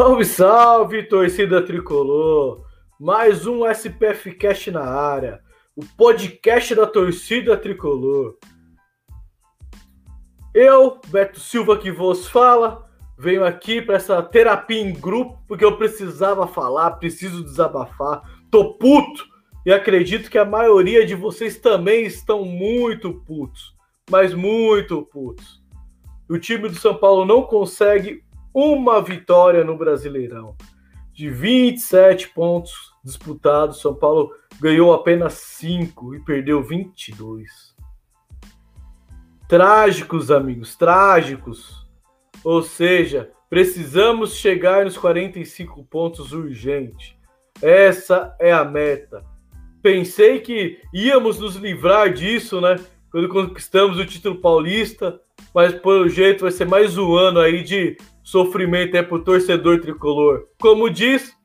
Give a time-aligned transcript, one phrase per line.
[0.00, 2.64] Salve, salve, torcida tricolor!
[2.98, 5.42] Mais um SPF Cast na área,
[5.76, 8.38] o podcast da torcida tricolor.
[10.54, 15.76] Eu, Beto Silva, que vos fala, venho aqui para essa terapia em grupo, porque eu
[15.76, 19.26] precisava falar, preciso desabafar, tô puto
[19.66, 23.76] e acredito que a maioria de vocês também estão muito putos,
[24.10, 25.62] mas muito putos.
[26.26, 30.56] O time do São Paulo não consegue uma vitória no Brasileirão.
[31.12, 32.72] De 27 pontos
[33.04, 37.74] disputados, São Paulo ganhou apenas 5 e perdeu 22.
[39.48, 41.86] Trágicos, amigos, trágicos.
[42.44, 47.18] Ou seja, precisamos chegar nos 45 pontos urgente.
[47.60, 49.24] Essa é a meta.
[49.82, 52.76] Pensei que íamos nos livrar disso, né?
[53.10, 55.20] Quando conquistamos o título paulista,
[55.54, 57.96] mas pelo jeito vai ser mais um ano aí de
[58.30, 60.46] sofrimento é pro torcedor tricolor.
[60.60, 61.36] Como diz,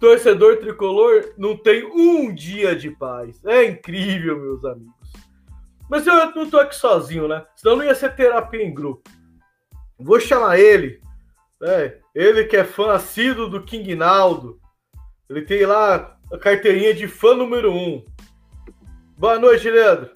[0.00, 3.44] torcedor tricolor não tem um dia de paz.
[3.44, 4.94] É incrível, meus amigos.
[5.90, 7.44] Mas eu não tô aqui sozinho, né?
[7.54, 9.10] Senão não ia ser terapia em grupo.
[9.98, 11.02] Vou chamar ele.
[11.62, 14.58] É, ele que é fã assíduo do King Naldo.
[15.28, 18.02] Ele tem lá a carteirinha de fã número um.
[19.18, 20.10] Boa noite, Leandro.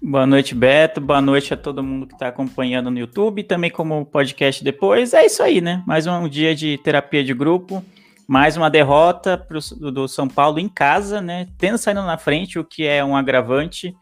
[0.00, 1.00] Boa noite, Beto.
[1.00, 5.12] Boa noite a todo mundo que está acompanhando no YouTube, também como podcast depois.
[5.12, 5.82] É isso aí, né?
[5.84, 7.84] Mais um dia de terapia de grupo,
[8.24, 9.58] mais uma derrota pro,
[9.90, 11.48] do São Paulo em casa, né?
[11.58, 13.92] Tendo saído na frente, o que é um agravante.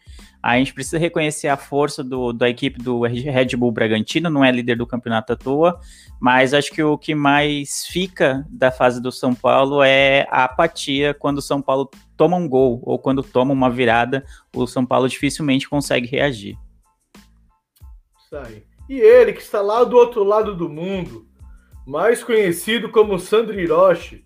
[0.42, 4.52] A gente precisa reconhecer a força do, da equipe do Red Bull Bragantino, não é
[4.52, 5.80] líder do campeonato à toa,
[6.20, 11.14] mas acho que o que mais fica da fase do São Paulo é a apatia
[11.14, 15.08] quando o São Paulo toma um gol ou quando toma uma virada, o São Paulo
[15.08, 16.56] dificilmente consegue reagir.
[18.18, 18.66] Isso aí.
[18.88, 21.26] E ele, que está lá do outro lado do mundo,
[21.86, 24.24] mais conhecido como Sandro Hiroshi,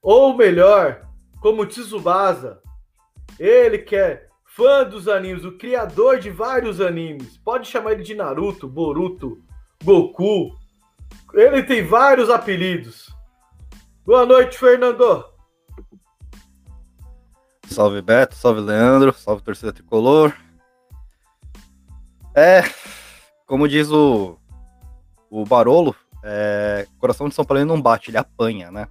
[0.00, 1.02] ou melhor,
[1.40, 2.60] como Tsubasa,
[3.38, 7.36] ele que é fã dos animes, o criador de vários animes.
[7.38, 9.42] Pode chamar ele de Naruto, Boruto,
[9.84, 10.56] Goku.
[11.34, 13.14] Ele tem vários apelidos.
[14.04, 15.35] Boa noite, Fernando.
[17.70, 20.34] Salve Beto, salve Leandro, salve torcida tricolor.
[22.34, 22.62] É,
[23.46, 24.38] como diz o,
[25.30, 28.88] o Barolo, é, coração de São Paulo não bate, ele apanha, né?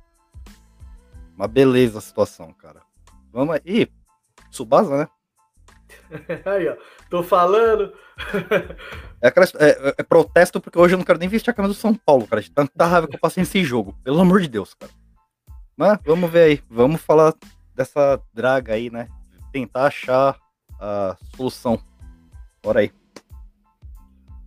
[1.35, 2.81] Uma beleza a situação, cara.
[3.31, 3.91] Vamos aí.
[4.49, 5.07] Subasa, né?
[6.45, 6.77] Aí, ó.
[7.09, 7.93] Tô falando.
[9.21, 11.93] é, é, é, protesto porque hoje eu não quero nem vestir a camisa do São
[11.93, 12.41] Paulo, cara.
[12.41, 13.93] De tanta raiva que eu passei nesse jogo.
[14.03, 14.91] Pelo amor de Deus, cara.
[15.75, 16.63] Mas vamos ver aí.
[16.69, 17.33] Vamos falar
[17.75, 19.07] dessa draga aí, né?
[19.51, 20.37] Tentar achar
[20.79, 21.79] a solução.
[22.63, 22.91] Bora aí.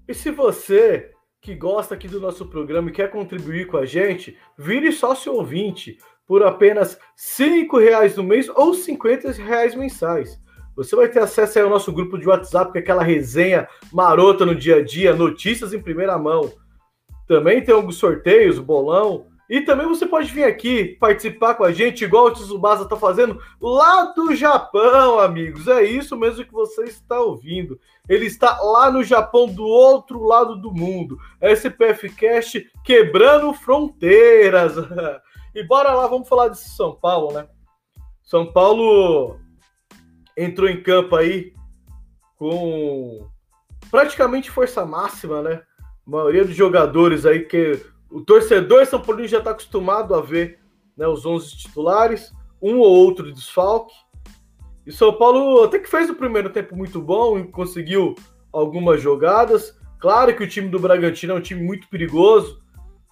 [0.06, 4.37] E se você que gosta aqui do nosso programa e quer contribuir com a gente,
[4.56, 6.99] vire sócio ouvinte por apenas
[7.39, 10.41] R$ reais no mês ou R$ reais mensais.
[10.77, 14.77] Você vai ter acesso ao nosso grupo de WhatsApp, com aquela resenha marota no dia
[14.77, 16.53] a dia, notícias em primeira mão.
[17.27, 19.27] Também tem alguns sorteios, bolão.
[19.48, 23.41] E também você pode vir aqui participar com a gente, igual o Tsubasa está fazendo,
[23.59, 25.66] lá do Japão, amigos.
[25.66, 27.81] É isso mesmo que você está ouvindo.
[28.06, 31.19] Ele está lá no Japão, do outro lado do mundo.
[31.41, 34.75] SPF Cast quebrando fronteiras.
[35.54, 37.48] e bora lá, vamos falar desse São Paulo, né?
[38.22, 39.41] São Paulo
[40.36, 41.54] entrou em campo aí
[42.36, 43.27] com
[43.91, 45.62] praticamente força máxima, né?
[46.06, 47.80] A maioria dos jogadores aí que
[48.10, 50.59] o torcedor São Paulo já está acostumado a ver
[50.97, 53.95] né, os 11 titulares, um ou outro desfalque.
[54.87, 58.15] E São Paulo até que fez o primeiro tempo muito bom, conseguiu
[58.53, 59.78] algumas jogadas.
[59.99, 62.63] Claro que o time do Bragantino é um time muito perigoso,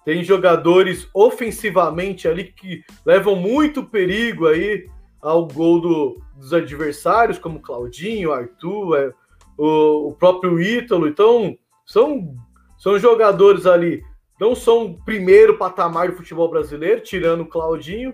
[0.07, 4.87] tem jogadores ofensivamente ali que levam muito perigo aí
[5.21, 9.13] ao gol do, dos adversários, como Claudinho, Arthur, é,
[9.57, 11.07] o, o, próprio Ítalo.
[11.07, 12.33] Então, são,
[12.77, 14.01] são jogadores ali,
[14.39, 18.13] não são o primeiro patamar do futebol brasileiro, tirando o Claudinho,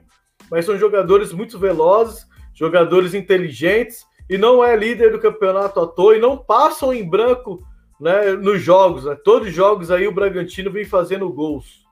[0.49, 6.15] mas são jogadores muito velozes, jogadores inteligentes, e não é líder do campeonato à toa,
[6.15, 7.61] e não passam em branco
[7.99, 9.05] né, nos jogos.
[9.05, 9.15] Né?
[9.23, 11.83] Todos os jogos aí o Bragantino vem fazendo gols.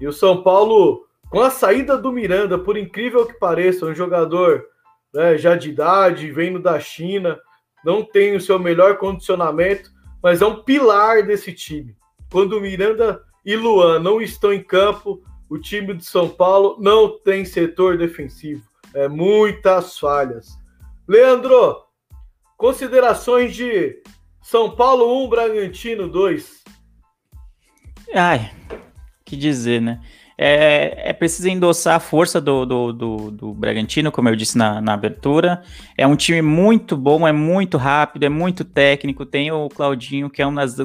[0.00, 4.64] E o São Paulo, com a saída do Miranda, por incrível que pareça, um jogador
[5.12, 7.38] né, já de idade, vindo da China,
[7.84, 9.90] não tem o seu melhor condicionamento,
[10.22, 11.96] mas é um pilar desse time.
[12.30, 17.44] Quando Miranda e Luan não estão em campo, o time de São Paulo não tem
[17.44, 18.62] setor defensivo.
[18.92, 20.58] É muitas falhas.
[21.06, 21.84] Leandro,
[22.56, 24.02] considerações de
[24.42, 26.64] São Paulo 1, Bragantino 2.
[28.14, 28.50] Ai,
[29.24, 30.00] que dizer, né?
[30.38, 34.82] É, é preciso endossar a força do, do, do, do Bragantino, como eu disse na,
[34.82, 35.62] na, abertura.
[35.96, 39.24] É um time muito bom, é muito rápido, é muito técnico.
[39.24, 40.76] Tem o Claudinho, que é uma das,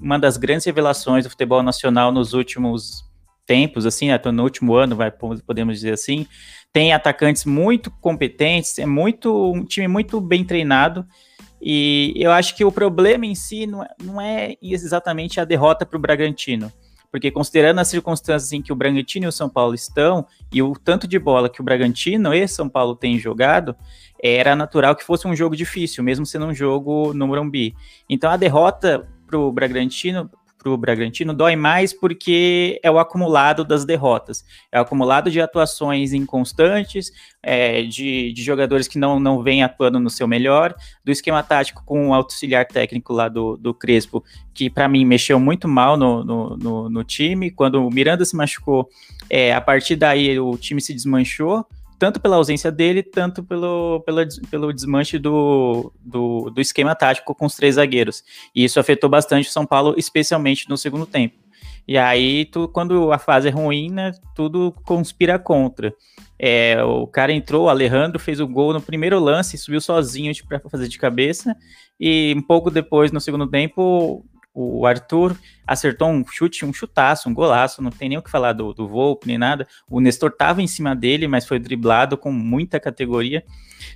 [0.00, 3.04] uma das grandes revelações do futebol nacional nos últimos
[3.46, 4.20] tempos, assim, né?
[4.32, 6.26] no último ano, vai, podemos dizer assim.
[6.72, 11.04] Tem atacantes muito competentes, é muito um time muito bem treinado.
[11.60, 15.84] E eu acho que o problema em si não é, não é exatamente a derrota
[15.84, 16.72] para o Bragantino
[17.10, 20.72] porque considerando as circunstâncias em que o Bragantino e o São Paulo estão, e o
[20.72, 23.74] tanto de bola que o Bragantino e São Paulo têm jogado,
[24.22, 27.74] era natural que fosse um jogo difícil, mesmo sendo um jogo no Morumbi.
[28.08, 30.28] Então a derrota para o Bragantino
[30.62, 35.40] para o Bragantino dói mais porque é o acumulado das derrotas, é o acumulado de
[35.40, 37.10] atuações inconstantes,
[37.42, 41.82] é, de, de, jogadores que não, não vêm atuando no seu melhor, do esquema tático
[41.86, 44.22] com o auxiliar técnico lá do, do Crespo,
[44.52, 47.50] que para mim mexeu muito mal no, no, no, no, time.
[47.50, 48.86] Quando o Miranda se machucou,
[49.30, 51.66] é, a partir daí o time se desmanchou
[52.00, 57.44] tanto pela ausência dele, tanto pelo, pelo, pelo desmanche do, do, do, esquema tático com
[57.44, 58.24] os três zagueiros.
[58.54, 61.36] E isso afetou bastante o São Paulo, especialmente no segundo tempo.
[61.86, 65.92] E aí, tu, quando a fase é ruim, né, tudo conspira contra.
[66.38, 70.58] É, o cara entrou, o Alejandro fez o gol no primeiro lance, subiu sozinho para
[70.70, 71.54] fazer de cabeça,
[72.00, 74.24] e um pouco depois, no segundo tempo,
[74.54, 75.36] o Arthur
[75.70, 78.88] acertou um chute, um chutaço, um golaço, não tem nem o que falar do, do
[78.88, 79.68] Volpe nem nada.
[79.88, 83.44] O Nestor estava em cima dele, mas foi driblado com muita categoria.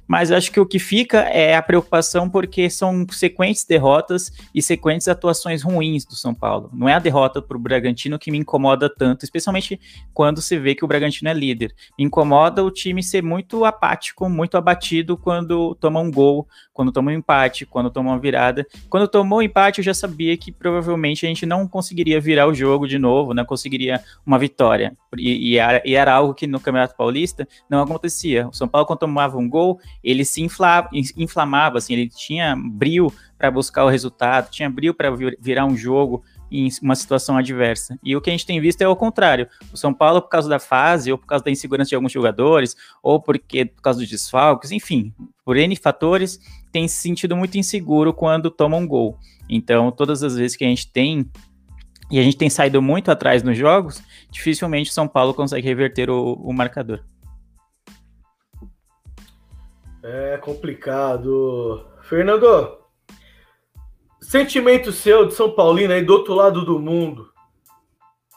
[0.06, 5.08] Mas acho que o que fica é a preocupação porque são sequentes derrotas e sequentes
[5.08, 6.70] atuações ruins do São Paulo.
[6.72, 9.80] Não é a derrota para o Bragantino que me incomoda tanto, especialmente
[10.12, 11.74] quando se vê que o Bragantino é líder.
[11.98, 17.10] Me incomoda o time ser muito apático, muito abatido quando toma um gol, quando toma
[17.10, 18.66] um empate, quando toma uma virada.
[18.88, 22.54] Quando tomou um empate, eu já sabia que provavelmente a gente não conseguiria virar o
[22.54, 24.96] jogo de novo, não conseguiria uma vitória.
[25.16, 28.48] E, e, era, e era algo que no Campeonato Paulista não acontecia.
[28.48, 33.12] O São Paulo, quando tomava um gol, ele se infla, inflamava, assim, ele tinha brilho
[33.36, 37.98] para buscar o resultado, tinha brilho para virar um jogo em uma situação adversa.
[38.02, 39.48] E o que a gente tem visto é o contrário.
[39.72, 42.76] O São Paulo, por causa da fase, ou por causa da insegurança de alguns jogadores,
[43.02, 45.12] ou porque por causa dos desfalques, enfim,
[45.44, 46.38] por N fatores,
[46.70, 49.18] tem se sentido muito inseguro quando toma um gol.
[49.48, 51.28] Então, todas as vezes que a gente tem
[52.14, 54.00] e a gente tem saído muito atrás nos jogos,
[54.30, 57.00] dificilmente São Paulo consegue reverter o, o marcador.
[60.00, 61.84] É complicado.
[62.02, 62.78] Fernando,
[64.20, 67.32] sentimento seu de São Paulino aí do outro lado do mundo,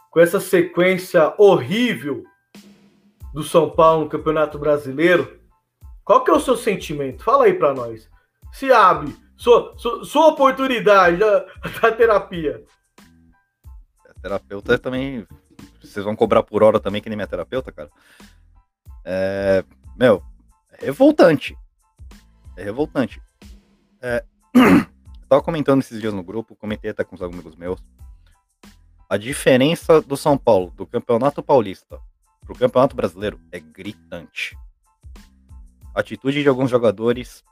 [0.10, 2.24] com essa sequência horrível
[3.32, 5.40] do São Paulo no Campeonato Brasileiro,
[6.04, 7.24] qual que é o seu sentimento?
[7.24, 8.10] Fala aí para nós.
[8.52, 11.46] Se abre sua, sua, sua oportunidade da,
[11.80, 12.66] da terapia.
[14.22, 15.26] Terapeuta também.
[15.82, 17.90] Vocês vão cobrar por hora também, que nem minha terapeuta, cara.
[19.04, 19.64] É,
[19.96, 20.22] meu,
[20.72, 21.58] é revoltante.
[22.56, 23.22] É revoltante.
[24.02, 24.24] É,
[25.30, 27.84] tava comentando esses dias no grupo, comentei até com os amigos meus.
[29.10, 32.00] A diferença do São Paulo, do Campeonato Paulista
[32.46, 34.58] pro Campeonato Brasileiro é gritante.
[35.94, 37.44] A atitude de alguns jogadores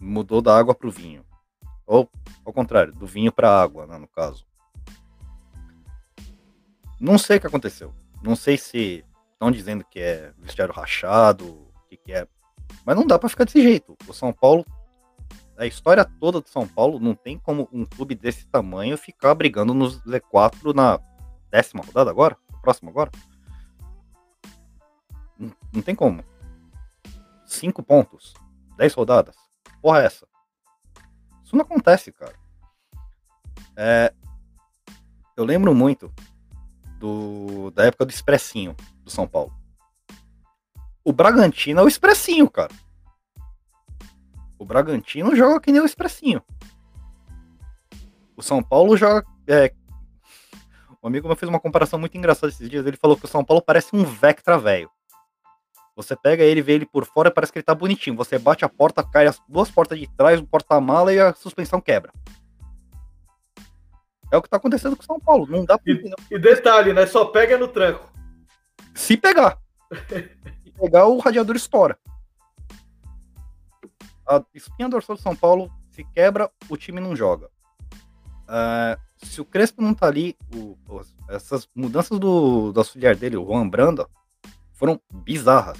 [0.00, 1.24] mudou da água pro vinho.
[1.86, 2.10] Ou,
[2.44, 4.44] ao contrário, do vinho pra água, né, no caso.
[6.98, 7.94] Não sei o que aconteceu.
[8.22, 12.26] Não sei se estão dizendo que é vestiário rachado, o que, que é
[12.84, 13.96] mas não dá para ficar desse jeito.
[14.06, 14.64] O São Paulo,
[15.56, 19.74] a história toda do São Paulo, não tem como um clube desse tamanho ficar brigando
[19.74, 21.00] nos Z4 na
[21.50, 22.36] décima rodada agora?
[22.62, 23.10] Próximo agora?
[25.38, 26.24] Não, não tem como.
[27.44, 28.34] Cinco pontos,
[28.76, 29.36] dez rodadas.
[29.80, 30.26] Porra, é essa?
[31.44, 32.34] Isso não acontece, cara.
[33.76, 34.12] É,
[35.36, 36.12] eu lembro muito
[36.98, 38.74] do, da época do Expressinho
[39.04, 39.52] do São Paulo.
[41.04, 42.72] O Bragantino é o expressinho, cara.
[44.58, 46.42] O Bragantino joga que nem o expressinho.
[48.36, 49.24] O São Paulo joga.
[49.46, 49.72] É...
[51.02, 52.84] Um amigo meu fez uma comparação muito engraçada esses dias.
[52.84, 54.90] Ele falou que o São Paulo parece um Vectra velho.
[55.94, 58.16] Você pega ele, vê ele por fora, parece que ele tá bonitinho.
[58.16, 61.80] Você bate a porta, cai as duas portas de trás, o porta-mala e a suspensão
[61.80, 62.12] quebra.
[64.30, 65.46] É o que tá acontecendo com o São Paulo.
[65.48, 67.06] Não dá pra e, e detalhe, né?
[67.06, 68.10] Só pega no tranco.
[68.94, 69.58] Se pegar.
[70.08, 71.98] Se pegar, o radiador estoura.
[74.28, 77.48] A espinha dorsal do São Paulo se quebra, o time não joga.
[78.48, 80.76] Uh, se o Crespo não tá ali, o,
[81.28, 84.08] essas mudanças do, do auxiliar dele, o Juan Branda,
[84.72, 85.78] foram bizarras.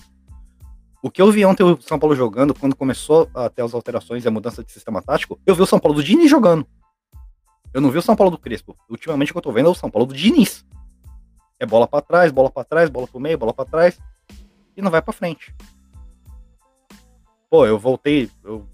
[1.03, 4.25] O que eu vi ontem o São Paulo jogando, quando começou a ter as alterações
[4.25, 6.67] e a mudança de sistema tático, eu vi o São Paulo do Dini jogando.
[7.77, 8.75] Eu não vi o São Paulo do Crespo.
[8.89, 10.65] Ultimamente o que eu tô vendo é o São Paulo do Diniz.
[11.61, 14.01] É bola para trás, bola para trás, bola pro meio, bola para trás
[14.75, 15.55] e não vai para frente.
[17.51, 18.67] Pô, eu voltei, eu,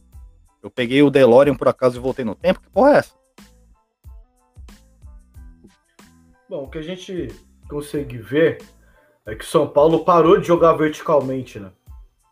[0.62, 2.60] eu peguei o DeLorean por acaso e voltei no tempo.
[2.60, 3.14] Que porra é essa?
[6.48, 7.26] Bom, o que a gente
[7.68, 8.62] consegue ver
[9.26, 11.72] é que o São Paulo parou de jogar verticalmente, né?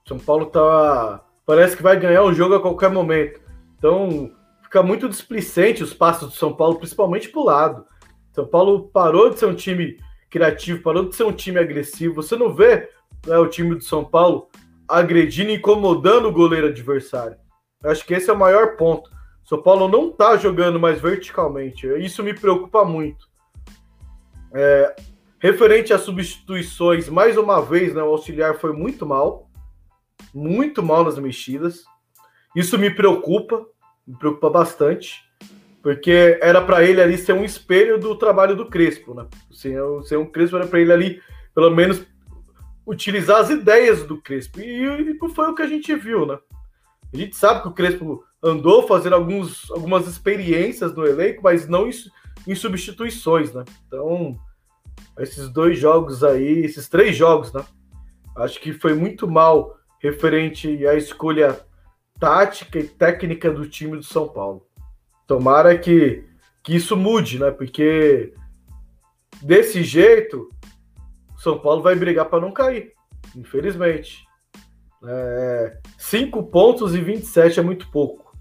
[0.06, 3.40] São Paulo tá parece que vai ganhar o jogo a qualquer momento.
[3.76, 4.30] Então,
[4.70, 7.84] fica muito displicente os passos do São Paulo, principalmente para o lado.
[8.32, 9.98] São Paulo parou de ser um time
[10.30, 12.14] criativo, parou de ser um time agressivo.
[12.14, 12.88] Você não vê
[13.26, 14.48] né, o time do São Paulo
[14.86, 17.36] agredindo e incomodando o goleiro adversário.
[17.82, 19.10] Eu acho que esse é o maior ponto.
[19.44, 21.88] São Paulo não está jogando mais verticalmente.
[21.98, 23.28] Isso me preocupa muito.
[24.54, 24.94] É,
[25.40, 29.50] referente às substituições, mais uma vez, né, o auxiliar foi muito mal.
[30.32, 31.82] Muito mal nas mexidas.
[32.54, 33.66] Isso me preocupa
[34.10, 35.24] me preocupa bastante,
[35.82, 39.26] porque era para ele ali ser um espelho do trabalho do Crespo, né?
[39.52, 41.22] Ser, ser um Crespo era para ele ali,
[41.54, 42.04] pelo menos,
[42.84, 44.60] utilizar as ideias do Crespo.
[44.60, 46.38] E, e foi o que a gente viu, né?
[47.12, 51.88] A gente sabe que o Crespo andou fazendo alguns, algumas experiências no elenco, mas não
[51.88, 51.92] em,
[52.46, 53.64] em substituições, né?
[53.86, 54.36] Então,
[55.18, 57.64] esses dois jogos aí, esses três jogos, né?
[58.36, 61.60] Acho que foi muito mal referente à escolha
[62.20, 64.66] tática e técnica do time do São Paulo.
[65.26, 66.24] Tomara que,
[66.62, 67.50] que isso mude, né?
[67.50, 68.34] Porque
[69.42, 70.50] desse jeito,
[71.38, 72.92] São Paulo vai brigar para não cair,
[73.34, 74.24] infelizmente.
[75.02, 78.36] É, 5 pontos e 27 é muito pouco.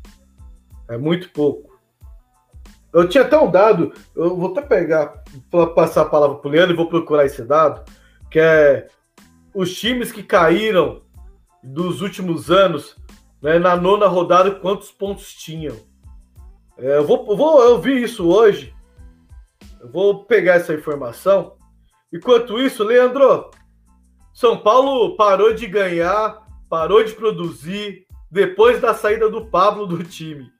[0.90, 1.70] É muito pouco.
[2.92, 5.24] Eu tinha até um dado, eu vou até pegar,
[5.76, 7.86] passar a palavra para o Leandro e vou procurar esse dado,
[8.32, 8.88] que é
[9.54, 11.04] os times que caíram
[11.64, 12.96] dos últimos anos
[13.42, 15.76] né, na nona rodada quantos pontos tinham.
[16.78, 18.74] É, eu, vou, eu vou eu vi isso hoje.
[19.80, 21.56] Eu vou pegar essa informação.
[22.12, 23.52] Enquanto isso, Leandro,
[24.34, 30.52] São Paulo parou de ganhar, parou de produzir depois da saída do Pablo do time.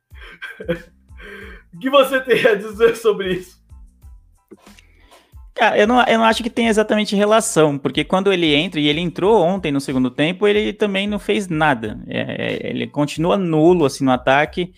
[1.74, 3.59] o que você tem a dizer sobre isso?
[5.56, 8.88] Cara, eu não, eu não acho que tem exatamente relação, porque quando ele entra, e
[8.88, 12.00] ele entrou ontem no segundo tempo, ele também não fez nada.
[12.08, 14.74] É, é ele continua nulo assim no ataque.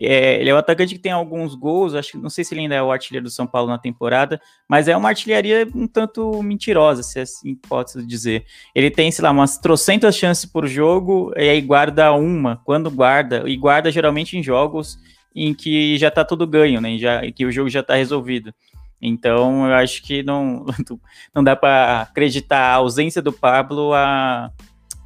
[0.00, 2.62] É, ele é o atacante que tem alguns gols, acho que não sei se ele
[2.62, 6.42] ainda é o artilheiro do São Paulo na temporada, mas é uma artilharia um tanto
[6.42, 8.46] mentirosa, se assim posso dizer.
[8.74, 13.42] Ele tem, sei lá, umas trocentas chances por jogo, e aí guarda uma, quando guarda,
[13.46, 14.98] e guarda geralmente em jogos
[15.34, 16.96] em que já tá tudo ganho, né?
[16.98, 18.54] Já, que o jogo já tá resolvido.
[19.00, 20.66] Então, eu acho que não,
[21.34, 24.50] não dá para acreditar a ausência do Pablo a,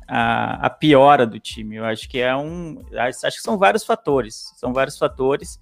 [0.09, 1.77] a, a, piora do time.
[1.77, 2.83] Eu acho que é um.
[2.97, 4.53] Acho que são vários fatores.
[4.57, 5.61] São vários fatores.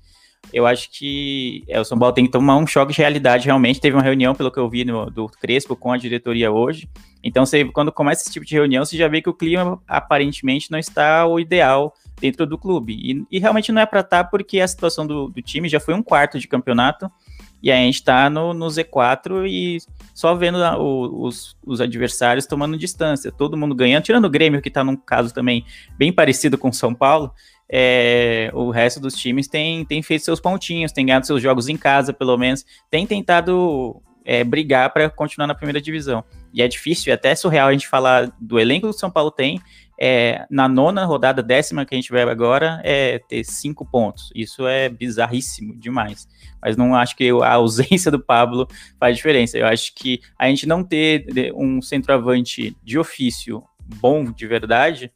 [0.53, 3.81] Eu acho que é, o São Paulo tem que tomar um choque de realidade realmente.
[3.81, 6.89] Teve uma reunião, pelo que eu vi no, do Crespo, com a diretoria hoje.
[7.23, 10.71] Então, você, quando começa esse tipo de reunião, você já vê que o clima aparentemente
[10.71, 12.95] não está o ideal dentro do clube.
[12.95, 15.79] E, e realmente não é para estar, tá, porque a situação do, do time já
[15.79, 17.11] foi um quarto de campeonato
[17.63, 19.79] e aí a gente tá no, no Z4 e
[20.13, 24.71] só vendo o, os, os adversários tomando distância, todo mundo ganhando, tirando o Grêmio, que
[24.71, 25.65] tá num caso também
[25.97, 27.33] bem parecido com o São Paulo.
[27.71, 31.77] É, o resto dos times tem, tem feito seus pontinhos, tem ganhado seus jogos em
[31.77, 36.25] casa, pelo menos, tem tentado é, brigar para continuar na primeira divisão.
[36.53, 39.31] E é difícil, é até surreal a gente falar do elenco que o São Paulo
[39.31, 39.61] tem,
[40.03, 44.33] é, na nona rodada, décima que a gente vai agora, é ter cinco pontos.
[44.35, 46.27] Isso é bizarríssimo demais
[46.63, 48.69] mas não acho que a ausência do Pablo
[48.99, 49.59] faz diferença.
[49.59, 53.65] Eu acho que a gente não ter um centroavante de ofício
[54.01, 55.13] bom de verdade,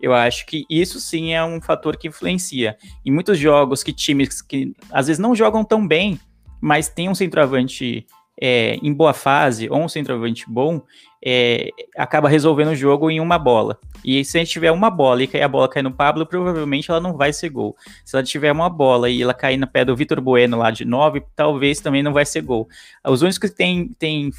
[0.00, 2.76] eu acho que isso sim é um fator que influencia.
[3.04, 6.20] Em muitos jogos que times que às vezes não jogam tão bem,
[6.60, 8.06] mas tem um centroavante
[8.40, 10.80] é, em boa fase ou um centroavante bom,
[11.22, 13.78] é, acaba resolvendo o jogo em uma bola.
[14.02, 17.00] E se a gente tiver uma bola e a bola cair no Pablo, provavelmente ela
[17.00, 17.76] não vai ser gol.
[18.04, 20.86] Se ela tiver uma bola e ela cair no pé do Vitor Bueno lá de
[20.86, 22.66] 9, talvez também não vai ser gol.
[23.06, 24.30] Os únicos que têm tem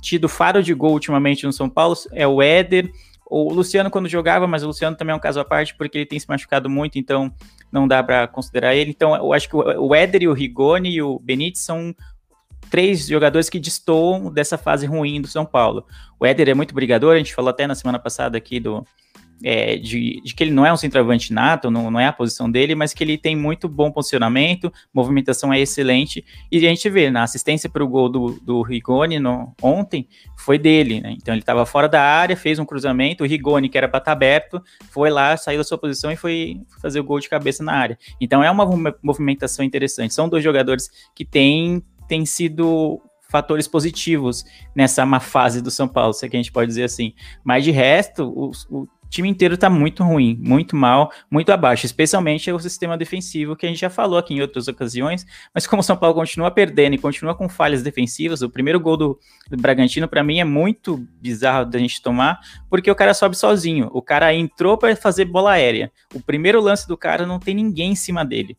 [0.00, 2.90] tido faro de gol ultimamente no São Paulo é o Éder,
[3.30, 6.06] o Luciano quando jogava, mas o Luciano também é um caso à parte porque ele
[6.06, 7.32] tem se machucado muito, então
[7.70, 8.90] não dá para considerar ele.
[8.90, 11.94] Então, eu acho que o Éder e o Rigoni e o Benítez são
[12.70, 15.84] três jogadores que destoam dessa fase ruim do São Paulo.
[16.18, 18.84] O Éder é muito brigador, a gente falou até na semana passada aqui do,
[19.42, 22.50] é, de, de, que ele não é um centroavante nato, não, não é a posição
[22.50, 27.10] dele, mas que ele tem muito bom posicionamento, movimentação é excelente, e a gente vê,
[27.10, 31.14] na assistência para o gol do, do Rigoni no, ontem, foi dele, né?
[31.16, 34.10] Então ele estava fora da área, fez um cruzamento, o Rigoni, que era para estar
[34.10, 37.62] tá aberto, foi lá, saiu da sua posição e foi fazer o gol de cabeça
[37.62, 37.98] na área.
[38.20, 38.66] Então é uma
[39.02, 40.14] movimentação interessante.
[40.14, 43.00] São dois jogadores que têm, têm sido
[43.30, 46.82] fatores positivos nessa má fase do São Paulo, se é que a gente pode dizer
[46.82, 47.14] assim.
[47.44, 52.50] Mas de resto, o, o time inteiro tá muito ruim, muito mal, muito abaixo, especialmente
[52.50, 55.24] o sistema defensivo, que a gente já falou aqui em outras ocasiões,
[55.54, 58.96] mas como o São Paulo continua perdendo e continua com falhas defensivas, o primeiro gol
[58.96, 63.36] do, do Bragantino, para mim, é muito bizarro da gente tomar, porque o cara sobe
[63.36, 67.54] sozinho, o cara entrou para fazer bola aérea, o primeiro lance do cara não tem
[67.54, 68.56] ninguém em cima dele.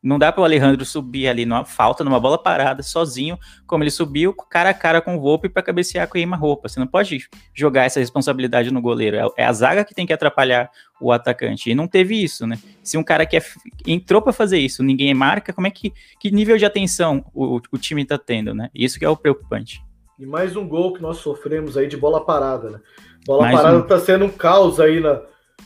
[0.00, 3.36] Não dá para o Alejandro subir ali numa falta, numa bola parada, sozinho,
[3.66, 6.68] como ele subiu, cara a cara com o Volpe para cabecear com a queima-roupa.
[6.68, 9.16] Você não pode jogar essa responsabilidade no goleiro.
[9.16, 11.68] É, é a zaga que tem que atrapalhar o atacante.
[11.68, 12.58] E não teve isso, né?
[12.82, 13.42] Se um cara que é,
[13.86, 17.78] entrou para fazer isso, ninguém marca, como é que que nível de atenção o, o
[17.78, 18.70] time está tendo, né?
[18.72, 19.82] Isso que é o preocupante.
[20.16, 22.80] E mais um gol que nós sofremos aí de bola parada, né?
[23.26, 23.82] Bola mais parada um...
[23.82, 25.22] tá sendo um caos aí na,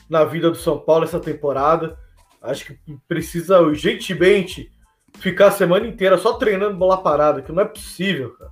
[0.08, 1.98] na vida do São Paulo essa temporada.
[2.42, 4.70] Acho que precisa urgentemente
[5.18, 8.50] ficar a semana inteira só treinando bola parada, que não é possível, cara.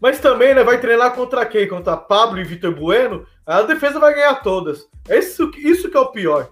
[0.00, 1.68] Mas também, né, vai treinar contra quem?
[1.68, 3.26] Contra Pablo e Vitor Bueno?
[3.44, 4.88] A defesa vai ganhar todas.
[5.08, 6.50] Isso, isso que é o pior.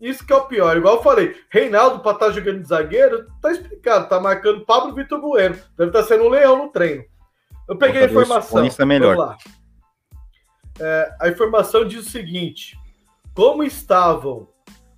[0.00, 0.76] Isso que é o pior.
[0.76, 4.08] Igual eu falei, Reinaldo, para estar tá jogando de zagueiro, tá explicado.
[4.08, 5.56] Tá marcando Pablo e Vitor Bueno.
[5.76, 7.04] Deve estar tá sendo um leão no treino.
[7.68, 8.66] Eu peguei a informação.
[8.66, 9.36] Isso é melhor.
[10.78, 12.76] É, a informação diz o seguinte:
[13.32, 14.48] como estavam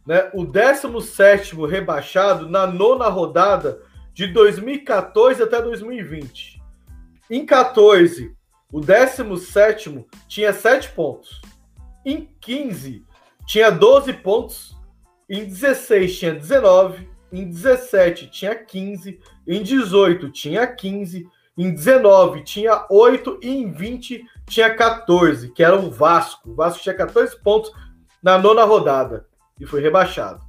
[0.09, 3.83] né, o 17 rebaixado na nona rodada
[4.15, 6.63] de 2014 até 2020.
[7.31, 8.35] Em 14,
[8.73, 11.43] o 17 tinha 7 pontos.
[12.07, 13.05] Em 15,
[13.47, 14.75] tinha 12 pontos.
[15.29, 17.07] Em 16, tinha 19.
[17.31, 19.21] Em 17, tinha 15.
[19.47, 21.29] Em 18, tinha 15.
[21.55, 23.41] Em 19, tinha 8.
[23.43, 26.51] E em 20, tinha 14, que era o Vasco.
[26.51, 27.71] O Vasco tinha 14 pontos
[28.23, 29.29] na nona rodada
[29.61, 30.41] e foi rebaixado.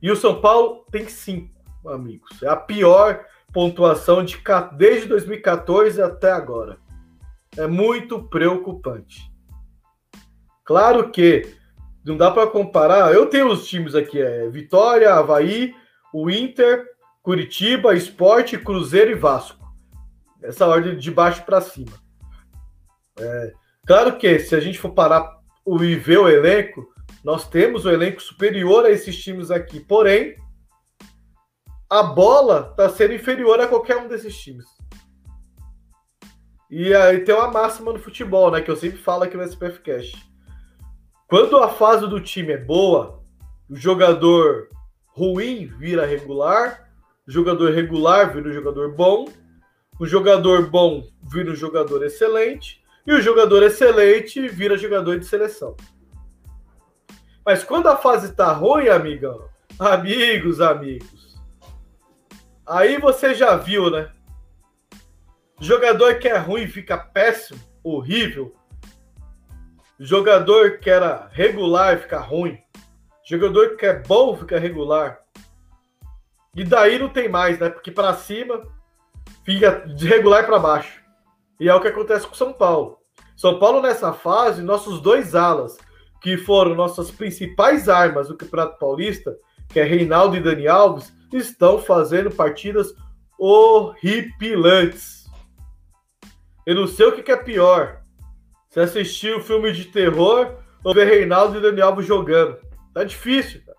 [0.00, 1.54] E o São Paulo tem cinco,
[1.86, 2.42] amigos.
[2.42, 4.40] É a pior pontuação de,
[4.76, 6.78] desde 2014 até agora.
[7.56, 9.32] É muito preocupante.
[10.64, 11.56] Claro que
[12.04, 13.12] não dá para comparar.
[13.12, 15.74] Eu tenho os times aqui: é Vitória, Havaí,
[16.12, 16.84] o Inter,
[17.22, 19.66] Curitiba, Esporte, Cruzeiro e Vasco.
[20.42, 21.92] Essa ordem de baixo para cima.
[23.18, 23.52] É,
[23.86, 26.86] claro que se a gente for parar e ver o elenco,
[27.24, 30.36] nós temos um elenco superior a esses times aqui, porém,
[31.90, 34.66] a bola está sendo inferior a qualquer um desses times.
[36.70, 38.60] E aí tem uma máxima no futebol, né?
[38.60, 40.12] Que eu sempre falo aqui no SPF Cash.
[41.26, 43.22] Quando a fase do time é boa,
[43.68, 44.68] o jogador
[45.08, 46.90] ruim vira regular,
[47.26, 49.26] o jogador regular vira um jogador bom,
[49.98, 55.74] o jogador bom vira um jogador excelente, e o jogador excelente vira jogador de seleção.
[57.48, 61.40] Mas quando a fase tá ruim, amigão, amigos, amigos,
[62.66, 64.12] aí você já viu, né?
[65.58, 68.54] Jogador que é ruim fica péssimo, horrível.
[69.98, 72.58] Jogador que era regular fica ruim.
[73.24, 75.20] Jogador que é bom fica regular.
[76.54, 77.70] E daí não tem mais, né?
[77.70, 78.60] Porque para cima
[79.42, 81.02] fica de regular para baixo.
[81.58, 82.98] E é o que acontece com São Paulo.
[83.34, 85.78] São Paulo nessa fase, nossos dois alas,
[86.20, 89.36] que foram nossas principais armas do Campeonato Paulista,
[89.68, 92.94] que é Reinaldo e Dani Alves, estão fazendo partidas
[93.38, 95.26] horripilantes.
[96.66, 98.02] Eu não sei o que é pior.
[98.68, 102.58] Se assistir o um filme de terror ou ver Reinaldo e Dani Alves jogando.
[102.92, 103.78] Tá difícil, cara.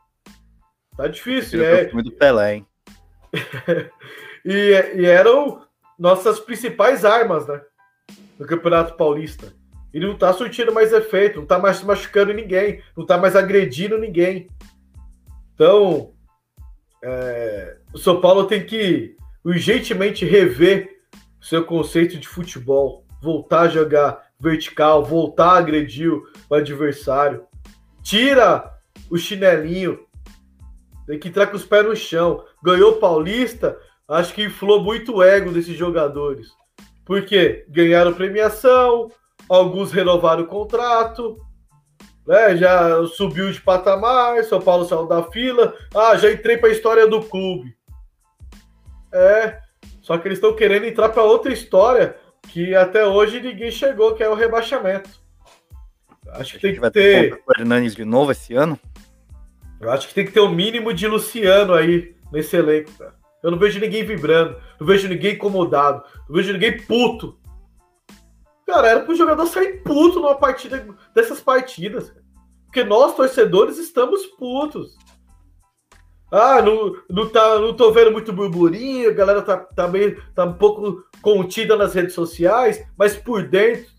[0.98, 1.64] Tá difícil.
[1.64, 2.68] É o filme do Pelé, hein?
[4.46, 5.66] e, e eram
[5.98, 7.62] nossas principais armas, né?
[8.40, 9.54] No Campeonato Paulista.
[9.94, 13.98] Ele não tá surtindo mais efeito, não tá mais machucando ninguém, não tá mais agredindo
[13.98, 14.48] ninguém.
[15.54, 16.14] Então,
[17.04, 21.00] é, o São Paulo tem que urgentemente rever
[21.42, 27.46] seu conceito de futebol, voltar a jogar vertical, voltar a agredir o adversário.
[28.04, 28.72] Tira
[29.10, 30.00] o chinelinho,
[31.08, 32.44] tem que entrar com os pés no chão.
[32.64, 36.50] Ganhou o Paulista, acho que inflou muito o ego desses jogadores.
[37.04, 37.66] Por quê?
[37.68, 39.12] Ganharam premiação,
[39.50, 41.38] alguns renovaram o contrato,
[42.26, 42.56] né?
[42.56, 45.74] Já subiu de patamar, São Paulo saiu da fila.
[45.94, 47.76] Ah, já entrei para a história do clube.
[49.12, 49.60] É,
[50.02, 52.16] só que eles estão querendo entrar para outra história
[52.48, 55.10] que até hoje ninguém chegou, que é o rebaixamento.
[56.34, 57.42] Acho que tem que vai ter.
[57.48, 58.80] o Hernanes de novo esse ano.
[59.80, 63.16] Eu acho que tem que ter o um mínimo de Luciano aí nesse elenco, cara.
[63.42, 67.39] Eu não vejo ninguém vibrando, não vejo ninguém incomodado, não vejo ninguém puto.
[68.70, 72.14] Cara, era pro jogador sair puto numa partida dessas partidas.
[72.66, 74.96] Porque nós, torcedores, estamos putos.
[76.32, 80.46] Ah, não, não, tá, não tô vendo muito burburinho, a galera tá, tá, meio, tá
[80.46, 83.92] um pouco contida nas redes sociais, mas por dentro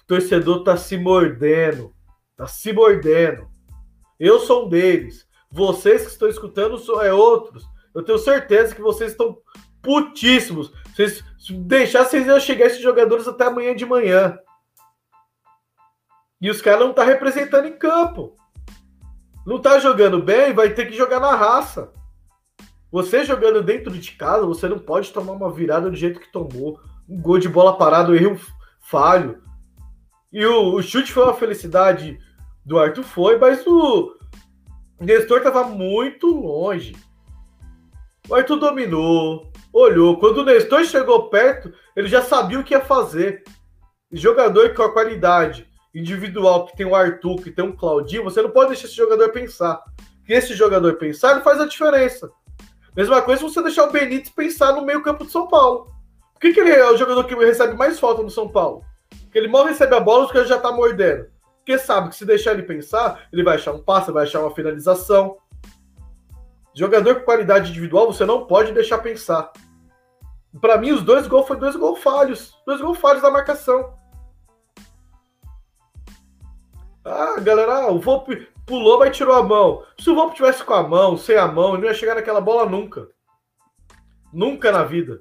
[0.00, 1.92] o torcedor tá se mordendo.
[2.36, 3.48] Tá se mordendo.
[4.20, 5.26] Eu sou um deles.
[5.50, 7.64] Vocês que estão escutando são é outros.
[7.92, 9.36] Eu tenho certeza que vocês estão
[9.82, 10.72] putíssimos.
[10.96, 14.38] Vocês, se deixar, vocês iam chegar esses jogadores até amanhã de manhã.
[16.40, 18.34] E os caras não estão tá representando em campo.
[19.46, 21.92] Não tá jogando bem, vai ter que jogar na raça.
[22.90, 26.80] Você jogando dentro de casa, você não pode tomar uma virada do jeito que tomou.
[27.06, 28.40] Um gol de bola parado, um erro
[28.80, 29.42] falho.
[30.32, 32.18] E o, o chute foi uma felicidade
[32.64, 34.16] do Arthur, foi, mas o
[34.98, 36.96] Nestor estava muito longe.
[38.30, 40.18] O Arthur dominou, olhou.
[40.18, 43.44] Quando o Nestor chegou perto, ele já sabia o que ia fazer.
[44.10, 48.40] E jogador com a qualidade individual que tem o Arthur, que tem um Claudinho, você
[48.42, 49.82] não pode deixar esse jogador pensar.
[50.18, 52.30] Porque esse jogador pensar, ele faz a diferença.
[52.96, 55.92] Mesma coisa se você deixar o Benítez pensar no meio campo de São Paulo.
[56.32, 58.84] Por que, que ele é o jogador que recebe mais falta no São Paulo?
[59.22, 61.26] Porque ele mal recebe a bola, porque ele já tá mordendo.
[61.58, 64.54] Porque sabe que se deixar ele pensar, ele vai achar um passe, vai achar uma
[64.54, 65.36] finalização.
[66.74, 69.50] Jogador com qualidade individual, você não pode deixar pensar.
[70.60, 72.56] Para mim, os dois gols foram dois gols falhos.
[72.66, 73.94] Dois gols falhos da marcação.
[77.04, 79.84] Ah, galera, o Volpe pulou, mas tirou a mão.
[79.98, 82.40] Se o Volpe tivesse com a mão, sem a mão, ele não ia chegar naquela
[82.40, 83.08] bola nunca.
[84.32, 85.18] Nunca na vida.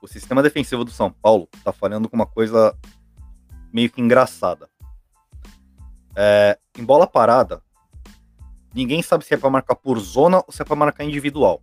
[0.00, 2.76] O sistema defensivo do São Paulo tá falhando com uma coisa
[3.72, 4.70] meio que engraçada.
[6.14, 7.60] É, em bola parada,
[8.72, 11.60] ninguém sabe se é para marcar por zona ou se é para marcar individual.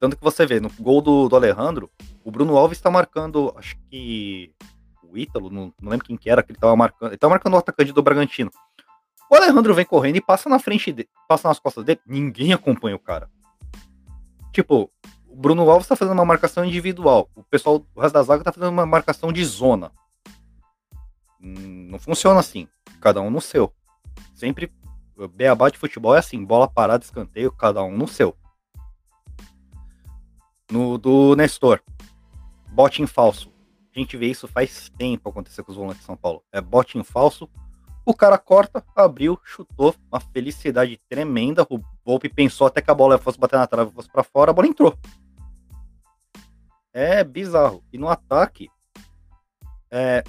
[0.00, 1.90] Tanto que você vê, no gol do, do Alejandro,
[2.24, 4.50] o Bruno Alves está marcando, acho que
[5.02, 7.10] o Ítalo, não, não, lembro quem que era, que ele estava marcando.
[7.10, 8.50] Ele tava marcando o atacante do Bragantino.
[9.30, 12.96] O Alejandro vem correndo e passa na frente dele, passa nas costas dele, ninguém acompanha
[12.96, 13.28] o cara.
[14.52, 14.90] Tipo,
[15.28, 17.28] o Bruno Alves está fazendo uma marcação individual.
[17.34, 19.92] O pessoal, o resto da zaga tá fazendo uma marcação de zona.
[21.38, 22.66] Não funciona assim.
[23.00, 23.72] Cada um no seu.
[24.34, 24.72] Sempre
[25.34, 28.34] beabá de futebol é assim, bola parada, escanteio, cada um no seu.
[30.70, 31.80] No do Nestor,
[32.68, 33.52] bote em falso.
[33.94, 36.42] A gente vê isso faz tempo acontecer com os volantes de São Paulo.
[36.52, 37.48] É bote em falso,
[38.04, 41.66] o cara corta, abriu, chutou, uma felicidade tremenda.
[41.68, 44.54] O Volpe pensou até que a bola fosse bater na trave, fosse para fora, a
[44.54, 44.96] bola entrou.
[46.92, 47.84] É bizarro.
[47.92, 48.68] E no ataque,
[49.90, 50.24] é,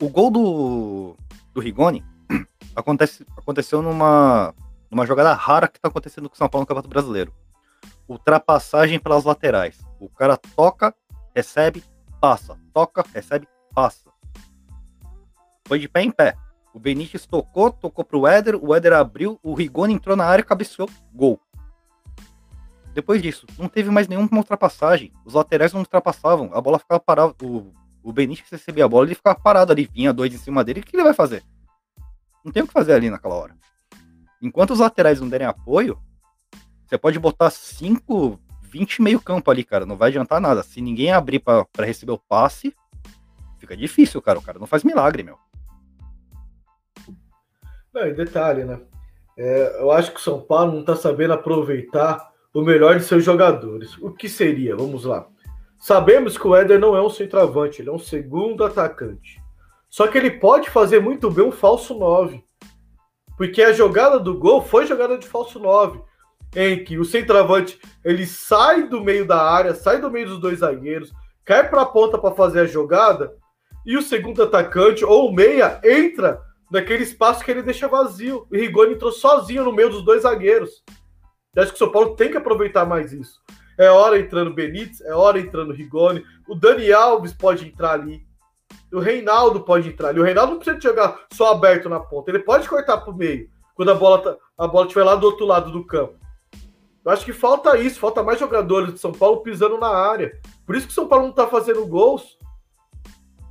[0.00, 1.16] o gol do,
[1.52, 2.04] do Rigoni
[2.76, 4.54] acontece, aconteceu numa,
[4.90, 7.32] numa jogada rara que está acontecendo com o São Paulo no Campeonato Brasileiro.
[8.08, 9.78] Ultrapassagem pelas laterais.
[9.98, 10.94] O cara toca,
[11.34, 11.82] recebe,
[12.20, 12.58] passa.
[12.72, 14.10] Toca, recebe, passa.
[15.66, 16.36] Foi de pé em pé.
[16.74, 20.90] O Benítez tocou, tocou pro Éder, o Éder abriu, o Rigoni entrou na área, cabeceou,
[21.12, 21.40] gol.
[22.92, 25.12] Depois disso, não teve mais nenhuma ultrapassagem.
[25.24, 27.34] Os laterais não ultrapassavam, a bola ficava parada.
[27.42, 30.80] O, o Benítez recebia a bola, ele ficava parado ali, vinha dois em cima dele,
[30.80, 31.42] o que ele vai fazer?
[32.44, 33.56] Não tem o que fazer ali naquela hora.
[34.42, 35.98] Enquanto os laterais não derem apoio,
[36.94, 39.84] você pode botar 5, 20 meio campo ali, cara.
[39.84, 40.62] Não vai adiantar nada.
[40.62, 42.72] Se ninguém abrir para receber o passe,
[43.58, 44.38] fica difícil, cara.
[44.38, 45.36] O cara não faz milagre, meu.
[47.92, 48.80] Não, e detalhe, né?
[49.36, 53.24] É, eu acho que o São Paulo não tá sabendo aproveitar o melhor de seus
[53.24, 53.98] jogadores.
[53.98, 54.76] O que seria?
[54.76, 55.26] Vamos lá.
[55.76, 59.42] Sabemos que o Éder não é um centroavante, ele é um segundo atacante.
[59.90, 62.44] Só que ele pode fazer muito bem um falso 9.
[63.36, 66.00] Porque a jogada do gol foi jogada de falso 9.
[66.54, 70.60] Em que o centroavante ele sai do meio da área, sai do meio dos dois
[70.60, 71.12] zagueiros,
[71.44, 73.34] cai para a ponta para fazer a jogada,
[73.84, 76.40] e o segundo atacante ou o meia entra
[76.70, 78.46] naquele espaço que ele deixa vazio.
[78.50, 80.82] O Rigoni entrou sozinho no meio dos dois zagueiros.
[81.54, 83.40] Eu acho que o São Paulo tem que aproveitar mais isso.
[83.78, 86.24] É hora entrando Benítez, é hora entrando Rigoni.
[86.48, 88.22] O Dani Alves pode entrar ali.
[88.92, 90.20] O Reinaldo pode entrar ali.
[90.20, 92.30] O Reinaldo não precisa jogar só aberto na ponta.
[92.30, 95.26] Ele pode cortar para o meio quando a bola, tá, a bola estiver lá do
[95.26, 96.14] outro lado do campo.
[97.04, 100.40] Eu acho que falta isso, falta mais jogadores de São Paulo pisando na área.
[100.64, 102.38] Por isso que o São Paulo não está fazendo gols.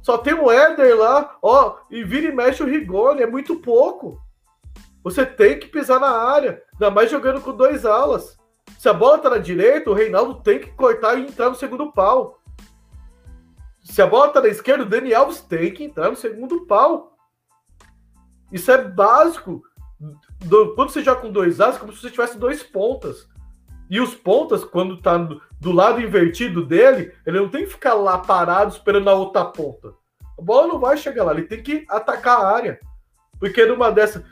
[0.01, 4.19] Só tem o Éder lá, ó, e vira e mexe o Rigoni, é muito pouco.
[5.03, 8.37] Você tem que pisar na área, ainda mais jogando com dois alas.
[8.79, 11.91] Se a bola tá na direita, o Reinaldo tem que cortar e entrar no segundo
[11.91, 12.41] pau.
[13.83, 17.15] Se a bola tá na esquerda, o Dani Alves tem que entrar no segundo pau.
[18.51, 19.61] Isso é básico.
[20.39, 23.27] Do, quando você joga com dois alas, é como se você tivesse dois pontas.
[23.89, 27.93] E os pontas, quando tá do, do lado invertido dele, ele não tem que ficar
[27.93, 29.93] lá parado esperando a outra ponta.
[30.37, 32.79] A bola não vai chegar lá, ele tem que atacar a área.
[33.39, 34.25] Porque numa dessa,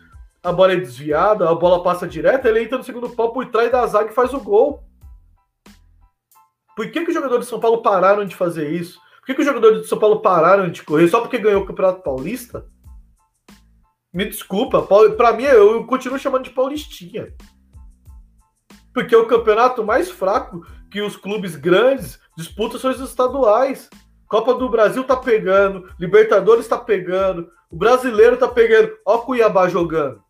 [0.43, 3.71] a bola é desviada, a bola passa direto, ele entra no segundo pau por trás
[3.71, 4.83] da zaga e faz o gol.
[6.75, 8.99] Por que, que os jogadores de São Paulo pararam de fazer isso?
[9.19, 11.65] Por que, que os jogadores de São Paulo pararam de correr só porque ganhou o
[11.65, 12.65] Campeonato Paulista?
[14.13, 14.81] Me desculpa,
[15.15, 17.33] para mim eu continuo chamando de Paulistinha.
[18.93, 23.89] Porque o campeonato mais fraco que os clubes grandes disputam são os estaduais.
[24.27, 28.91] Copa do Brasil tá pegando, Libertadores tá pegando, o brasileiro tá pegando.
[29.05, 30.21] Ó o Cuiabá jogando.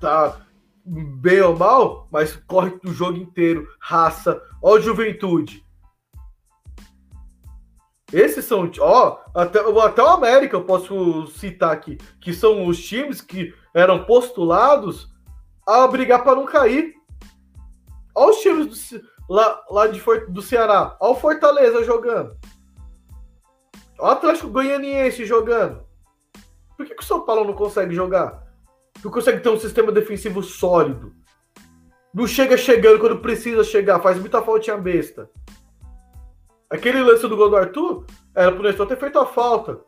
[0.00, 0.36] Tá
[0.84, 4.40] bem ou mal, mas corre o jogo inteiro, raça.
[4.60, 5.64] Ó Juventude.
[8.12, 13.22] Esses são, ó, até, até o América eu posso citar aqui, que são os times
[13.22, 15.08] que eram postulados
[15.66, 16.94] a brigar para não cair.
[18.14, 20.96] Olha os times do, lá, lá de, do Ceará.
[21.00, 22.36] Olha o Fortaleza jogando.
[23.98, 25.84] Olha o Atlético Goianiense jogando.
[26.76, 28.42] Por que, que o São Paulo não consegue jogar?
[29.04, 31.12] Não consegue ter um sistema defensivo sólido.
[32.12, 34.00] Não chega chegando quando precisa chegar.
[34.00, 35.30] Faz muita faltinha besta.
[36.68, 39.80] Aquele lance do gol do Arthur era pro Nestor ter feito a falta.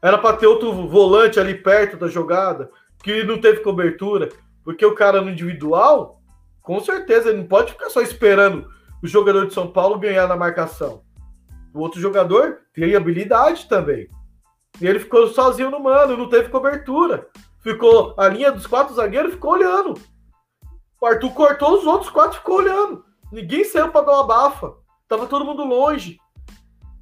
[0.00, 2.70] Era para ter outro volante ali perto da jogada,
[3.02, 4.28] que não teve cobertura.
[4.64, 6.21] Porque o cara no individual
[6.62, 8.70] com certeza, ele não pode ficar só esperando
[9.02, 11.02] o jogador de São Paulo ganhar na marcação.
[11.74, 14.08] O outro jogador tem habilidade também.
[14.80, 17.28] E ele ficou sozinho no mano, não teve cobertura.
[17.60, 19.94] Ficou a linha dos quatro zagueiros ficou olhando.
[21.00, 23.04] O Arthur cortou, os outros quatro ficou olhando.
[23.30, 24.74] Ninguém saiu para dar uma bafa.
[25.08, 26.18] Tava todo mundo longe.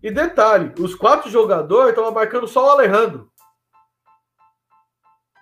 [0.03, 3.31] E detalhe, os quatro jogadores estavam marcando só o Alejandro.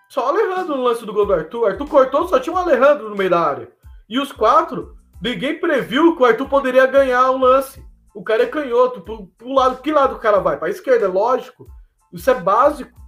[0.08, 1.60] Só o Alejandro no lance do gol do Arthur.
[1.60, 3.77] O Arthur cortou, só tinha um Alejandro no meio da área.
[4.08, 7.86] E os quatro, ninguém previu que o Arthur poderia ganhar o lance.
[8.14, 9.02] O cara é canhoto.
[9.02, 10.56] Pro, pro lado, que lado o cara vai?
[10.56, 11.66] Para a esquerda, é lógico.
[12.12, 12.98] Isso é básico.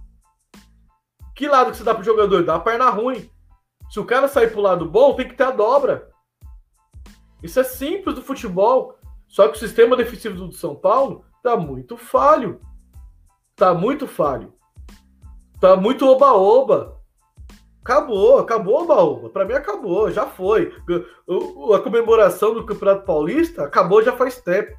[1.35, 2.43] Que lado que você dá pro jogador?
[2.43, 3.29] Dá a perna ruim.
[3.89, 6.09] Se o cara sair pro lado bom, tem que ter a dobra.
[7.41, 8.97] Isso é simples do futebol.
[9.27, 12.61] Só que o sistema defensivo do São Paulo tá muito falho.
[13.55, 14.53] Tá muito falho.
[15.59, 17.00] Tá muito oba-oba.
[17.83, 19.29] Acabou, acabou, Baúba.
[19.29, 20.73] Para mim acabou, já foi.
[21.75, 24.77] a comemoração do Campeonato Paulista acabou já faz tempo.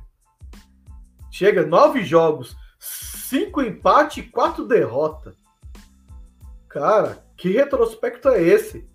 [1.31, 5.35] Chega, nove jogos, cinco empates e quatro derrotas.
[6.69, 8.89] Cara, que retrospecto é esse?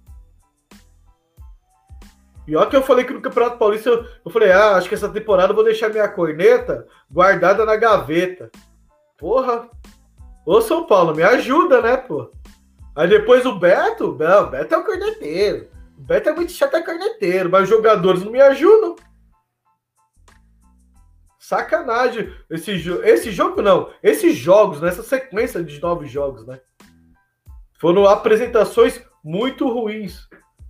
[2.48, 4.96] E olha que eu falei que no Campeonato Paulista eu, eu falei, ah, acho que
[4.96, 8.50] essa temporada eu vou deixar minha corneta guardada na gaveta.
[9.18, 9.70] Porra!
[10.46, 12.32] Ô São Paulo, me ajuda, né, pô?
[12.98, 15.70] Aí depois o Beto, não, o Beto é o corneteiro.
[15.96, 18.96] O Beto é muito chato, é corneteiro, mas os jogadores não me ajudam.
[21.38, 22.34] Sacanagem.
[22.50, 22.72] Esse,
[23.04, 23.92] esse jogo não.
[24.02, 26.60] Esses jogos, nessa sequência de nove jogos, né?
[27.80, 30.28] Foram apresentações muito ruins.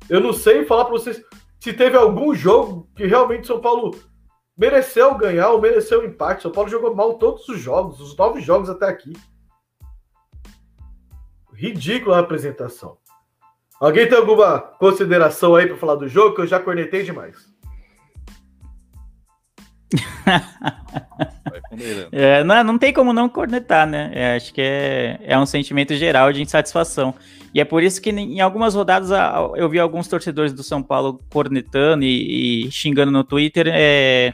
[0.10, 1.24] Eu não sei falar para vocês
[1.62, 3.98] se teve algum jogo que realmente São Paulo
[4.58, 6.44] mereceu ganhar ou mereceu empate.
[6.44, 9.14] São Paulo jogou mal todos os jogos, os nove jogos até aqui.
[11.58, 12.98] Ridícula a apresentação.
[13.80, 16.36] Alguém tem alguma consideração aí para falar do jogo?
[16.36, 17.36] Que eu já cornetei demais.
[22.12, 24.12] é, não, não tem como não cornetar, né?
[24.14, 27.16] É, acho que é, é um sentimento geral de insatisfação.
[27.54, 29.10] E é por isso que em algumas rodadas
[29.56, 33.68] eu vi alguns torcedores do São Paulo cornetando e, e xingando no Twitter.
[33.68, 34.34] É,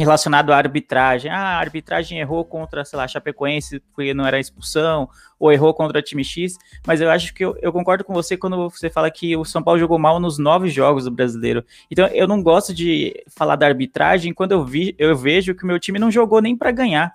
[0.00, 1.30] relacionado à arbitragem.
[1.30, 5.98] Ah, a arbitragem errou contra, sei lá, Chapecoense porque não era expulsão, ou errou contra
[5.98, 6.56] o time X,
[6.86, 9.62] mas eu acho que eu, eu, concordo com você quando você fala que o São
[9.62, 11.64] Paulo jogou mal nos nove jogos do brasileiro.
[11.90, 15.66] Então eu não gosto de falar da arbitragem quando eu, vi, eu vejo que o
[15.66, 17.14] meu time não jogou nem para ganhar.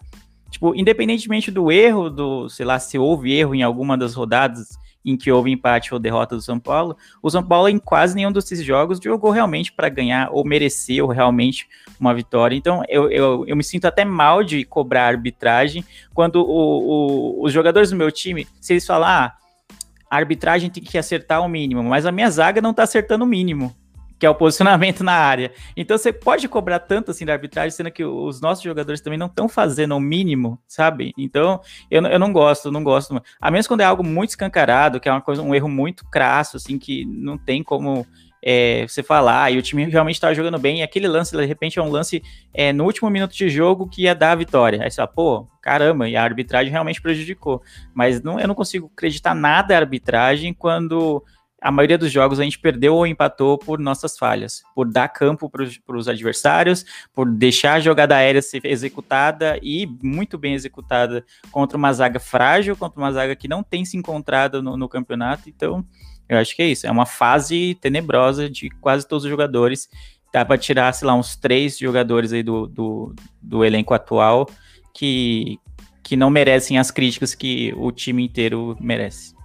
[0.49, 5.17] Tipo, independentemente do erro, do, sei lá, se houve erro em alguma das rodadas em
[5.17, 8.63] que houve empate ou derrota do São Paulo, o São Paulo em quase nenhum desses
[8.63, 11.67] jogos jogou realmente para ganhar ou mereceu realmente
[11.99, 12.55] uma vitória.
[12.55, 15.83] Então eu, eu, eu me sinto até mal de cobrar arbitragem
[16.13, 19.75] quando o, o, os jogadores do meu time, se eles falar, ah,
[20.09, 23.27] a arbitragem tem que acertar o mínimo, mas a minha zaga não está acertando o
[23.27, 23.73] mínimo.
[24.21, 25.51] Que é o posicionamento na área.
[25.75, 29.25] Então você pode cobrar tanto assim da arbitragem, sendo que os nossos jogadores também não
[29.25, 31.11] estão fazendo o mínimo, sabe?
[31.17, 33.19] Então eu, eu não gosto, não gosto.
[33.41, 36.57] A menos quando é algo muito escancarado, que é uma coisa, um erro muito crasso,
[36.57, 38.05] assim, que não tem como
[38.43, 41.79] é, você falar, e o time realmente estava jogando bem, e aquele lance, de repente,
[41.79, 42.21] é um lance
[42.53, 44.83] é, no último minuto de jogo que ia dar a vitória.
[44.83, 47.63] Aí você fala, pô, caramba, e a arbitragem realmente prejudicou.
[47.91, 51.23] Mas não, eu não consigo acreditar nada à arbitragem quando
[51.61, 55.47] a maioria dos jogos a gente perdeu ou empatou por nossas falhas, por dar campo
[55.47, 61.77] para os adversários, por deixar a jogada aérea ser executada e muito bem executada contra
[61.77, 65.47] uma zaga frágil, contra uma zaga que não tem se encontrado no, no campeonato.
[65.47, 65.85] Então,
[66.27, 66.87] eu acho que é isso.
[66.87, 69.87] É uma fase tenebrosa de quase todos os jogadores.
[70.33, 74.49] Dá para tirar, sei lá, uns três jogadores aí do, do, do elenco atual
[74.95, 75.59] que,
[76.01, 79.39] que não merecem as críticas que o time inteiro merece.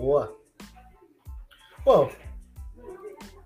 [0.00, 0.34] Boa.
[1.84, 2.10] Bom,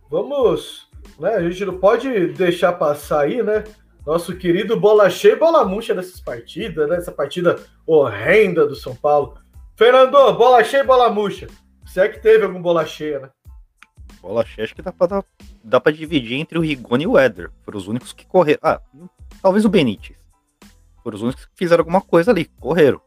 [0.09, 0.89] vamos.
[1.19, 3.65] Né, a gente não pode deixar passar aí, né?
[4.07, 6.97] Nosso querido bola cheia e bola murcha dessas partidas, né?
[6.97, 9.37] Essa partida horrenda do São Paulo.
[9.75, 11.49] Fernando, bola cheia e bola murcha.
[11.87, 13.31] Se é que teve algum bola cheia, né?
[14.23, 15.25] Bola cheia, acho que dá pra, dar,
[15.63, 17.51] dá pra dividir entre o Rigoni e o Éder.
[17.65, 18.61] Foram os únicos que correram.
[18.63, 18.81] Ah,
[19.43, 20.17] talvez o Benítez.
[21.03, 22.45] Foram os únicos que fizeram alguma coisa ali.
[22.61, 23.01] Correram.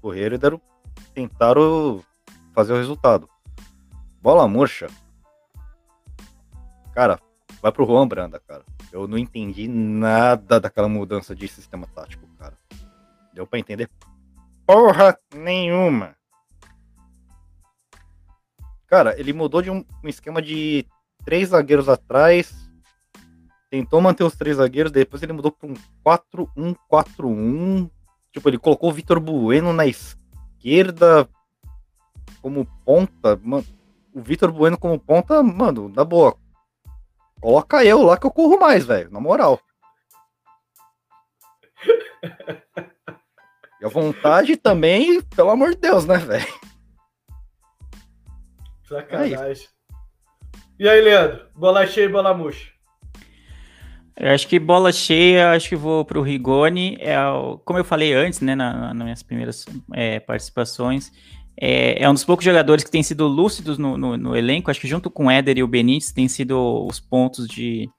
[0.00, 0.60] Correram e deram,
[1.14, 2.02] tentaram
[2.58, 3.30] fazer o resultado.
[4.20, 4.88] Bola murcha.
[6.92, 7.20] Cara,
[7.62, 8.64] vai pro Juan Branda, cara.
[8.90, 12.54] Eu não entendi nada daquela mudança de sistema tático, cara.
[13.32, 13.88] Deu pra entender
[14.66, 16.16] porra nenhuma.
[18.88, 20.84] Cara, ele mudou de um, um esquema de
[21.24, 22.68] três zagueiros atrás,
[23.70, 25.68] tentou manter os três zagueiros, depois ele mudou para
[26.56, 27.88] um 4-1-4-1.
[28.32, 31.28] Tipo, ele colocou o Vitor Bueno na esquerda
[32.48, 33.38] como ponta.
[33.42, 33.64] Mano,
[34.14, 36.34] o Vitor Bueno como ponta, mano, na boa.
[37.40, 39.60] Coloca eu lá que eu corro mais, velho, na moral.
[43.80, 46.46] E a vontade também, pelo amor de Deus, né, velho?
[48.88, 49.68] Sacanagem.
[49.68, 49.78] É
[50.80, 51.46] e aí, Leandro?
[51.54, 52.72] Bola cheia e bola murcha?
[54.16, 56.98] Eu acho que bola cheia, acho que vou para o Rigoni.
[57.00, 57.16] É,
[57.64, 61.12] como eu falei antes, né, na, nas minhas primeiras é, participações,
[61.60, 64.70] é, é, um dos poucos jogadores que tem sido lúcidos no, no, no, elenco.
[64.70, 67.90] Acho que junto com o Éder e o Benítez tem sido os pontos de,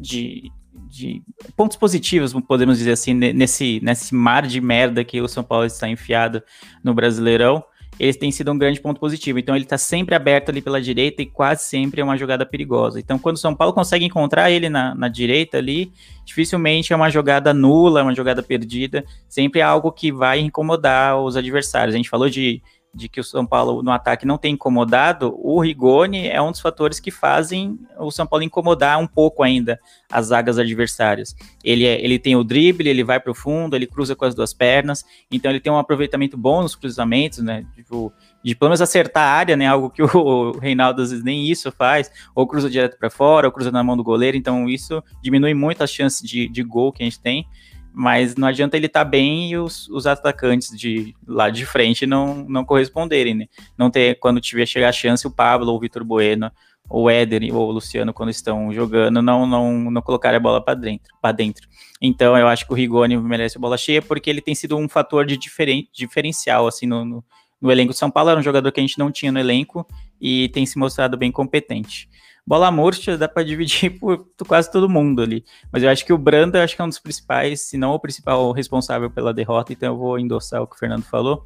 [0.00, 0.50] de,
[0.88, 1.22] de
[1.54, 5.86] pontos positivos, podemos dizer assim, nesse, nesse mar de merda que o São Paulo está
[5.86, 6.42] enfiado
[6.82, 7.62] no Brasileirão,
[7.98, 9.38] ele tem sido um grande ponto positivo.
[9.38, 12.98] Então ele está sempre aberto ali pela direita e quase sempre é uma jogada perigosa.
[12.98, 15.92] Então quando o São Paulo consegue encontrar ele na, na direita ali,
[16.24, 21.20] dificilmente é uma jogada nula, é uma jogada perdida, sempre é algo que vai incomodar
[21.20, 21.94] os adversários.
[21.94, 22.62] A gente falou de
[22.98, 26.60] de que o São Paulo no ataque não tem incomodado, o Rigoni é um dos
[26.60, 29.78] fatores que fazem o São Paulo incomodar um pouco ainda
[30.10, 31.36] as zagas adversárias.
[31.62, 34.34] Ele, é, ele tem o drible, ele vai para o fundo, ele cruza com as
[34.34, 37.64] duas pernas, então ele tem um aproveitamento bom nos cruzamentos, né?
[37.74, 39.66] Tipo, de pelo menos acertar a área, né?
[39.66, 43.52] Algo que o Reinaldo às vezes nem isso faz, ou cruza direto para fora, ou
[43.52, 47.02] cruza na mão do goleiro, então isso diminui muito as chances de, de gol que
[47.02, 47.46] a gente tem
[47.92, 52.06] mas não adianta ele estar tá bem e os, os atacantes de lá de frente
[52.06, 53.46] não, não corresponderem, né?
[53.76, 56.50] Não ter, quando tiver chegar a chance, o Pablo ou o Vitor Bueno,
[56.88, 60.60] ou o Éder ou o Luciano, quando estão jogando, não, não, não colocar a bola
[60.60, 61.68] para dentro, dentro.
[62.00, 65.26] Então eu acho que o Rigoni merece bola cheia, porque ele tem sido um fator
[65.26, 67.24] de diferen, diferencial, assim, no, no,
[67.60, 69.86] no elenco de São Paulo, era um jogador que a gente não tinha no elenco
[70.20, 72.08] e tem se mostrado bem competente.
[72.48, 75.44] Bola murcha dá para dividir por quase todo mundo ali.
[75.70, 78.00] Mas eu acho que o Branda acho que é um dos principais, se não o
[78.00, 81.44] principal responsável pela derrota, então eu vou endossar o que o Fernando falou,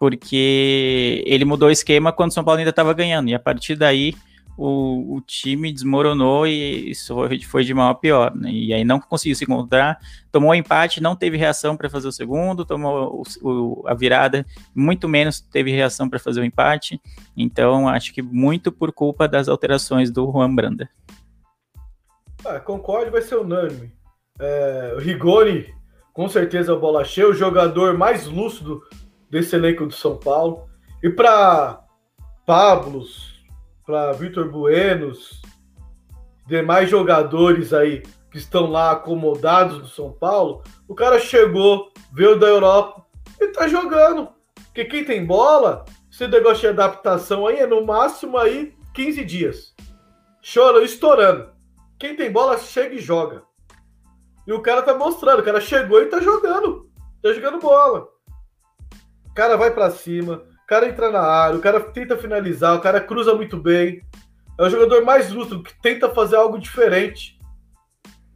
[0.00, 3.76] porque ele mudou o esquema quando o São Paulo ainda estava ganhando, e a partir
[3.76, 4.16] daí
[4.56, 7.16] o, o time desmoronou e isso
[7.48, 8.50] foi de mal a pior, né?
[8.50, 9.98] E aí não conseguiu se encontrar,
[10.30, 15.08] tomou empate, não teve reação para fazer o segundo, tomou o, o, a virada, muito
[15.08, 17.00] menos teve reação para fazer o empate.
[17.36, 20.88] Então acho que muito por culpa das alterações do Juan Branda.
[22.44, 23.92] Ah, concordo, vai ser unânime.
[24.38, 25.72] É, o Rigoni,
[26.12, 28.82] com certeza, o bola cheia, o jogador mais lúcido
[29.30, 30.68] desse elenco do São Paulo.
[31.02, 31.80] E para
[32.44, 33.31] Pablos,
[33.84, 35.42] para Vitor Buenos,
[36.46, 42.46] demais jogadores aí que estão lá acomodados no São Paulo, o cara chegou, veio da
[42.46, 43.04] Europa
[43.40, 44.28] e tá jogando.
[44.66, 49.74] Porque quem tem bola, esse negócio de adaptação aí é no máximo aí 15 dias.
[50.42, 51.50] Chora, estourando.
[51.98, 53.42] Quem tem bola chega e joga.
[54.46, 56.90] E o cara tá mostrando, o cara chegou e tá jogando.
[57.22, 58.08] Tá jogando bola.
[59.26, 60.42] O cara vai para cima,
[60.72, 64.02] cara entra na área, o cara tenta finalizar, o cara cruza muito bem.
[64.58, 67.38] É o jogador mais lúcido, que tenta fazer algo diferente.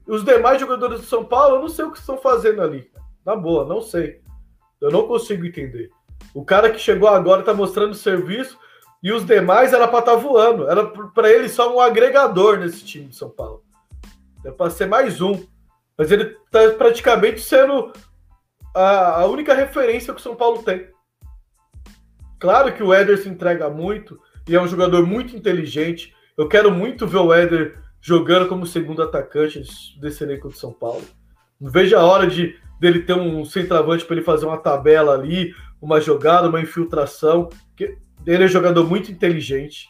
[0.06, 2.90] Os demais jogadores do São Paulo, eu não sei o que estão fazendo ali.
[3.24, 4.20] Na boa, não sei.
[4.82, 5.88] Eu não consigo entender.
[6.34, 8.58] O cara que chegou agora tá mostrando serviço
[9.02, 10.68] e os demais era para estar tá voando.
[10.68, 13.62] Era para ele só um agregador nesse time de São Paulo.
[14.44, 15.42] Era para ser mais um.
[15.96, 17.92] Mas ele tá praticamente sendo
[18.74, 20.94] a, a única referência que o São Paulo tem.
[22.38, 24.18] Claro que o Éder se entrega muito
[24.48, 26.14] e é um jogador muito inteligente.
[26.36, 29.62] Eu quero muito ver o Éder jogando como segundo atacante
[30.00, 31.02] desse elenco de São Paulo.
[31.60, 35.54] Não vejo a hora de dele ter um centroavante para ele fazer uma tabela ali,
[35.80, 37.48] uma jogada, uma infiltração.
[38.26, 39.88] Ele é um jogador muito inteligente.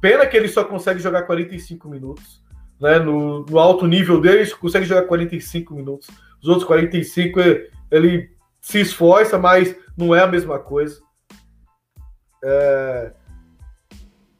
[0.00, 2.42] Pena que ele só consegue jogar 45 minutos.
[2.80, 2.98] Né?
[2.98, 6.08] No, no alto nível dele, ele consegue jogar 45 minutos.
[6.42, 7.40] Os outros 45
[7.90, 11.00] ele se esforça, mas não é a mesma coisa.
[12.42, 13.12] É...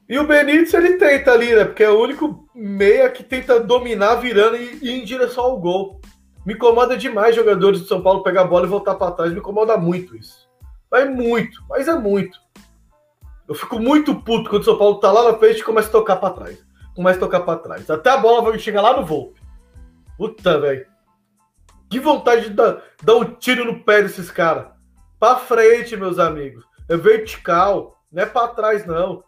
[0.09, 1.64] E o Benítez ele tenta ali, né?
[1.64, 6.01] Porque é o único meia que tenta dominar virando e, e em direção ao gol.
[6.44, 9.32] Me incomoda demais jogadores do São Paulo pegar a bola e voltar para trás.
[9.32, 10.48] Me incomoda muito isso.
[10.90, 12.38] Mas é muito, mas é muito.
[13.46, 15.92] Eu fico muito puto quando o São Paulo tá lá na frente e começa a
[15.92, 16.64] tocar para trás.
[16.94, 17.88] Começa a tocar para trás.
[17.88, 19.34] Até a bola vai chegar lá no voo.
[20.16, 20.86] Puta, velho.
[21.88, 24.66] Que vontade de dar, dar um tiro no pé desses caras.
[25.18, 26.64] Pra frente, meus amigos.
[26.91, 27.97] É vertical.
[28.12, 29.22] Não é para trás, não.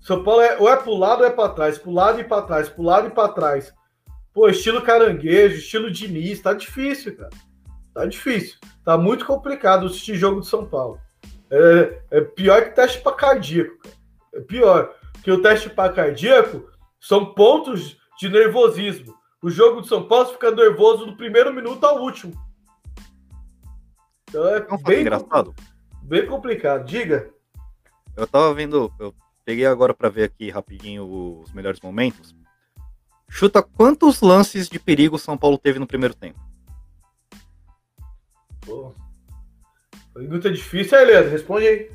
[0.00, 2.40] São Paulo é, ou é pro lado ou é para trás, pro lado e para
[2.40, 3.74] trás, pro lado e para trás.
[4.32, 7.30] Pô, estilo caranguejo, estilo Diniz, tá difícil, cara.
[7.92, 8.56] Tá difícil.
[8.82, 10.98] Tá muito complicado assistir jogo de São Paulo.
[11.50, 13.96] É, é pior que teste para cardíaco, cara.
[14.34, 14.94] É pior.
[15.12, 19.14] Porque o teste para cardíaco são pontos de nervosismo.
[19.42, 22.32] O jogo de São Paulo fica nervoso do primeiro minuto ao último.
[24.28, 25.54] Então é bem engraçado.
[26.08, 26.84] Bem complicado.
[26.84, 27.30] Diga.
[28.16, 29.14] Eu tava vendo, eu
[29.48, 32.36] Peguei agora para ver aqui rapidinho os melhores momentos.
[33.30, 36.38] Chuta quantos lances de perigo o São Paulo teve no primeiro tempo?
[38.60, 38.94] Pô.
[40.12, 41.30] Pergunta difícil aí, Leandro.
[41.30, 41.90] Responde aí.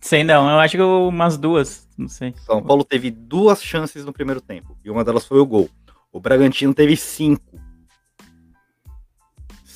[0.00, 2.32] Sei não, eu acho que umas duas, não sei.
[2.36, 5.68] São Paulo teve duas chances no primeiro tempo e uma delas foi o gol.
[6.12, 7.59] O Bragantino teve cinco.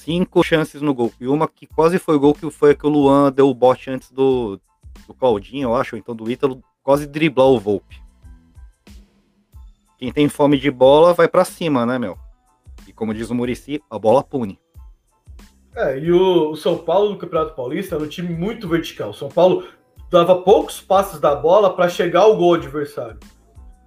[0.04, 1.10] Cinco chances no gol.
[1.18, 3.88] E uma que quase foi gol, que foi a que o Luan deu o bote
[3.88, 4.60] antes do,
[5.06, 8.02] do Claudinho, eu acho, ou então do Ítalo, quase driblar o Volpe.
[9.96, 12.18] Quem tem fome de bola vai para cima, né, meu?
[12.86, 14.60] E como diz o Murici, a bola pune.
[15.74, 19.08] É, e o, o São Paulo no Campeonato Paulista era um time muito vertical.
[19.08, 19.66] O São Paulo
[20.10, 23.18] dava poucos passes da bola para chegar ao gol adversário.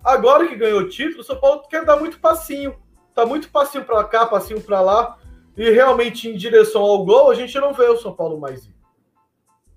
[0.03, 2.75] Agora que ganhou o título, o São Paulo quer dar muito passinho.
[3.13, 5.17] Tá muito passinho para cá, passinho para lá.
[5.57, 8.75] E realmente em direção ao gol, a gente não vê o São Paulo mais ir.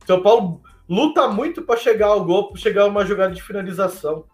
[0.07, 4.27] São Paulo luta muito para chegar ao gol, para chegar a uma jogada de finalização.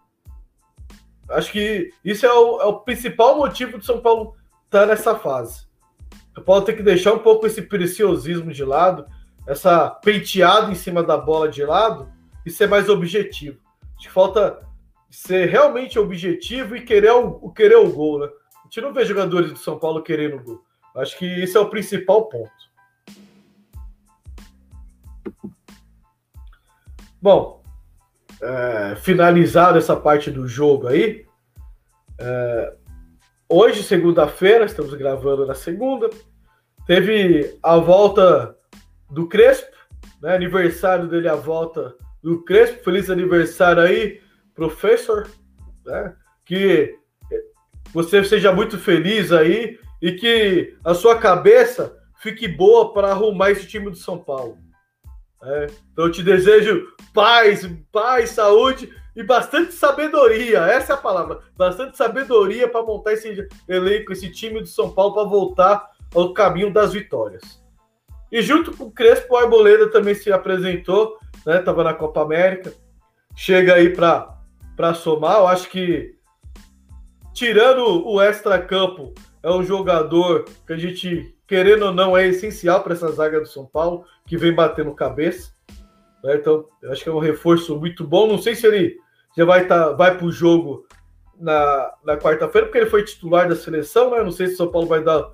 [1.29, 4.35] Acho que isso é o, é o principal motivo do São Paulo
[4.65, 5.67] estar tá nessa fase.
[6.37, 9.05] O Paulo tem que deixar um pouco esse preciosismo de lado,
[9.47, 12.11] essa penteada em cima da bola de lado
[12.45, 13.59] e ser mais objetivo.
[13.97, 14.61] Acho que falta
[15.09, 18.27] ser realmente objetivo e querer o, querer o gol, né?
[18.27, 20.66] A gente não vê jogadores do São Paulo querendo o gol.
[20.97, 22.51] Acho que esse é o principal ponto.
[27.21, 27.61] Bom,
[28.41, 31.25] é, finalizado essa parte do jogo aí,
[32.19, 32.75] é,
[33.47, 36.09] hoje, segunda-feira, estamos gravando na segunda,
[36.87, 38.55] teve a volta
[39.09, 39.75] do Crespo,
[40.21, 42.83] né, aniversário dele, a volta do Crespo.
[42.83, 44.19] Feliz aniversário aí,
[44.55, 45.29] professor,
[45.85, 46.97] né, que
[47.93, 53.67] você seja muito feliz aí e que a sua cabeça fique boa para arrumar esse
[53.67, 54.57] time do São Paulo.
[55.43, 60.59] É, então eu te desejo paz, paz, saúde e bastante sabedoria.
[60.59, 61.39] Essa é a palavra.
[61.55, 66.71] Bastante sabedoria para montar esse elenco, esse time do São Paulo para voltar ao caminho
[66.71, 67.63] das vitórias.
[68.31, 71.59] E junto com o Crespo, Arboleda também se apresentou, né?
[71.59, 72.73] Tava na Copa América.
[73.35, 75.37] Chega aí para somar.
[75.37, 76.15] Eu acho que
[77.33, 79.13] tirando o extra-campo,
[79.43, 83.47] é um jogador que a gente querendo ou não, é essencial para essa zaga do
[83.47, 85.53] São Paulo, que vem batendo cabeça.
[86.21, 86.35] Né?
[86.35, 88.27] Então, eu acho que é um reforço muito bom.
[88.27, 88.97] Não sei se ele
[89.35, 90.85] já vai, tá, vai para o jogo
[91.39, 94.21] na, na quarta-feira, porque ele foi titular da seleção, né?
[94.21, 95.31] Não sei se o São Paulo vai dar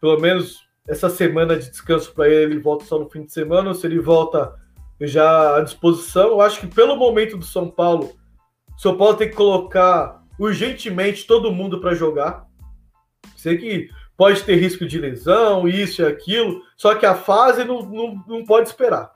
[0.00, 3.68] pelo menos essa semana de descanso para ele, ele volta só no fim de semana,
[3.68, 4.54] ou se ele volta
[5.00, 6.28] já à disposição.
[6.28, 8.10] Eu acho que pelo momento do São Paulo,
[8.76, 12.46] o São Paulo tem que colocar urgentemente todo mundo para jogar.
[13.44, 17.82] Sei que pode ter risco de lesão, isso e aquilo, só que a fase não,
[17.82, 19.12] não, não pode esperar.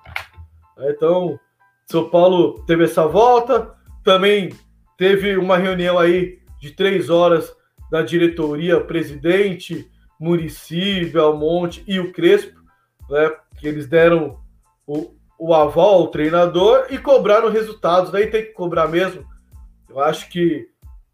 [0.81, 1.41] Então,
[1.87, 3.75] São Paulo teve essa volta,
[4.05, 4.51] também
[4.99, 7.51] teve uma reunião aí de três horas
[7.91, 12.61] da diretoria, presidente, Murici, Belmonte e o Crespo,
[13.09, 13.35] né?
[13.59, 14.39] Que eles deram
[14.87, 18.11] o, o aval ao treinador e cobraram resultados.
[18.11, 19.25] Daí tem que cobrar mesmo.
[19.89, 20.69] Eu acho que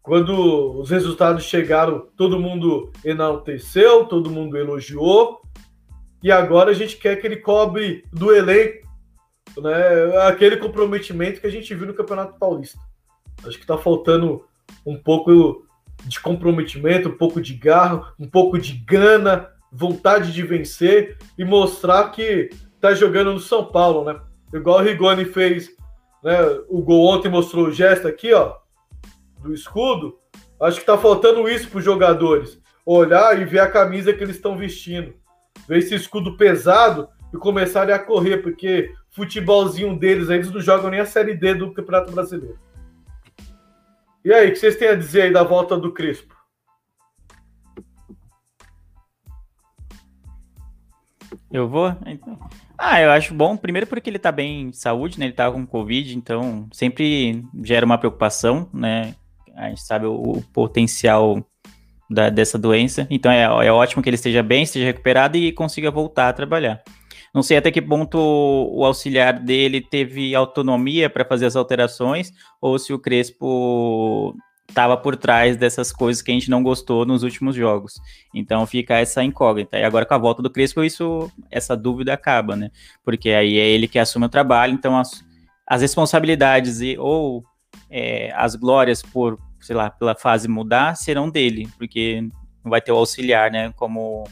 [0.05, 5.41] quando os resultados chegaram, todo mundo enalteceu, todo mundo elogiou.
[6.21, 8.85] E agora a gente quer que ele cobre do elenco
[9.57, 12.79] né, aquele comprometimento que a gente viu no Campeonato Paulista.
[13.39, 14.45] Acho que está faltando
[14.85, 15.65] um pouco
[16.03, 22.11] de comprometimento, um pouco de garra, um pouco de gana, vontade de vencer e mostrar
[22.11, 24.19] que está jogando no São Paulo, né?
[24.53, 25.69] Igual o Rigoni fez,
[26.23, 26.37] né?
[26.69, 28.57] O gol ontem mostrou o gesto aqui, ó,
[29.45, 30.17] do escudo.
[30.59, 32.59] Acho que está faltando isso para os jogadores.
[32.85, 35.13] Olhar e ver a camisa que eles estão vestindo.
[35.67, 40.99] Ver esse escudo pesado e começarem a correr, porque futebolzinho deles, eles não jogam nem
[40.99, 42.59] a Série D do Campeonato Brasileiro.
[44.23, 46.35] E aí, o que vocês têm a dizer aí da volta do Crespo?
[51.51, 51.95] Eu vou?
[52.05, 52.37] Então.
[52.77, 55.27] Ah, eu acho bom, primeiro porque ele tá bem de saúde, né?
[55.27, 59.15] Ele tá com Covid, então sempre gera uma preocupação, né?
[59.55, 61.45] A gente sabe o, o potencial
[62.09, 63.07] da, dessa doença.
[63.09, 66.81] Então é, é ótimo que ele esteja bem, esteja recuperado e consiga voltar a trabalhar.
[67.33, 72.31] Não sei até que ponto o auxiliar dele teve autonomia para fazer as alterações
[72.61, 74.33] ou se o Crespo
[74.69, 77.99] estava por trás dessas coisas que a gente não gostou nos últimos jogos.
[78.33, 79.77] Então fica essa incógnita.
[79.77, 82.71] E agora com a volta do Crespo, isso, essa dúvida acaba, né?
[83.03, 85.23] Porque aí é ele que assume o trabalho, então as,
[85.67, 87.43] as responsabilidades e, ou
[87.89, 92.21] é, as glórias por, sei lá, pela fase mudar serão dele, porque
[92.63, 93.73] não vai ter o auxiliar, né?
[93.75, 94.23] Como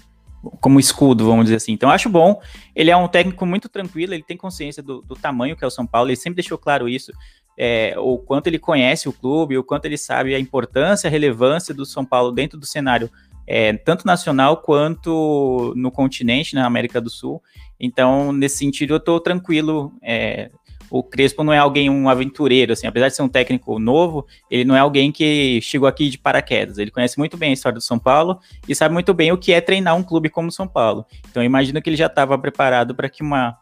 [0.59, 1.71] como escudo, vamos dizer assim.
[1.71, 2.39] Então, acho bom.
[2.75, 5.71] Ele é um técnico muito tranquilo, ele tem consciência do, do tamanho que é o
[5.71, 7.13] São Paulo, ele sempre deixou claro isso.
[7.57, 11.73] É, o quanto ele conhece o clube, o quanto ele sabe a importância, a relevância
[11.73, 13.09] do São Paulo dentro do cenário,
[13.47, 17.41] é, tanto nacional quanto no continente, na América do Sul.
[17.79, 20.51] Então, nesse sentido, eu estou tranquilo é,
[20.93, 24.63] o Crespo não é alguém, um aventureiro, assim, apesar de ser um técnico novo, ele
[24.63, 26.77] não é alguém que chegou aqui de paraquedas.
[26.77, 29.51] Ele conhece muito bem a história do São Paulo e sabe muito bem o que
[29.51, 31.03] é treinar um clube como o São Paulo.
[31.31, 33.57] Então, eu imagino que ele já estava preparado para que uma,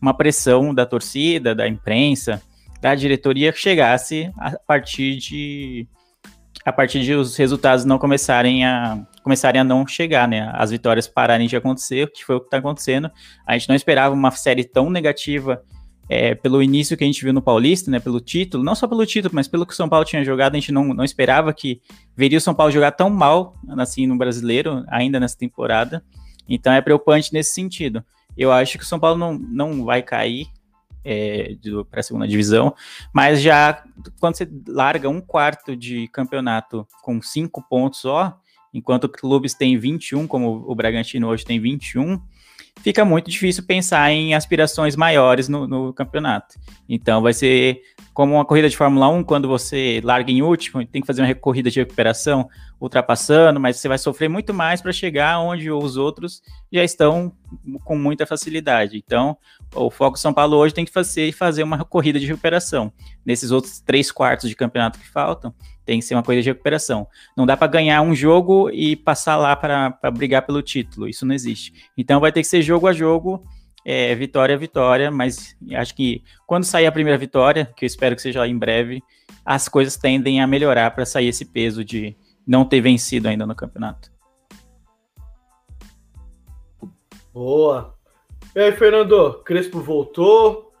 [0.00, 2.40] uma pressão da torcida, da imprensa,
[2.80, 5.86] da diretoria chegasse a partir de
[6.64, 10.50] a partir de os resultados não começarem a começarem a não chegar, né?
[10.54, 13.10] As vitórias pararem de acontecer, que foi o que está acontecendo.
[13.46, 15.62] A gente não esperava uma série tão negativa
[16.08, 19.06] é, pelo início que a gente viu no Paulista, né, pelo título, não só pelo
[19.06, 21.80] título, mas pelo que o São Paulo tinha jogado, a gente não, não esperava que
[22.16, 26.04] veria o São Paulo jogar tão mal assim no brasileiro, ainda nessa temporada.
[26.48, 28.04] Então é preocupante nesse sentido.
[28.36, 30.48] Eu acho que o São Paulo não, não vai cair
[31.04, 31.54] é,
[31.90, 32.74] para a segunda divisão,
[33.12, 33.84] mas já
[34.18, 38.38] quando você larga um quarto de campeonato com cinco pontos só,
[38.74, 42.20] enquanto clubes têm 21, como o Bragantino hoje tem 21,
[42.82, 46.58] fica muito difícil pensar em aspirações maiores no, no, campeonato.
[46.88, 47.82] Então vai ser
[48.12, 51.34] como uma corrida de Fórmula 1, quando você larga em último, tem que fazer uma
[51.34, 52.48] corrida de recuperação
[52.80, 56.42] ultrapassando, mas você vai sofrer muito mais para chegar onde os outros
[56.72, 57.32] já estão
[57.84, 58.96] com muita facilidade.
[58.96, 59.36] Então,
[59.74, 62.92] o foco São Paulo hoje tem que fazer, fazer uma corrida de recuperação.
[63.24, 65.54] Nesses outros três quartos de campeonato que faltam,
[65.84, 67.06] tem que ser uma corrida de recuperação.
[67.36, 71.08] Não dá para ganhar um jogo e passar lá para brigar pelo título.
[71.08, 71.72] Isso não existe.
[71.96, 73.44] Então, vai ter que ser jogo a jogo.
[73.84, 78.14] É, vitória a vitória, mas acho que quando sair a primeira vitória, que eu espero
[78.14, 79.02] que seja em breve,
[79.44, 82.16] as coisas tendem a melhorar para sair esse peso de
[82.46, 84.10] não ter vencido ainda no campeonato.
[87.32, 87.94] Boa.
[88.54, 89.42] E aí, Fernando?
[89.44, 90.72] Crespo voltou,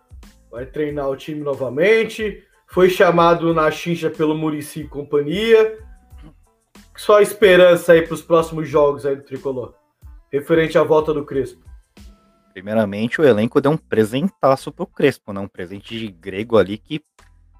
[0.50, 5.78] vai treinar o time novamente, foi chamado na xincha pelo Murici e companhia.
[6.96, 9.74] Só esperança aí para os próximos jogos aí do Tricolor,
[10.30, 11.69] referente à volta do Crespo.
[12.52, 15.40] Primeiramente, o elenco deu um presentaço pro Crespo, né?
[15.40, 17.02] Um presente de grego ali que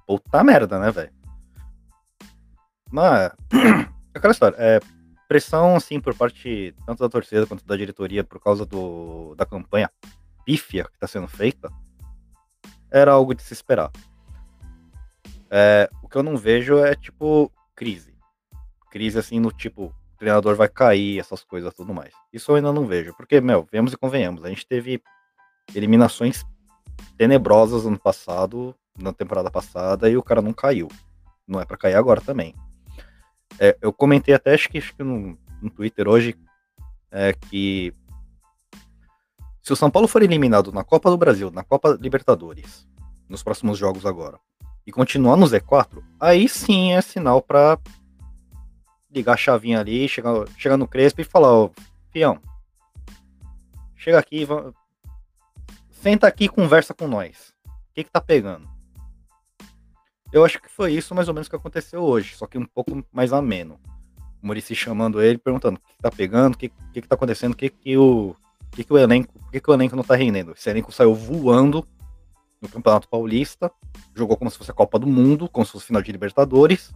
[0.05, 1.13] puta merda, né, velho?
[2.91, 3.31] Mas,
[4.13, 4.79] aquela história, é,
[5.27, 9.89] pressão, assim, por parte tanto da torcida quanto da diretoria por causa do, da campanha
[10.45, 11.71] pífia que está sendo feita,
[12.91, 13.89] era algo de se esperar.
[15.49, 18.13] É, o que eu não vejo é, tipo, crise.
[18.89, 22.13] Crise, assim, no tipo, treinador vai cair, essas coisas tudo mais.
[22.31, 25.01] Isso eu ainda não vejo, porque, meu, vemos e convenhamos, a gente teve
[25.73, 26.45] eliminações
[27.17, 30.87] tenebrosas ano passado, na temporada passada, e o cara não caiu.
[31.47, 32.53] Não é para cair agora também.
[33.59, 36.37] É, eu comentei até, acho que, acho que no, no Twitter hoje,
[37.09, 37.91] é, que
[39.63, 42.87] se o São Paulo for eliminado na Copa do Brasil, na Copa Libertadores,
[43.27, 44.37] nos próximos jogos agora,
[44.85, 47.79] e continuar no Z4, aí sim é sinal para
[49.13, 51.69] ligar a chavinha ali, chegar, chegar no Crespo e falar, ó,
[52.11, 52.39] fião,
[53.95, 54.47] chega aqui,
[55.89, 57.53] senta aqui e conversa com nós.
[57.65, 58.69] O que que tá pegando?
[60.31, 63.03] Eu acho que foi isso mais ou menos que aconteceu hoje, só que um pouco
[63.11, 63.79] mais ameno.
[64.41, 67.15] O Murici chamando ele, perguntando o que, que tá pegando, o que, que, que tá
[67.15, 68.35] acontecendo, o que, que o.
[68.71, 69.37] que, que o elenco.
[69.37, 70.53] Por que, que o elenco não tá rendendo?
[70.53, 71.85] Esse elenco saiu voando
[72.61, 73.71] no Campeonato Paulista,
[74.15, 76.93] jogou como se fosse a Copa do Mundo, como se fosse final de Libertadores.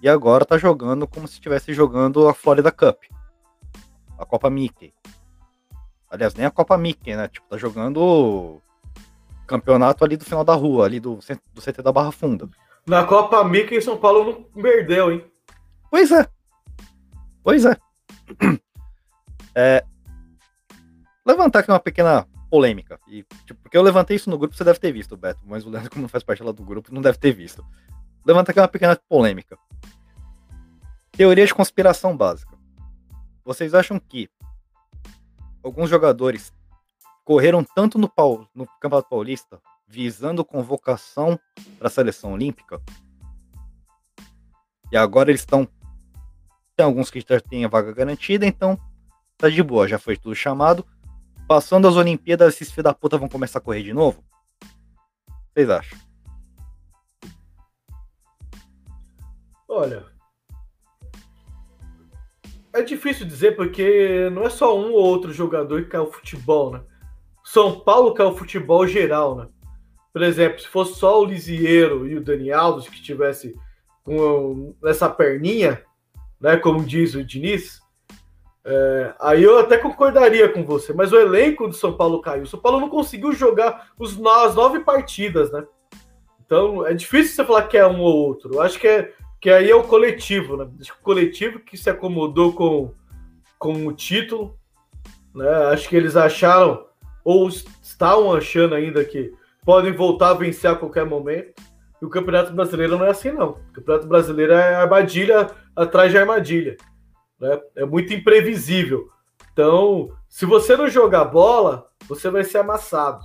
[0.00, 3.02] E agora tá jogando como se estivesse jogando a Florida Cup.
[4.16, 4.92] A Copa Mickey.
[6.10, 7.28] Aliás, nem a Copa Mickey, né?
[7.28, 8.60] Tipo, tá jogando
[9.46, 11.18] campeonato ali do final da rua, ali do,
[11.54, 12.48] do CT da Barra Funda.
[12.86, 14.24] Na Copa Mickey São Paulo
[14.54, 15.24] não perdeu, hein?
[15.90, 16.26] Pois é.
[17.42, 17.76] Pois é.
[19.54, 19.84] é.
[21.26, 22.98] Levantar aqui uma pequena polêmica.
[23.06, 25.70] E, tipo, porque eu levantei isso no grupo, você deve ter visto, Beto, mas o
[25.70, 27.64] Leandro, como não faz parte lá do grupo, não deve ter visto.
[28.24, 29.58] Levantar aqui uma pequena polêmica.
[31.18, 32.56] Teoria de conspiração básica.
[33.44, 34.30] Vocês acham que
[35.64, 36.52] alguns jogadores
[37.24, 38.08] correram tanto no,
[38.54, 41.36] no Campeonato Paulista visando convocação
[41.76, 42.80] para a seleção olímpica
[44.92, 45.66] e agora eles estão
[46.76, 48.78] tem alguns que já têm a vaga garantida, então
[49.36, 50.86] tá de boa, já foi tudo chamado.
[51.48, 54.22] Passando as Olimpíadas, esses filhos da puta vão começar a correr de novo?
[55.52, 55.98] Vocês acham?
[59.66, 60.17] Olha,
[62.72, 66.80] é difícil dizer porque não é só um ou outro jogador que caiu futebol, né?
[67.44, 69.48] São Paulo caiu futebol geral, né?
[70.12, 73.54] Por exemplo, se fosse só o Lisieiro e o Dani Alves que tivesse
[74.04, 75.82] com essa perninha,
[76.40, 76.56] né?
[76.56, 77.80] Como diz o Diniz,
[78.64, 82.42] é, aí eu até concordaria com você, mas o elenco do São Paulo caiu.
[82.42, 85.64] O São Paulo não conseguiu jogar os, as nove partidas, né?
[86.44, 88.54] Então é difícil você falar que é um ou outro.
[88.54, 90.64] Eu acho que, é, que aí é o coletivo, né?
[90.64, 92.92] O coletivo que se acomodou com,
[93.58, 94.56] com o título,
[95.34, 95.48] né?
[95.72, 96.86] Acho que eles acharam,
[97.24, 99.32] ou estavam achando ainda que
[99.64, 101.54] podem voltar a vencer a qualquer momento.
[102.00, 103.50] E o Campeonato Brasileiro não é assim, não.
[103.50, 106.76] O Campeonato Brasileiro é armadilha atrás de armadilha.
[107.40, 107.60] Né?
[107.76, 109.08] É muito imprevisível.
[109.52, 113.24] Então, se você não jogar bola, você vai ser amassado.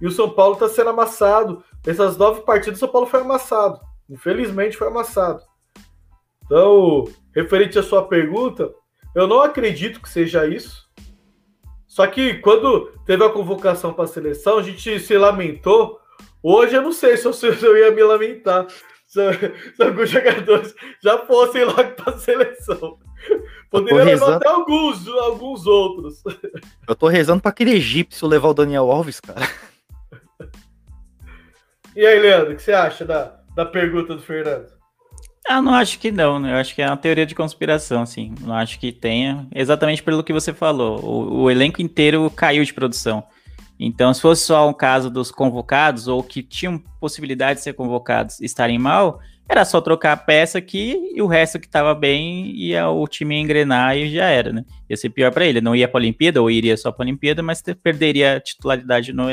[0.00, 1.62] E o São Paulo está sendo amassado.
[1.86, 3.80] Essas nove partidas, o São Paulo foi amassado.
[4.10, 5.40] Infelizmente, foi amassado.
[6.44, 7.04] Então,
[7.34, 8.74] referente à sua pergunta,
[9.14, 10.88] eu não acredito que seja isso.
[11.86, 16.00] Só que quando teve a convocação para a seleção, a gente se lamentou
[16.42, 18.66] Hoje eu não sei se eu, se eu ia me lamentar
[19.06, 19.20] se,
[19.76, 22.98] se, alguns jogadores já fossem lá para a seleção.
[23.70, 26.22] Poderia levar até alguns, alguns outros.
[26.88, 29.46] Eu tô rezando para aquele egípcio levar o Daniel Alves, cara.
[31.94, 34.66] E aí, Leandro, o que você acha da, da pergunta do Fernando?
[35.48, 36.52] Ah, não acho que não, né?
[36.52, 38.34] Eu acho que é uma teoria de conspiração, assim.
[38.40, 39.48] Não acho que tenha.
[39.54, 41.00] Exatamente pelo que você falou.
[41.04, 43.24] O, o elenco inteiro caiu de produção.
[43.78, 48.38] Então, se fosse só um caso dos convocados ou que tinham possibilidade de ser convocados
[48.40, 52.88] estarem mal, era só trocar a peça aqui e o resto que estava bem ia
[52.88, 54.64] o time engrenar e já era, né?
[54.88, 55.60] Ia ser pior para ele.
[55.60, 59.12] Não ia para a Olimpíada ou iria só para a Olimpíada, mas perderia a titularidade
[59.12, 59.24] no,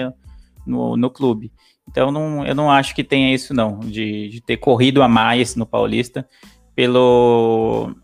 [0.65, 1.51] no, no clube.
[1.88, 5.55] Então, não, eu não acho que tenha isso, não, de, de ter corrido a mais
[5.55, 6.27] no Paulista
[6.75, 7.95] pelo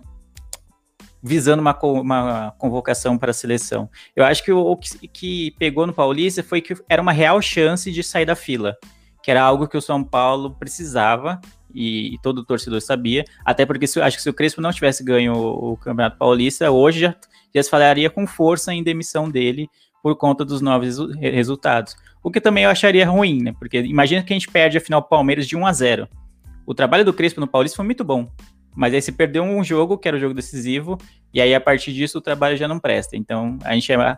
[1.23, 3.89] visando uma, uma convocação para a seleção.
[4.13, 7.41] Eu acho que o, o que, que, pegou no Paulista foi que era uma real
[7.41, 8.75] chance de sair da fila,
[9.23, 11.39] que era algo que o São Paulo precisava
[11.73, 14.71] e, e todo o torcedor sabia, até porque se, acho que se o Crespo não
[14.71, 17.15] tivesse ganho o, o Campeonato Paulista, hoje já,
[17.55, 19.69] já se falaria com força em demissão dele
[20.03, 21.95] por conta dos novos resultados.
[22.24, 23.53] O que também eu acharia ruim, né?
[23.59, 26.07] Porque imagina que a gente perde a final Palmeiras de 1 a 0.
[26.65, 28.32] O trabalho do Crespo no Paulista foi muito bom.
[28.76, 30.97] Mas aí se perdeu um jogo, que era o jogo decisivo,
[31.34, 33.15] e aí a partir disso o trabalho já não presta.
[33.15, 34.17] Então a gente é.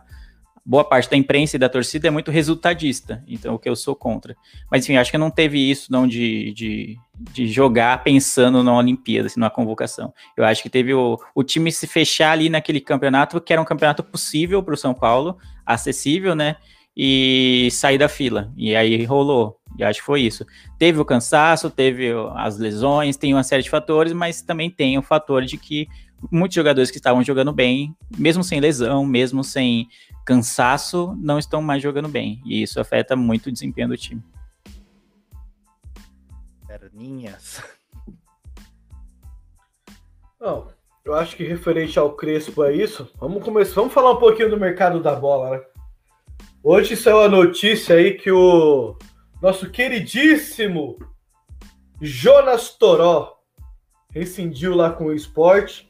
[0.68, 3.94] Boa parte da imprensa e da torcida é muito resultadista, então o que eu sou
[3.94, 4.34] contra.
[4.68, 6.96] Mas enfim, acho que não teve isso não de, de,
[7.32, 10.12] de jogar pensando na Olimpíada, assim, na convocação.
[10.36, 13.64] Eu acho que teve o, o time se fechar ali naquele campeonato, que era um
[13.64, 16.56] campeonato possível para o São Paulo, acessível, né?
[16.96, 18.50] E sair da fila.
[18.56, 19.60] E aí rolou.
[19.78, 20.46] E acho que foi isso.
[20.78, 25.02] Teve o cansaço, teve as lesões, tem uma série de fatores, mas também tem o
[25.02, 25.86] fator de que
[26.30, 29.88] muitos jogadores que estavam jogando bem, mesmo sem lesão, mesmo sem
[30.24, 32.40] cansaço, não estão mais jogando bem.
[32.46, 34.22] E isso afeta muito o desempenho do time.
[36.66, 37.62] Perninhas.
[40.40, 40.68] Não,
[41.04, 43.10] eu acho que referente ao Crespo é isso.
[43.18, 45.75] Vamos começar, vamos falar um pouquinho do mercado da bola, né?
[46.68, 48.96] Hoje saiu a notícia aí que o
[49.40, 50.98] nosso queridíssimo
[52.02, 53.36] Jonas Toró
[54.10, 55.88] rescindiu lá com o esporte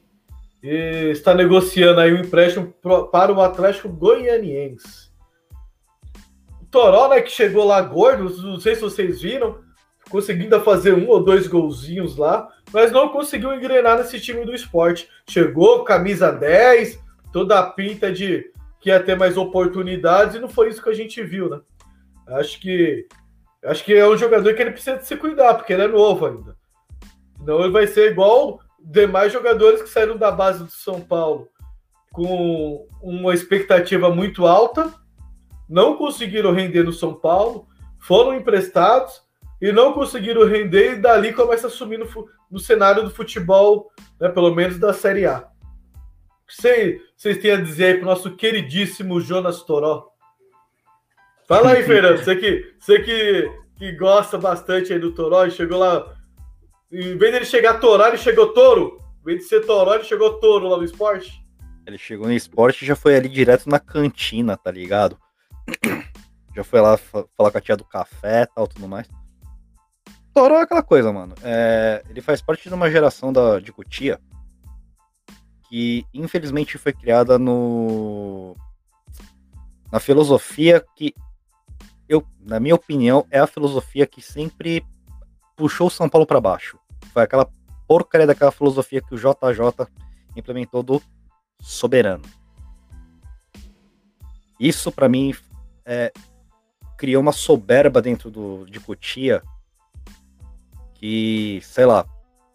[0.62, 2.74] e está negociando aí um empréstimo
[3.11, 5.11] para o Atlético Goianiense.
[6.61, 9.61] O Toró, né, que chegou lá gordo, não sei se vocês viram,
[10.11, 15.09] conseguindo fazer um ou dois golzinhos lá, mas não conseguiu engrenar nesse time do esporte.
[15.27, 17.03] Chegou, camisa 10,
[17.33, 18.55] toda a pinta de
[18.87, 21.61] que ia ter mais oportunidades, e não foi isso que a gente viu, né?
[22.28, 23.09] Acho que
[23.64, 26.57] acho que é um jogador que ele precisa se cuidar, porque ele é novo ainda.
[27.45, 31.49] Não ele vai ser igual demais jogadores que saíram da base do São Paulo
[32.12, 34.95] com uma expectativa muito alta,
[35.68, 37.66] não conseguiram render no São Paulo,
[37.99, 39.20] foram emprestados
[39.61, 42.07] e não conseguiram render, e dali começa a sumir no,
[42.49, 45.49] no cenário do futebol, né, pelo menos da Série A.
[46.47, 50.13] Que vocês têm a dizer aí para o nosso queridíssimo Jonas Toró?
[51.47, 55.79] Fala aí, Fernando, você que, você que, que gosta bastante aí do Toró e chegou
[55.79, 56.15] lá.
[56.91, 59.01] Em vez dele chegar Toró, ele chegou Touro.
[59.23, 61.45] Em vez de ser Toró, ele chegou Touro lá no esporte.
[61.85, 65.19] Ele chegou no esporte e já foi ali direto na cantina, tá ligado?
[66.55, 69.07] Já foi lá falar com a tia do café e tal, tudo mais.
[70.33, 71.35] Toró é aquela coisa, mano.
[71.43, 74.19] É, ele faz parte de uma geração da, de Cutia
[75.77, 78.57] que infelizmente foi criada no
[79.93, 81.14] na filosofia que
[82.09, 84.83] eu, na minha opinião, é a filosofia que sempre
[85.55, 86.79] puxou São Paulo para baixo.
[87.12, 87.47] Foi aquela
[87.87, 89.87] porcaria daquela filosofia que o JJ
[90.35, 91.03] implementou do
[91.61, 92.24] soberano.
[94.59, 95.35] Isso para mim
[95.85, 96.11] é,
[96.97, 99.43] criou uma soberba dentro do, de Cotia
[100.95, 102.07] que, sei lá,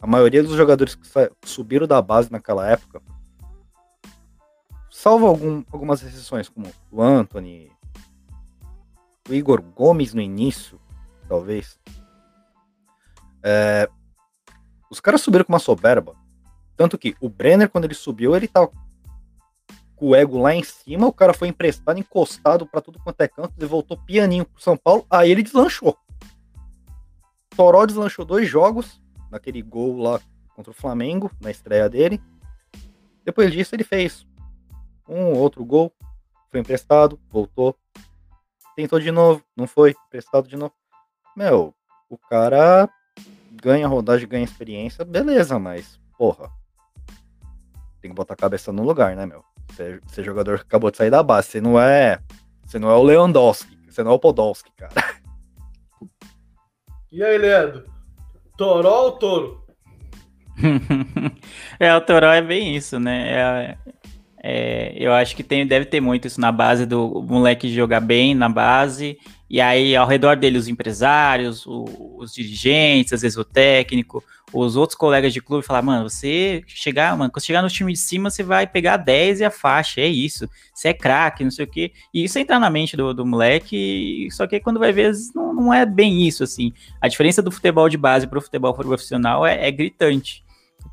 [0.02, 1.08] a maioria dos jogadores que
[1.46, 3.00] subiram da base naquela época,
[5.02, 7.72] salvo algum, algumas exceções, como o Anthony,
[9.28, 10.80] o Igor Gomes no início,
[11.28, 11.80] talvez.
[13.42, 13.90] É,
[14.92, 16.16] os caras subiram com uma soberba.
[16.78, 18.72] Tanto que o Brenner, quando ele subiu, ele tava
[19.96, 23.28] com o ego lá em cima, o cara foi emprestado, encostado para tudo quanto é
[23.28, 25.98] canto, e voltou pianinho pro São Paulo, aí ele deslanchou.
[27.56, 30.22] Toró deslanchou dois jogos, naquele gol lá
[30.56, 32.22] contra o Flamengo, na estreia dele.
[33.26, 34.28] Depois disso, ele fez
[35.16, 35.92] um outro gol,
[36.50, 37.76] foi emprestado, voltou,
[38.76, 40.74] tentou de novo, não foi, emprestado de novo.
[41.36, 41.74] Meu,
[42.10, 42.90] o cara
[43.52, 46.50] ganha rodagem, ganha experiência, beleza, mas, porra,
[48.02, 49.44] tem que botar a cabeça no lugar, né, meu?
[49.70, 52.20] Você, você é jogador que acabou de sair da base, você não é.
[52.66, 54.94] Você não é o Lewandowski, você não é o Podolski, cara.
[57.12, 57.84] E aí, Leandro?
[58.58, 59.66] Toró ou touro?
[61.80, 63.30] é, o Toró é bem isso, né?
[63.30, 63.78] É,
[64.44, 68.34] é, eu acho que tem, deve ter muito isso na base do moleque jogar bem
[68.34, 71.86] na base, e aí ao redor dele os empresários, o,
[72.18, 77.16] os dirigentes, às vezes o técnico, os outros colegas de clube falar, mano, você chegar,
[77.16, 80.08] mano, quando chegar no time de cima, você vai pegar 10 e a faixa, é
[80.08, 81.92] isso, você é craque, não sei o quê.
[82.14, 85.74] E isso entra na mente do, do moleque, só que quando vai ver, não, não
[85.74, 86.74] é bem isso, assim.
[87.00, 90.44] A diferença do futebol de base para o futebol profissional é, é gritante.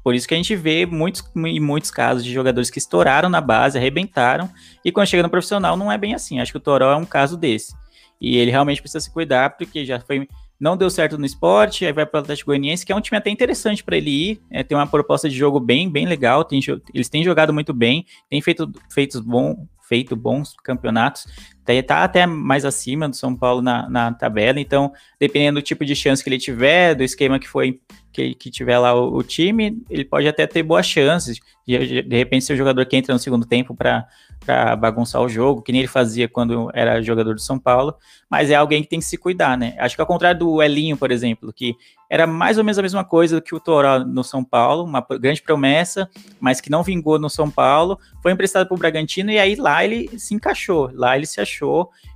[0.02, 3.40] Por isso que a gente vê muitos, em muitos casos de jogadores que estouraram na
[3.40, 4.48] base, arrebentaram,
[4.84, 6.40] e quando chega no profissional não é bem assim.
[6.40, 7.74] Acho que o Toró é um caso desse.
[8.20, 10.28] E ele realmente precisa se cuidar, porque já foi.
[10.58, 13.16] Não deu certo no esporte, aí vai para o Atlético Goianiense, que é um time
[13.16, 14.40] até interessante para ele ir.
[14.50, 16.42] É, tem uma proposta de jogo bem, bem legal.
[16.42, 16.58] Tem,
[16.92, 21.26] eles têm jogado muito bem, têm feito, feito, bom, feito bons campeonatos.
[21.68, 24.58] Tá, tá até mais acima do São Paulo na, na tabela.
[24.58, 24.90] Então,
[25.20, 27.78] dependendo do tipo de chance que ele tiver, do esquema que foi
[28.10, 31.38] que, que tiver lá o, o, time, ele pode até ter boas chances.
[31.66, 35.60] De, de repente, ser o jogador que entra no segundo tempo para bagunçar o jogo,
[35.60, 37.94] que nem ele fazia quando era jogador do São Paulo.
[38.30, 39.74] Mas é alguém que tem que se cuidar, né?
[39.78, 41.76] Acho que ao contrário do Elinho, por exemplo, que
[42.10, 45.42] era mais ou menos a mesma coisa que o Toró no São Paulo, uma grande
[45.42, 46.08] promessa,
[46.40, 49.84] mas que não vingou no São Paulo, foi emprestado para o Bragantino e aí lá
[49.84, 51.57] ele se encaixou, lá ele se achou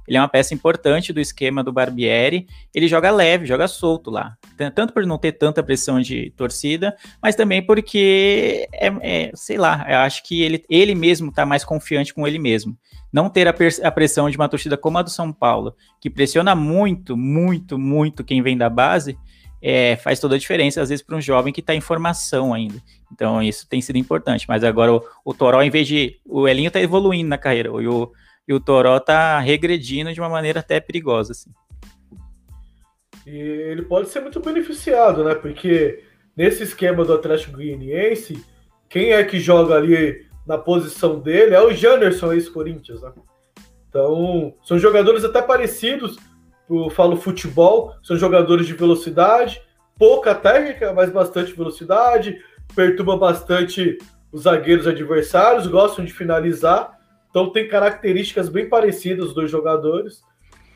[0.07, 2.47] ele é uma peça importante do esquema do Barbieri.
[2.74, 4.36] Ele joga leve, joga solto lá.
[4.74, 9.86] Tanto por não ter tanta pressão de torcida, mas também porque, é, é sei lá,
[9.88, 12.76] eu acho que ele, ele mesmo está mais confiante com ele mesmo.
[13.12, 16.55] Não ter a, a, pressão de uma torcida como a do São Paulo, que pressiona
[16.55, 19.18] muito, muito, muito quem vem da base,
[19.62, 22.82] é, faz toda a diferença, às vezes, para um jovem que está em formação ainda.
[23.12, 24.47] Então, isso tem sido importante.
[24.49, 26.18] Mas agora o, o Toró, em vez de.
[26.24, 28.11] O Elinho está evoluindo na carreira, e o,
[28.47, 31.51] e o Toró tá regredindo de uma maneira até perigosa, assim.
[33.26, 35.34] E ele pode ser muito beneficiado, né?
[35.34, 36.03] Porque
[36.36, 38.45] nesse esquema do Atlético Goianiense,
[38.88, 43.12] quem é que joga ali na posição dele é o Janderson, ex-Corinthians, né?
[43.88, 46.16] Então, são jogadores até parecidos
[46.76, 49.62] eu falo futebol, são jogadores de velocidade,
[49.99, 52.38] pouca técnica, mas bastante velocidade,
[52.74, 53.99] perturba bastante
[54.30, 56.99] os zagueiros adversários, gostam de finalizar,
[57.33, 60.20] então tem características bem parecidas os dois jogadores.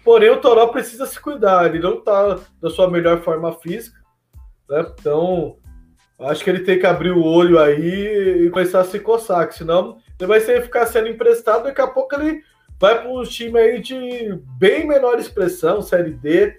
[0.02, 3.98] Porém, o Toró precisa se cuidar, ele não está na sua melhor forma física,
[4.66, 4.86] né?
[4.98, 5.58] Então,
[6.18, 9.54] acho que ele tem que abrir o olho aí e começar a se coçar, que
[9.54, 12.42] senão ele vai ficar sendo emprestado, daqui a pouco ele
[12.80, 16.58] vai para um time aí de bem menor expressão, Série D,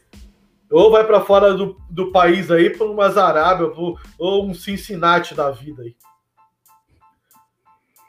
[0.70, 3.72] ou vai para fora do, do país aí, para umas Arábia,
[4.20, 5.96] ou um Cincinnati da vida aí.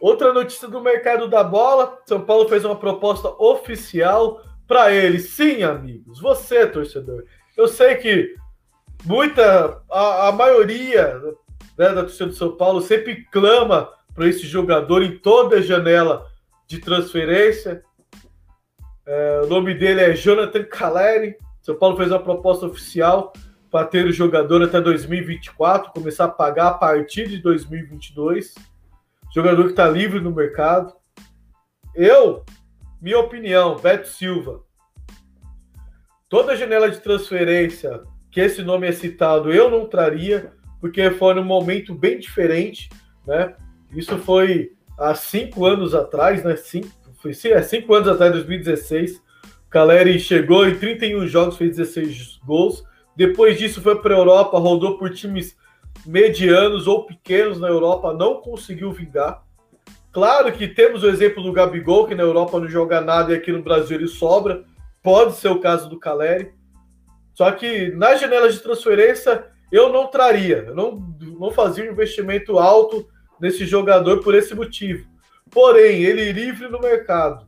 [0.01, 5.19] Outra notícia do mercado da bola: São Paulo fez uma proposta oficial para ele.
[5.19, 7.25] Sim, amigos, você, torcedor.
[7.57, 8.35] Eu sei que
[9.05, 11.21] muita, a, a maioria
[11.77, 16.27] né, da torcida do São Paulo sempre clama para esse jogador em toda janela
[16.67, 17.83] de transferência.
[19.07, 21.37] É, o nome dele é Jonathan Caleri.
[21.63, 23.33] São Paulo fez uma proposta oficial
[23.71, 28.55] para ter o jogador até 2024, começar a pagar a partir de 2022.
[29.39, 30.93] Jogador que está livre no mercado.
[31.95, 32.45] Eu,
[33.01, 34.65] minha opinião, Beto Silva.
[36.29, 41.45] Toda janela de transferência que esse nome é citado, eu não traria, porque foi num
[41.45, 42.89] momento bem diferente,
[43.25, 43.55] né?
[43.95, 46.57] Isso foi há cinco anos atrás, né?
[46.57, 46.89] Cinco,
[47.23, 49.23] foi é, cinco anos atrás, 2016.
[49.71, 52.83] Caleri chegou em 31 jogos, fez 16 gols.
[53.15, 55.57] Depois disso foi para a Europa, rodou por times
[56.07, 59.43] medianos ou pequenos na Europa, não conseguiu vingar.
[60.13, 63.53] Claro que temos o exemplo do Gabigol, que na Europa não joga nada e aqui
[63.53, 64.65] no Brasil ele sobra.
[65.03, 66.53] Pode ser o caso do Caleri.
[67.35, 72.59] Só que nas janelas de transferência eu não traria, eu não, não fazia um investimento
[72.59, 73.07] alto
[73.41, 75.07] nesse jogador por esse motivo.
[75.51, 77.47] Porém, ele livre no mercado,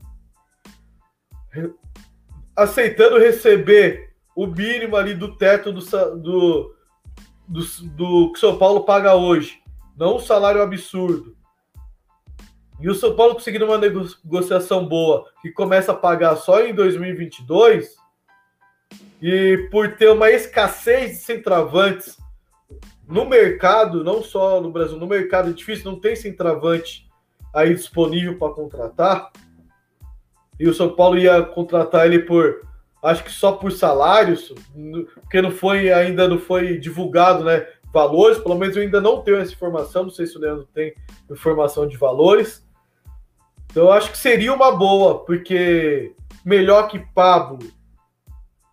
[2.54, 5.80] aceitando receber o mínimo ali do teto do,
[6.16, 6.74] do,
[7.50, 9.60] do, do que o São Paulo paga hoje,
[9.96, 11.36] não um salário absurdo.
[12.80, 17.96] E o São Paulo conseguindo uma negociação boa que começa a pagar só em 2022,
[19.20, 22.16] e por ter uma escassez de centravantes
[23.06, 27.10] no mercado, não só no Brasil, no mercado é difícil, não tem centravante
[27.52, 29.30] aí disponível para contratar.
[30.58, 32.69] E o São Paulo ia contratar ele por
[33.02, 34.52] acho que só por salários,
[35.14, 39.38] porque não foi ainda não foi divulgado, né, valores, pelo menos eu ainda não tenho
[39.38, 40.94] essa informação, não sei se o Leandro tem
[41.30, 42.66] informação de valores.
[43.70, 47.58] Então eu acho que seria uma boa, porque melhor que Pablo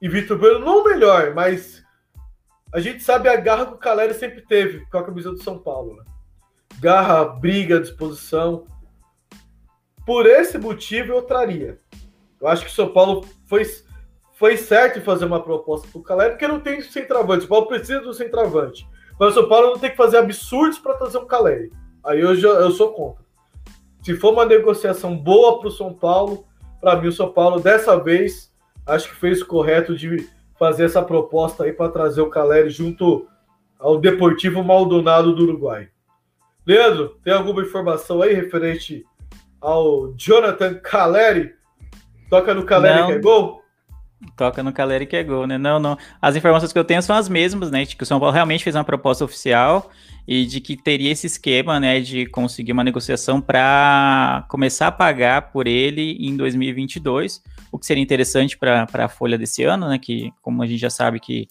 [0.01, 1.83] e Vitor Bueno, não melhor, mas
[2.71, 5.57] a gente sabe a garra que o Caleri sempre teve com a camisa do São
[5.57, 5.95] Paulo.
[5.95, 6.03] Né?
[6.79, 8.65] Garra, briga, disposição.
[10.05, 11.79] Por esse motivo eu traria.
[12.39, 13.65] Eu acho que o São Paulo foi
[14.37, 17.45] foi certo em fazer uma proposta para o Caleri, porque não tem centroavante.
[17.45, 18.87] O Paulo precisa do centroavante.
[19.19, 21.71] Mas o São Paulo não tem que fazer absurdos para trazer um Caleri.
[22.03, 23.25] Aí eu, já, eu sou contra.
[24.03, 26.45] Se for uma negociação boa para o São Paulo,
[26.79, 28.53] para mim o São Paulo dessa vez
[28.85, 33.27] acho que fez o correto de fazer essa proposta aí para trazer o Caleri junto
[33.79, 35.89] ao Deportivo Maldonado do Uruguai.
[36.63, 39.03] Leandro, tem alguma informação aí referente
[39.59, 41.55] ao Jonathan Caleri?
[42.29, 43.63] Toca no Caleri que é gol?
[44.35, 45.57] Toca no Caleri que é gol, né?
[45.57, 45.97] Não, não.
[46.19, 47.85] As informações que eu tenho são as mesmas, né?
[47.85, 49.91] De que o São Paulo realmente fez uma proposta oficial
[50.27, 51.99] e de que teria esse esquema, né?
[51.99, 58.01] De conseguir uma negociação para começar a pagar por ele em 2022, o que seria
[58.01, 59.99] interessante para a folha desse ano, né?
[59.99, 61.47] Que, como a gente já sabe que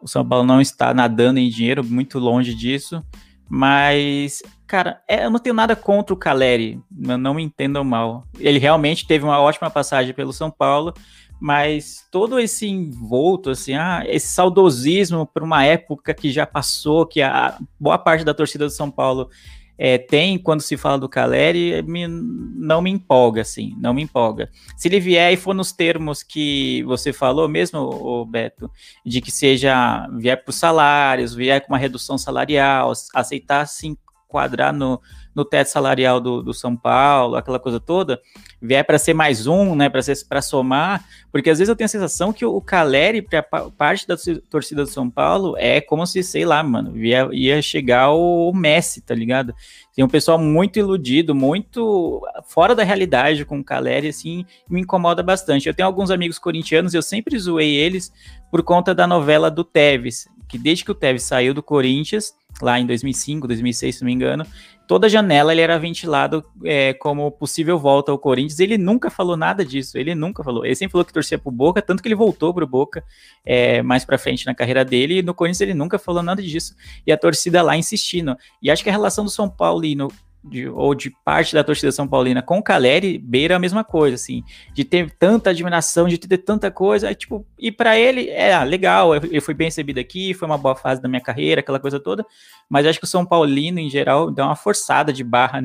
[0.00, 3.04] o São Paulo não está nadando em dinheiro, muito longe disso.
[3.48, 8.24] Mas, cara, é, eu não tenho nada contra o Caleri, não me entendam mal.
[8.38, 10.94] Ele realmente teve uma ótima passagem pelo São Paulo,
[11.40, 17.22] mas todo esse envolto, assim, ah, esse saudosismo para uma época que já passou, que
[17.22, 19.30] a boa parte da torcida do São Paulo
[19.78, 24.50] é, tem quando se fala do Caleri, me, não me empolga, assim, não me empolga.
[24.76, 28.70] Se ele vier e for nos termos que você falou mesmo, Beto,
[29.06, 33.96] de que seja, vier os salários, vier com uma redução salarial, aceitar se
[34.30, 35.00] enquadrar no,
[35.34, 38.20] no teto salarial do, do São Paulo, aquela coisa toda,
[38.62, 42.32] vier para ser mais um, né, para somar, porque às vezes eu tenho a sensação
[42.32, 44.16] que o Caleri, para parte da
[44.48, 49.00] torcida do São Paulo, é como se, sei lá, mano, ia, ia chegar o Messi,
[49.00, 49.52] tá ligado?
[49.94, 55.22] Tem um pessoal muito iludido, muito fora da realidade com o Caleri, assim, me incomoda
[55.22, 55.68] bastante.
[55.68, 58.12] Eu tenho alguns amigos corintianos, eu sempre zoei eles
[58.50, 62.78] por conta da novela do Tevez, que desde que o Tevez saiu do Corinthians, lá
[62.78, 64.44] em 2005, 2006, se não me engano,
[64.86, 68.58] toda janela ele era ventilado é, como possível volta ao Corinthians.
[68.58, 70.64] Ele nunca falou nada disso, ele nunca falou.
[70.66, 73.04] Ele sempre falou que torcia pro Boca, tanto que ele voltou pro Boca
[73.46, 76.74] é, mais pra frente na carreira dele, e no Corinthians ele nunca falou nada disso.
[77.06, 78.36] E a torcida lá insistindo.
[78.60, 80.08] E acho que a relação do São Paulo e no,
[80.42, 84.14] de, ou de parte da torcida São Paulina com o Caleri beira a mesma coisa,
[84.14, 88.64] assim, de ter tanta admiração, de ter tanta coisa, tipo, e para ele é ah,
[88.64, 92.00] legal, eu fui bem recebido aqui, foi uma boa fase da minha carreira, aquela coisa
[92.00, 92.24] toda,
[92.68, 95.60] mas acho que o São Paulino em geral dá uma forçada de barra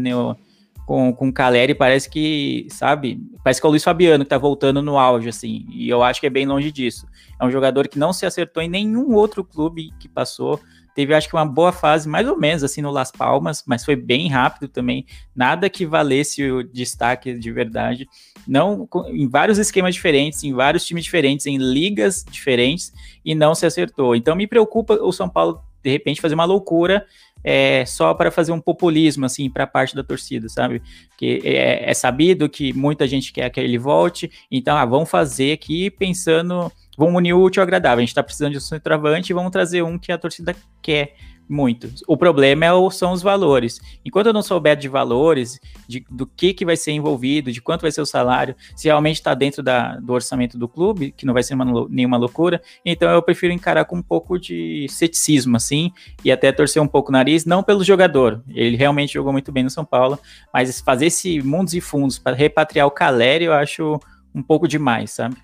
[0.85, 4.37] com, com o Caleri, parece que, sabe, parece que é o Luiz Fabiano que tá
[4.37, 7.07] voltando no auge, assim, e eu acho que é bem longe disso.
[7.39, 10.59] É um jogador que não se acertou em nenhum outro clube que passou,
[10.95, 13.97] Teve, acho que, uma boa fase, mais ou menos, assim, no Las Palmas, mas foi
[13.97, 15.05] bem rápido também.
[15.35, 18.07] Nada que valesse o destaque de verdade.
[18.47, 22.93] Não, em vários esquemas diferentes, em vários times diferentes, em ligas diferentes,
[23.25, 24.15] e não se acertou.
[24.15, 27.05] Então, me preocupa o São Paulo, de repente, fazer uma loucura
[27.47, 30.81] é, só para fazer um populismo, assim, para parte da torcida, sabe?
[31.15, 35.53] Que é, é, sabido que muita gente quer que ele volte, então, ah, vamos fazer
[35.53, 37.99] aqui pensando vamos unir o útil ao agradável.
[37.99, 41.13] A gente está precisando de um centroavante e vamos trazer um que a torcida quer
[41.47, 41.89] muito.
[42.07, 43.79] O problema é são os valores.
[44.03, 47.81] Enquanto eu não souber de valores, de, do que, que vai ser envolvido, de quanto
[47.81, 51.33] vai ser o salário, se realmente está dentro da, do orçamento do clube, que não
[51.33, 55.91] vai ser uma, nenhuma loucura, então eu prefiro encarar com um pouco de ceticismo, assim,
[56.23, 58.43] e até torcer um pouco o nariz, não pelo jogador.
[58.49, 60.19] Ele realmente jogou muito bem no São Paulo,
[60.53, 63.99] mas fazer esse mundos e fundos para repatriar o Caleri, eu acho
[64.33, 65.35] um pouco demais, sabe?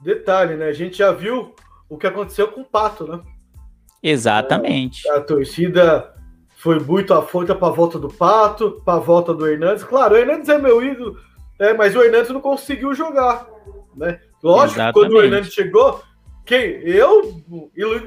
[0.00, 0.66] Detalhe, né?
[0.66, 1.54] A gente já viu
[1.88, 3.20] o que aconteceu com o Pato, né?
[4.02, 5.08] Exatamente.
[5.10, 6.14] A, a torcida
[6.56, 9.84] foi muito afronta para a volta do Pato, para a volta do Hernandes.
[9.84, 11.18] Claro, o Hernandes é meu ídolo,
[11.58, 13.48] é, mas o Hernandes não conseguiu jogar,
[13.96, 14.20] né?
[14.42, 14.92] Lógico, Exatamente.
[14.92, 16.02] quando o Hernandes chegou,
[16.44, 16.82] quem?
[16.84, 17.42] Eu,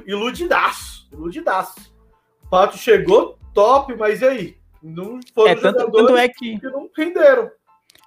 [0.06, 1.94] iludidaço, iludidaço.
[2.44, 4.58] O Pato chegou top, mas e aí?
[4.82, 6.60] Não foram é, tanto, tanto é que...
[6.60, 7.50] que não renderam.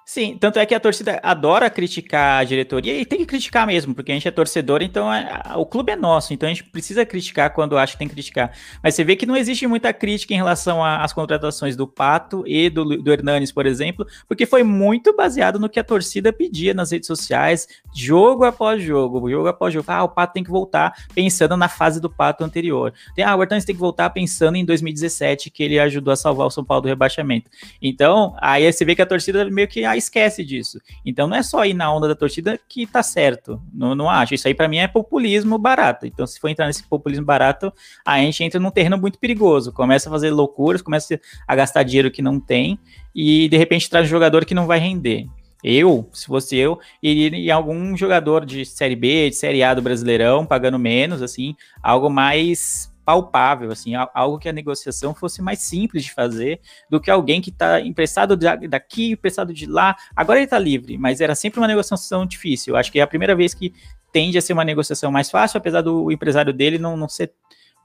[0.09, 3.93] Sim, tanto é que a torcida adora criticar a diretoria e tem que criticar mesmo,
[3.93, 7.05] porque a gente é torcedor, então é, o clube é nosso, então a gente precisa
[7.05, 8.53] criticar quando acha que tem que criticar.
[8.81, 12.69] Mas você vê que não existe muita crítica em relação às contratações do Pato e
[12.69, 16.91] do, do Hernanes, por exemplo, porque foi muito baseado no que a torcida pedia nas
[16.91, 19.87] redes sociais, jogo após jogo, jogo após jogo.
[19.89, 22.93] Ah, o Pato tem que voltar pensando na fase do Pato anterior.
[23.13, 26.47] Tem, ah, o Hernanes tem que voltar pensando em 2017, que ele ajudou a salvar
[26.47, 27.51] o São Paulo do rebaixamento.
[27.81, 30.79] Então, aí você vê que a torcida meio que esquece disso.
[31.05, 33.61] Então não é só ir na onda da torcida que tá certo.
[33.73, 34.33] Não, não acho.
[34.33, 36.05] Isso aí para mim é populismo barato.
[36.05, 37.73] Então, se for entrar nesse populismo barato,
[38.05, 39.71] a gente entra num terreno muito perigoso.
[39.73, 42.79] Começa a fazer loucuras, começa a gastar dinheiro que não tem
[43.15, 45.27] e de repente traz um jogador que não vai render.
[45.63, 49.81] Eu, se fosse eu, iria em algum jogador de Série B, de Série A do
[49.81, 56.03] Brasileirão, pagando menos, assim, algo mais palpável, assim, algo que a negociação fosse mais simples
[56.03, 59.95] de fazer do que alguém que está emprestado daqui, emprestado de lá.
[60.13, 62.75] Agora ele está livre, mas era sempre uma negociação difícil.
[62.75, 63.73] Acho que é a primeira vez que
[64.11, 67.31] tende a ser uma negociação mais fácil, apesar do empresário dele não, não ser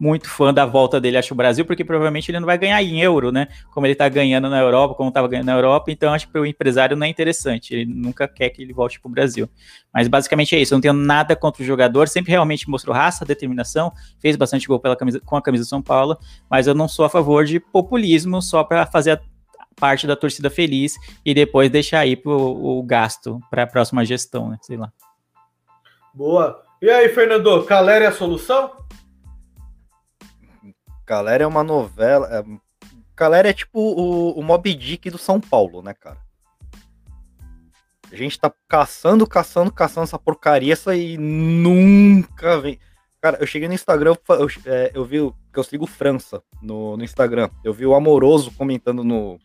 [0.03, 3.01] muito fã da volta dele, acho, o Brasil, porque provavelmente ele não vai ganhar em
[3.01, 3.47] euro, né?
[3.71, 6.45] Como ele tá ganhando na Europa, como estava ganhando na Europa, então acho que o
[6.45, 9.49] empresário não é interessante, ele nunca quer que ele volte pro Brasil.
[9.95, 13.25] Mas basicamente é isso, eu não tenho nada contra o jogador, sempre realmente mostrou raça,
[13.25, 16.19] determinação, fez bastante gol pela camisa, com a camisa do São Paulo,
[16.51, 19.21] mas eu não sou a favor de populismo só para fazer a
[19.77, 24.51] parte da torcida feliz e depois deixar aí pro, o gasto para a próxima gestão,
[24.51, 24.59] né?
[24.63, 24.93] Sei lá.
[26.13, 26.61] Boa.
[26.81, 28.73] E aí, Fernando, Calera é a solução?
[31.13, 32.27] Galera é uma novela.
[32.33, 32.43] É...
[33.15, 36.17] Galera é tipo o, o Mob Dick do São Paulo, né, cara?
[38.11, 42.79] A gente tá caçando, caçando, caçando essa porcaria, essa e nunca vem.
[43.21, 45.19] Cara, eu cheguei no Instagram, eu, é, eu vi
[45.53, 47.51] que eu sigo França no, no Instagram.
[47.63, 49.39] Eu vi o Amoroso comentando no,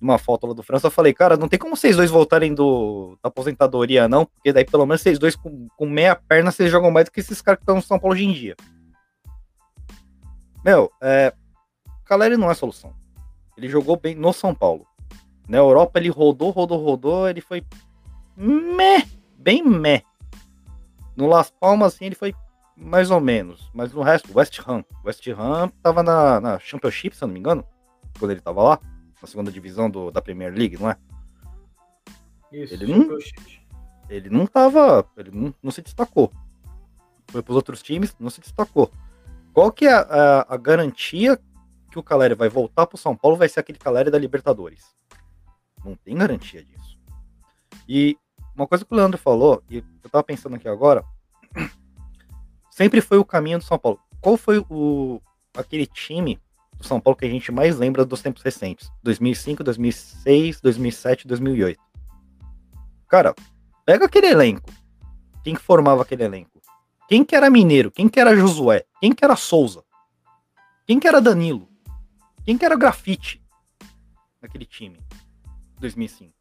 [0.00, 3.18] uma foto lá do França, eu falei, cara, não tem como vocês dois voltarem do,
[3.22, 6.90] da aposentadoria, não, porque daí pelo menos vocês dois com, com meia perna vocês jogam
[6.90, 8.56] mais do que esses caras que estão no São Paulo hoje em dia.
[10.64, 11.32] Meu, é,
[12.04, 12.94] Caleri não é solução.
[13.56, 14.86] Ele jogou bem no São Paulo.
[15.48, 17.64] Na Europa ele rodou, rodou, rodou, ele foi
[18.36, 19.04] meh,
[19.36, 20.02] bem meh.
[21.16, 22.34] No Las Palmas, assim, ele foi
[22.76, 23.70] mais ou menos.
[23.74, 24.84] Mas no resto, West Ham.
[25.04, 27.64] West Ham tava na, na Championship, se eu não me engano,
[28.18, 28.80] quando ele tava lá,
[29.20, 30.96] na segunda divisão do, da Premier League, não é?
[32.52, 33.18] Isso, ele não,
[34.08, 36.32] ele não tava, ele não, não se destacou.
[37.28, 38.90] Foi pros outros times, não se destacou.
[39.52, 41.38] Qual que é a, a, garantia
[41.90, 44.84] que o Caleri vai voltar para o São Paulo vai ser aquele Caleri da Libertadores?
[45.84, 46.98] Não tem garantia disso.
[47.88, 48.16] E
[48.54, 51.04] uma coisa que o Leandro falou, e eu tava pensando aqui agora,
[52.70, 53.98] sempre foi o caminho do São Paulo.
[54.20, 55.20] qual foi o
[55.56, 56.40] aquele time
[56.76, 58.90] do São Paulo que a gente mais lembra dos tempos recentes?
[59.02, 61.80] 2005, 2006, 2007, 2008.
[63.08, 63.34] Cara,
[63.84, 64.70] pega aquele elenco.
[65.42, 66.59] Quem que formava aquele elenco?
[67.10, 67.90] Quem que era Mineiro?
[67.90, 68.86] Quem que era Josué?
[69.00, 69.82] Quem que era Souza?
[70.86, 71.68] Quem que era Danilo?
[72.44, 73.44] Quem que era Grafite
[74.40, 74.96] naquele time?
[75.80, 76.32] 2005.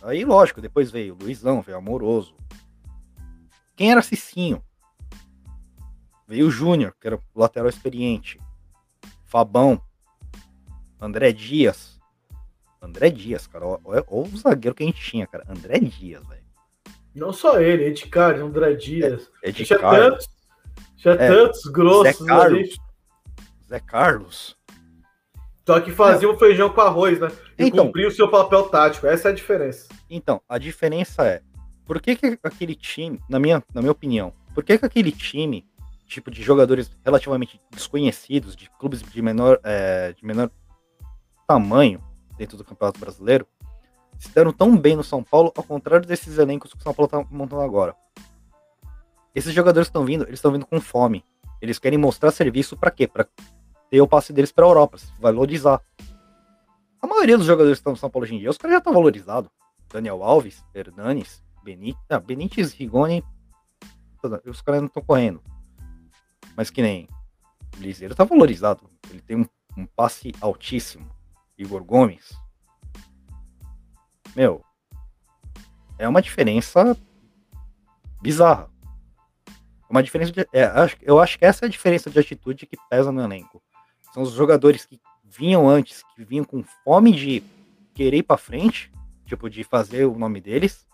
[0.00, 2.34] Aí, lógico, depois veio Luizão, veio Amoroso.
[3.76, 4.64] Quem era Cicinho?
[6.26, 8.40] Veio o Júnior, que era lateral experiente.
[9.26, 9.78] Fabão.
[10.98, 12.00] André Dias.
[12.80, 13.66] André Dias, cara.
[13.84, 15.44] Olha o zagueiro que a gente tinha, cara.
[15.46, 16.47] André Dias, velho.
[17.18, 19.30] Não só ele, Ed Carlos, André Dias.
[19.42, 20.00] É, Ed tinha Carlos.
[20.10, 20.28] tantos,
[20.96, 22.58] tinha É, tantos grossos Zé Carlos.
[22.58, 22.70] ali.
[23.68, 24.56] Zé Carlos.
[25.66, 27.28] Só que fazia um feijão com arroz, né?
[27.58, 27.86] E Então.
[27.86, 29.06] cumpria o seu papel tático.
[29.06, 29.86] Essa é a diferença.
[30.08, 31.42] Então, a diferença é,
[31.84, 35.66] por que, que aquele time, na minha, na minha opinião, por que, que aquele time,
[36.06, 40.50] tipo de jogadores relativamente desconhecidos, de clubes de menor, é, de menor
[41.46, 42.02] tamanho
[42.38, 43.46] dentro do Campeonato Brasileiro,
[44.18, 47.08] se deram tão bem no São Paulo, ao contrário desses elencos que o São Paulo
[47.08, 47.94] tá montando agora?
[49.34, 51.24] Esses jogadores que estão vindo, eles estão vindo com fome.
[51.60, 53.06] Eles querem mostrar serviço para quê?
[53.06, 53.26] Para
[53.90, 55.80] ter o passe deles para a Europa, valorizar.
[57.00, 58.78] A maioria dos jogadores que estão no São Paulo hoje em dia, os caras já
[58.78, 59.50] estão valorizados.
[59.88, 63.24] Daniel Alves, Hernanes, Benítez, ah, Benítez, Rigoni,
[64.44, 65.40] os caras não estão correndo.
[66.56, 67.08] Mas que nem
[67.76, 68.88] o Liseiro tá valorizado.
[69.10, 69.46] Ele tem um,
[69.76, 71.08] um passe altíssimo.
[71.56, 72.36] Igor Gomes.
[74.38, 74.64] Meu,
[75.98, 76.96] é uma diferença
[78.22, 78.70] bizarra.
[79.90, 80.70] Uma diferença de, é,
[81.02, 83.60] eu acho que essa é a diferença de atitude que pesa no elenco.
[84.14, 87.42] São os jogadores que vinham antes, que vinham com fome de
[87.92, 88.92] querer ir pra frente,
[89.26, 90.86] tipo, de fazer o nome deles,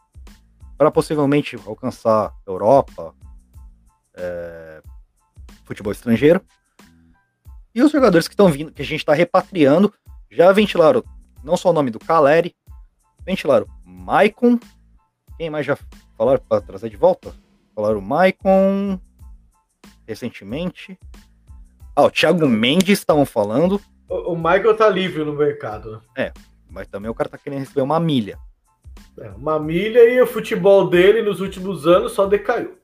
[0.78, 3.14] para possivelmente alcançar Europa,
[4.14, 4.82] é,
[5.64, 6.40] futebol estrangeiro.
[7.74, 9.92] E os jogadores que estão vindo, que a gente está repatriando,
[10.30, 11.04] já ventilaram
[11.42, 12.56] não só o nome do Caleri,
[13.24, 14.58] ventilaram Maicon.
[15.38, 15.76] Quem mais já
[16.16, 17.34] falaram para trazer de volta?
[17.74, 18.98] Falaram Maicon
[20.06, 20.98] recentemente.
[21.96, 26.02] Ah, o Thiago Mendes estavam falando, O, o Michael tá livre no mercado.
[26.16, 26.32] né?
[26.68, 28.36] mas também o cara tá querendo receber uma milha.
[29.18, 32.76] É, uma milha e o futebol dele nos últimos anos só decaiu.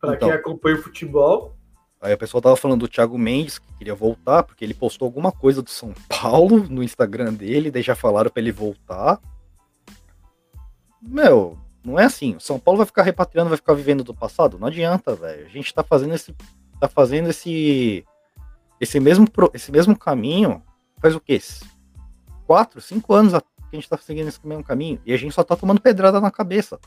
[0.00, 0.28] Para Então.
[0.28, 1.56] quem acompanha o futebol,
[2.02, 5.30] Aí o pessoal tava falando do Thiago Mendes, que queria voltar, porque ele postou alguma
[5.30, 9.20] coisa do São Paulo no Instagram dele, daí já falaram pra ele voltar.
[11.02, 12.36] Meu, não é assim.
[12.36, 14.58] O São Paulo vai ficar repatriando, vai ficar vivendo do passado?
[14.58, 15.46] Não adianta, velho.
[15.46, 16.34] A gente tá fazendo esse.
[16.78, 18.04] tá fazendo esse.
[18.80, 20.62] esse mesmo, esse mesmo caminho
[20.98, 21.40] faz o quê?
[22.46, 25.44] Quatro, cinco anos que a gente tá seguindo esse mesmo caminho e a gente só
[25.44, 26.78] tá tomando pedrada na cabeça.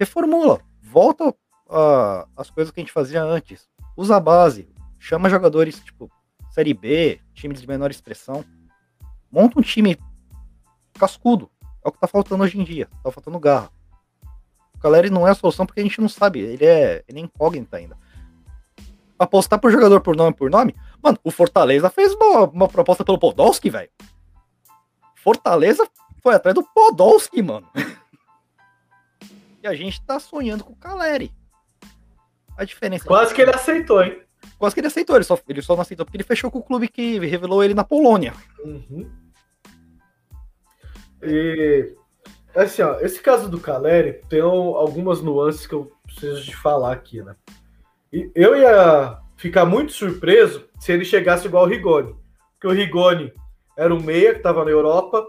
[0.00, 1.34] Reformula, volta
[1.68, 4.68] a- as coisas que a gente fazia antes usa a base,
[4.98, 6.10] chama jogadores tipo
[6.50, 8.42] Série B, times de menor expressão,
[9.30, 9.98] monta um time
[10.94, 11.50] cascudo.
[11.88, 13.70] É o que tá faltando hoje em dia, tá faltando garra.
[14.74, 17.22] O Caleri não é a solução porque a gente não sabe, ele é, ele é
[17.22, 17.96] incógnito ainda.
[19.18, 23.18] Apostar por jogador por nome por nome, mano, o Fortaleza fez uma, uma proposta pelo
[23.18, 23.90] Podolski, velho.
[25.16, 25.88] Fortaleza
[26.22, 27.66] foi atrás do Podolski, mano.
[29.62, 31.32] e a gente tá sonhando com o Caleri.
[32.56, 34.20] A diferença quase que ele aceitou, hein?
[34.58, 36.62] Quase que ele aceitou, ele só, ele só não aceitou porque ele fechou com o
[36.62, 38.34] clube que revelou ele na Polônia.
[38.64, 39.10] Uhum.
[41.22, 41.92] E
[42.54, 46.92] assim, ó, esse caso do Caleri tem um- algumas nuances que eu preciso de falar
[46.92, 47.34] aqui, né?
[48.12, 52.14] E eu ia ficar muito surpreso se ele chegasse igual o Rigoni.
[52.54, 53.32] Porque o Rigoni
[53.76, 55.26] era um meia que estava na Europa,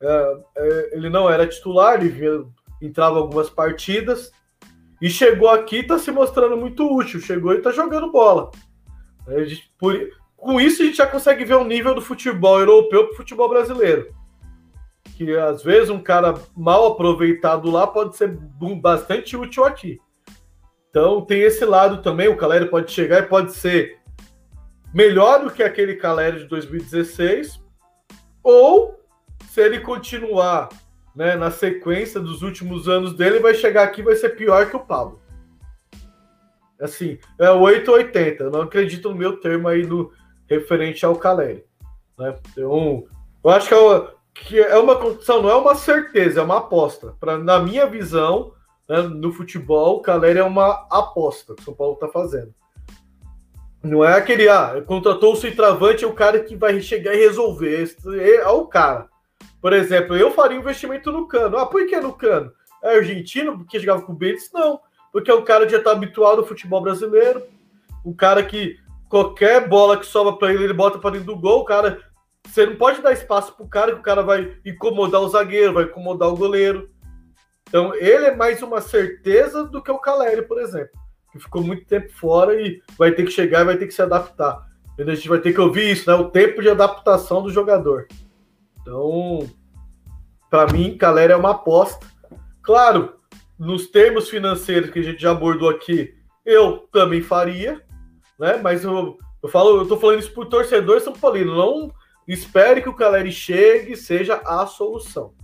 [0.00, 2.44] é, é, ele não era titular, ele vinha-
[2.82, 4.30] entrava algumas partidas,
[5.00, 7.20] e chegou aqui e tá se mostrando muito útil.
[7.20, 8.50] Chegou e tá jogando bola.
[9.44, 13.16] Gente- por- com isso a gente já consegue ver o nível do futebol europeu pro
[13.16, 14.12] futebol brasileiro.
[15.18, 18.38] Que às vezes um cara mal aproveitado lá pode ser
[18.80, 19.98] bastante útil aqui.
[20.90, 23.98] Então tem esse lado também, o Caleri pode chegar e pode ser
[24.94, 27.60] melhor do que aquele Caleri de 2016,
[28.44, 29.02] ou
[29.50, 30.68] se ele continuar
[31.16, 34.76] né, na sequência dos últimos anos dele, vai chegar aqui e vai ser pior que
[34.76, 35.20] o Pablo.
[36.80, 38.44] Assim, é 8 ou 80.
[38.44, 40.12] Eu não acredito no meu termo aí no
[40.48, 41.64] referente ao Caleri.
[42.16, 42.36] Né?
[42.52, 43.04] Então,
[43.42, 44.14] eu acho que é, uma,
[44.46, 47.14] que é uma condição, não é uma certeza, é uma aposta.
[47.20, 48.52] Pra, na minha visão,
[48.88, 52.54] né, no futebol, o Caleri é uma aposta que o São Paulo está fazendo.
[53.82, 57.82] Não é aquele, ah, contratou o centroavante, é o cara que vai chegar e resolver.
[57.82, 59.08] Esse É o cara.
[59.60, 61.58] Por exemplo, eu faria investimento no Cano.
[61.58, 62.52] Ah, por que no Cano?
[62.82, 64.50] É argentino porque jogava com o Benítez?
[64.52, 64.80] Não,
[65.12, 67.42] porque é um cara que já está habituado ao futebol brasileiro.
[68.04, 68.76] o cara que
[69.08, 72.00] qualquer bola que sobra para ele, ele bota para dentro do gol, o cara.
[72.48, 75.84] Você não pode dar espaço pro cara que o cara vai incomodar o zagueiro, vai
[75.84, 76.90] incomodar o goleiro.
[77.68, 80.98] Então, ele é mais uma certeza do que o Caleri, por exemplo,
[81.30, 84.00] que ficou muito tempo fora e vai ter que chegar e vai ter que se
[84.00, 84.66] adaptar.
[84.98, 86.16] A gente vai ter que ouvir isso, né?
[86.16, 88.08] O tempo de adaptação do jogador.
[88.80, 89.48] Então,
[90.50, 92.04] para mim, Caleri é uma aposta.
[92.62, 93.14] Claro,
[93.58, 96.14] nos termos financeiros que a gente já abordou aqui,
[96.44, 97.80] eu também faria,
[98.40, 98.56] né?
[98.56, 101.54] Mas eu, eu falo, eu tô falando isso por torcedor São Paulino.
[101.54, 101.92] Não
[102.32, 105.34] espere que o Caleri chegue e seja a solução.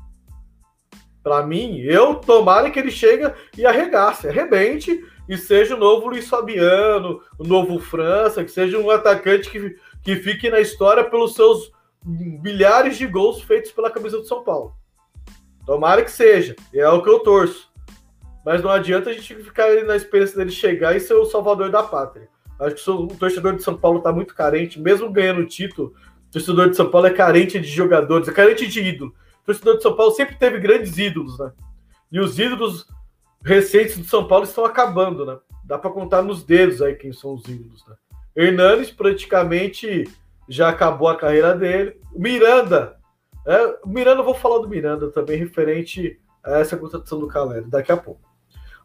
[1.23, 6.28] Para mim, eu tomara que ele chegue e arregace, arrebente e seja o novo Luiz
[6.28, 11.73] Fabiano, o novo França, que seja um atacante que, que fique na história pelos seus
[12.05, 14.74] milhares de gols feitos pela camisa do São Paulo.
[15.65, 17.73] Tomara que seja, é o que eu torço.
[18.44, 21.82] Mas não adianta a gente ficar na esperança dele chegar e ser o salvador da
[21.82, 22.28] pátria.
[22.61, 25.94] Acho que o torcedor de São Paulo está muito carente, mesmo ganhando o título.
[26.35, 29.15] O torcedor de São Paulo é carente de jogadores, é carente de ídolo.
[29.43, 31.52] O torcedor de São Paulo sempre teve grandes ídolos, né?
[32.11, 32.89] E os ídolos
[33.44, 35.39] recentes do São Paulo estão acabando, né?
[35.65, 37.94] Dá para contar nos dedos aí quem são os ídolos, né?
[38.35, 40.11] Hernanes praticamente
[40.48, 42.01] já acabou a carreira dele.
[42.12, 42.97] Miranda,
[43.47, 47.93] é, Miranda, eu vou falar do Miranda também, referente a essa contratação do Caleri, daqui
[47.93, 48.28] a pouco.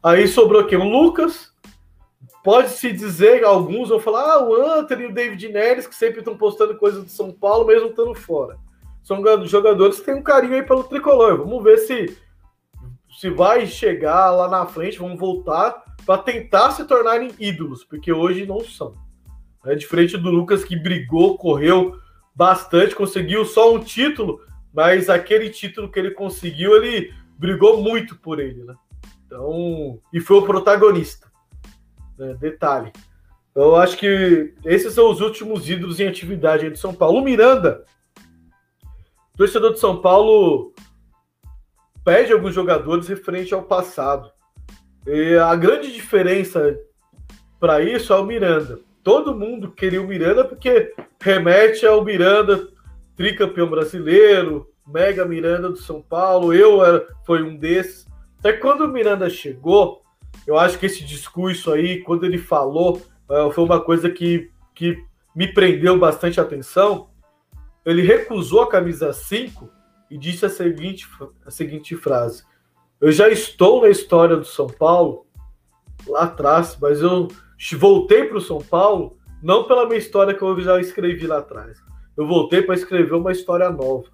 [0.04, 1.52] Aí sobrou aqui o Lucas.
[2.44, 6.38] Pode-se dizer, alguns vão falar, ah, o Anthony e o David Neres, que sempre estão
[6.38, 8.58] postando coisas do São Paulo, mesmo estando fora.
[9.04, 11.38] São jogadores que têm um carinho aí pelo tricolor.
[11.38, 12.18] Vamos ver se,
[13.20, 18.46] se vai chegar lá na frente, vamos voltar para tentar se tornarem ídolos, porque hoje
[18.46, 18.96] não são.
[19.66, 22.00] É diferente do Lucas que brigou, correu
[22.34, 24.42] bastante, conseguiu só um título,
[24.74, 28.74] mas aquele título que ele conseguiu, ele brigou muito por ele, né?
[29.26, 31.29] Então, e foi o protagonista.
[32.20, 32.36] Né?
[32.40, 32.92] Detalhe.
[33.56, 37.20] Eu acho que esses são os últimos ídolos em atividade de São Paulo.
[37.20, 37.86] O Miranda,
[39.36, 40.74] torcedor de São Paulo,
[42.04, 44.30] pede alguns jogadores referente ao passado.
[45.08, 46.78] E a grande diferença
[47.60, 48.80] para isso é o Miranda.
[49.02, 52.68] Todo mundo queria o Miranda porque remete ao Miranda,
[53.16, 56.54] tricampeão brasileiro, mega Miranda do São Paulo.
[56.54, 58.08] Eu era, foi um desses.
[58.40, 60.02] Até quando o Miranda chegou,
[60.46, 64.98] eu acho que esse discurso aí, quando ele falou, uh, foi uma coisa que, que
[65.36, 67.10] me prendeu bastante atenção.
[67.86, 69.70] Ele recusou a camisa 5
[70.10, 71.08] e disse a seguinte,
[71.46, 72.44] a seguinte frase:
[73.00, 75.26] Eu já estou na história do São Paulo
[76.08, 77.28] lá atrás, mas eu
[77.78, 81.78] voltei para o São Paulo não pela minha história que eu já escrevi lá atrás.
[82.18, 84.10] Eu voltei para escrever uma história nova.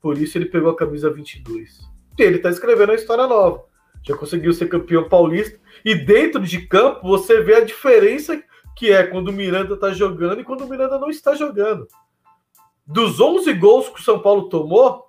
[0.00, 3.64] Por isso ele pegou a camisa 22 ele está escrevendo a história nova.
[4.02, 5.58] Já conseguiu ser campeão paulista.
[5.84, 8.42] E dentro de campo, você vê a diferença
[8.76, 11.86] que é quando o Miranda está jogando e quando o Miranda não está jogando.
[12.86, 15.06] Dos 11 gols que o São Paulo tomou,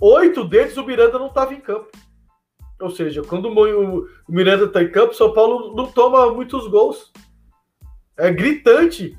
[0.00, 1.88] oito deles o Miranda não estava em campo.
[2.80, 7.12] Ou seja, quando o Miranda está em campo, o São Paulo não toma muitos gols.
[8.16, 9.16] É gritante.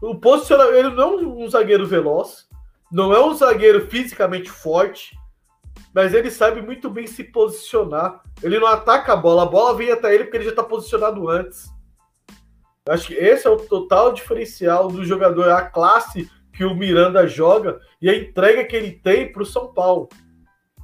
[0.00, 2.48] O posicionamento, ele não é um zagueiro veloz,
[2.90, 5.16] não é um zagueiro fisicamente forte,
[5.94, 8.22] mas ele sabe muito bem se posicionar.
[8.42, 11.28] Ele não ataca a bola, a bola vem até ele porque ele já está posicionado
[11.28, 11.70] antes.
[12.88, 17.80] Acho que esse é o total diferencial do jogador, a classe que o Miranda joga
[18.00, 20.08] e a entrega que ele tem para o São Paulo.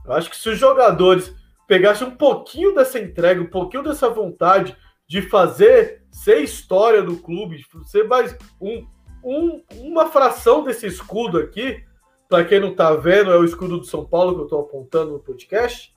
[0.05, 1.35] Eu acho que se os jogadores
[1.67, 4.77] pegassem um pouquinho dessa entrega, um pouquinho dessa vontade
[5.07, 8.87] de fazer ser história do clube, ser mais um,
[9.23, 11.85] um, uma fração desse escudo aqui,
[12.29, 15.13] para quem não está vendo, é o escudo do São Paulo que eu estou apontando
[15.13, 15.95] no podcast.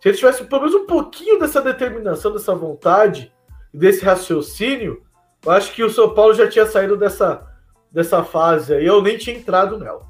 [0.00, 3.32] Se ele tivesse pelo menos um pouquinho dessa determinação, dessa vontade,
[3.72, 5.02] desse raciocínio,
[5.44, 7.46] eu acho que o São Paulo já tinha saído dessa,
[7.92, 10.06] dessa fase aí, eu nem tinha entrado nela.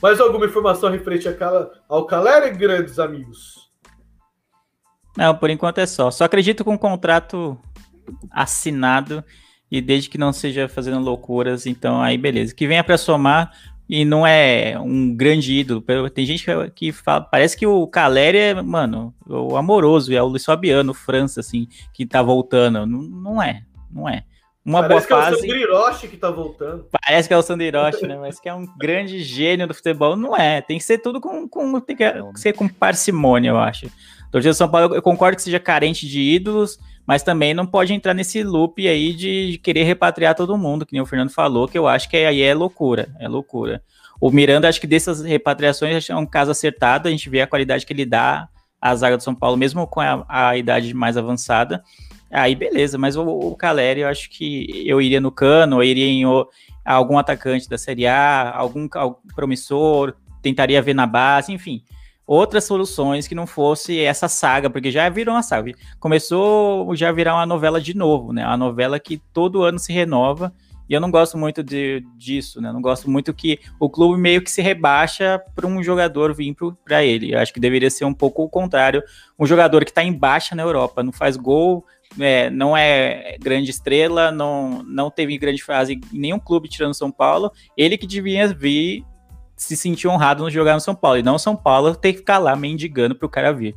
[0.00, 1.26] Mais alguma informação referente
[1.88, 3.70] ao Caleri, grandes amigos?
[5.16, 6.10] Não, por enquanto é só.
[6.10, 7.58] Só acredito com um contrato
[8.30, 9.24] assinado
[9.74, 12.54] e desde que não seja fazendo loucuras, então aí beleza.
[12.54, 13.50] Que venha para somar
[13.88, 15.82] e não é um grande ídolo.
[16.10, 16.46] Tem gente
[16.76, 21.40] que fala, parece que o Caleri é, mano, o amoroso, é o Luiz Fabiano, França,
[21.40, 22.86] assim, que tá voltando.
[22.86, 24.22] Não, não é, não é.
[24.64, 25.42] Uma Parece boa fase.
[25.42, 26.86] Parece que é o Sandro Hiroshi que tá voltando.
[26.92, 28.16] Parece que é o Sandro Hiroshi, né?
[28.16, 30.14] Mas que é um grande gênio do futebol.
[30.14, 30.62] Não é.
[30.62, 31.48] Tem que ser tudo com.
[31.48, 32.04] com tem que
[32.36, 33.90] ser com parcimônia, eu acho.
[34.34, 37.94] Torcida de São Paulo, eu concordo que seja carente de ídolos, mas também não pode
[37.94, 41.78] entrar nesse loop aí de querer repatriar todo mundo, que nem o Fernando falou, que
[41.78, 43.80] eu acho que aí é loucura, é loucura.
[44.20, 47.86] O Miranda, acho que dessas repatriações é um caso acertado, a gente vê a qualidade
[47.86, 48.48] que ele dá,
[48.80, 51.80] a zaga do São Paulo, mesmo com a, a idade mais avançada.
[52.28, 56.06] Aí beleza, mas o, o Caleri eu acho que eu iria no Cano, eu iria
[56.06, 56.44] em o,
[56.84, 60.12] algum atacante da Série A, algum, algum promissor,
[60.42, 61.84] tentaria ver na base, enfim
[62.26, 65.72] outras soluções que não fosse essa saga, porque já virou uma saga.
[66.00, 68.44] Começou já virar uma novela de novo, né?
[68.46, 70.52] Uma novela que todo ano se renova.
[70.88, 72.70] E eu não gosto muito de, disso, né?
[72.70, 77.02] não gosto muito que o clube meio que se rebaixa para um jogador vir para
[77.02, 77.32] ele.
[77.32, 79.02] Eu acho que deveria ser um pouco o contrário.
[79.38, 81.86] Um jogador que está em baixa na Europa, não faz gol,
[82.20, 87.10] é, não é grande estrela, não, não teve grande fase em nenhum clube tirando São
[87.10, 87.50] Paulo.
[87.76, 89.04] Ele que devia vir
[89.56, 91.18] se sentir honrado no jogar no São Paulo.
[91.18, 93.76] E não o São Paulo ter que ficar lá mendigando pro cara vir.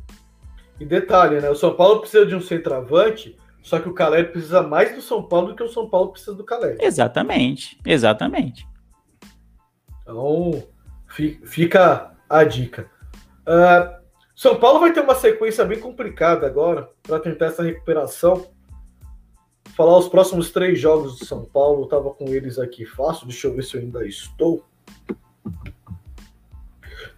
[0.80, 1.50] E detalhe, né?
[1.50, 5.22] O São Paulo precisa de um centroavante, só que o Caleri precisa mais do São
[5.22, 6.78] Paulo do que o São Paulo precisa do Caleri.
[6.80, 8.66] Exatamente, exatamente.
[10.02, 10.62] Então,
[11.44, 12.90] fica a dica.
[13.40, 13.98] Uh,
[14.36, 18.46] São Paulo vai ter uma sequência bem complicada agora para tentar essa recuperação.
[19.76, 23.46] Falar os próximos três jogos do São Paulo, eu tava com eles aqui fácil, deixa
[23.46, 24.64] eu ver se eu ainda estou.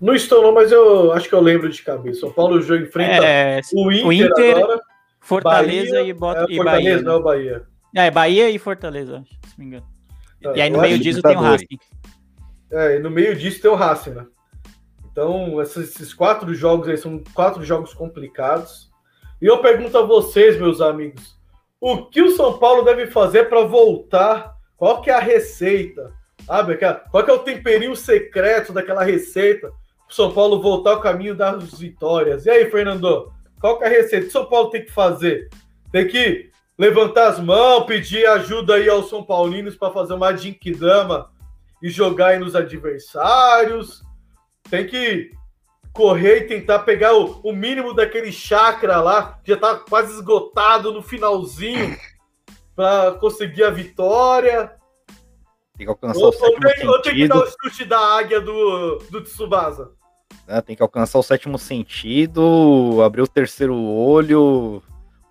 [0.00, 2.20] Não estou, não, mas eu acho que eu lembro de cabeça.
[2.20, 4.80] São Paulo já enfrenta é, o Inter, o Inter agora,
[5.20, 7.02] Fortaleza Bahia, e, Bota, é, e Bahia.
[7.02, 7.66] Não, é Bahia.
[7.94, 9.86] É, Bahia e Fortaleza, se não me engano.
[10.42, 11.78] É, e aí no meio disso tem o Racing.
[12.72, 14.26] É, e no meio disso tem o Racing, né?
[15.12, 18.90] Então, esses, quatro jogos aí são quatro jogos complicados.
[19.42, 21.36] E eu pergunto a vocês, meus amigos,
[21.78, 24.54] o que o São Paulo deve fazer para voltar?
[24.78, 26.10] Qual que é a receita?
[26.46, 26.78] Sabe?
[27.10, 29.70] Qual que é o temperinho secreto daquela receita
[30.14, 32.46] São Paulo voltar ao caminho das vitórias.
[32.46, 35.48] E aí, Fernando, qual que é a receita que o São Paulo tem que fazer?
[35.92, 41.30] Tem que levantar as mãos, pedir ajuda aí aos São Paulinos para fazer uma Jinkidama
[41.82, 44.02] e jogar aí nos adversários.
[44.70, 45.30] Tem que
[45.92, 50.92] correr e tentar pegar o, o mínimo daquele chakra lá, que já tá quase esgotado
[50.92, 51.96] no finalzinho,
[52.74, 54.72] para conseguir a vitória.
[55.76, 57.98] Tem que alcançar ou, o sétimo ou tem, ou tem que dar o chute da
[57.98, 59.99] águia do, do Tsubasa.
[60.50, 60.60] Né?
[60.60, 64.82] Tem que alcançar o sétimo sentido, abrir o terceiro olho,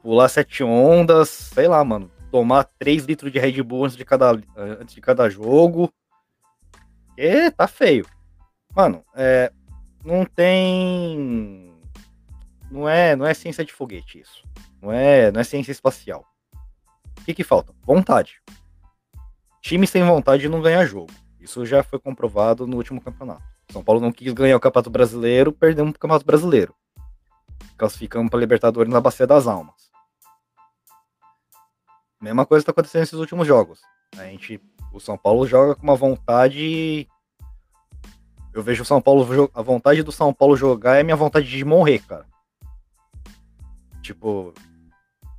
[0.01, 2.09] pular sete ondas, sei lá, mano.
[2.31, 5.91] Tomar 3 litros de Red Bull antes de cada, antes de cada jogo.
[7.17, 8.05] E tá feio.
[8.73, 9.51] Mano, é,
[10.05, 11.73] não tem.
[12.71, 14.43] Não é, não é ciência de foguete isso.
[14.79, 16.23] Não é, não é ciência espacial.
[17.19, 17.73] O que, que falta?
[17.83, 18.41] Vontade.
[19.59, 21.11] Time sem vontade não ganha jogo.
[21.41, 23.58] Isso já foi comprovado no último campeonato.
[23.71, 26.73] São Paulo não quis ganhar o Campeonato Brasileiro, perdemos o Campeonato Brasileiro.
[27.77, 29.89] Classificamos para Libertadores na Bacia das Almas.
[32.19, 33.79] Mesma coisa está acontecendo nesses últimos jogos.
[34.17, 37.07] A gente, o São Paulo joga com uma vontade.
[38.53, 39.49] Eu vejo o São Paulo.
[39.53, 42.25] A vontade do São Paulo jogar é minha vontade de morrer, cara.
[44.01, 44.53] Tipo,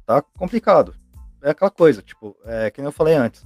[0.06, 0.94] tá complicado.
[1.42, 3.44] É aquela coisa, tipo, é que eu falei antes.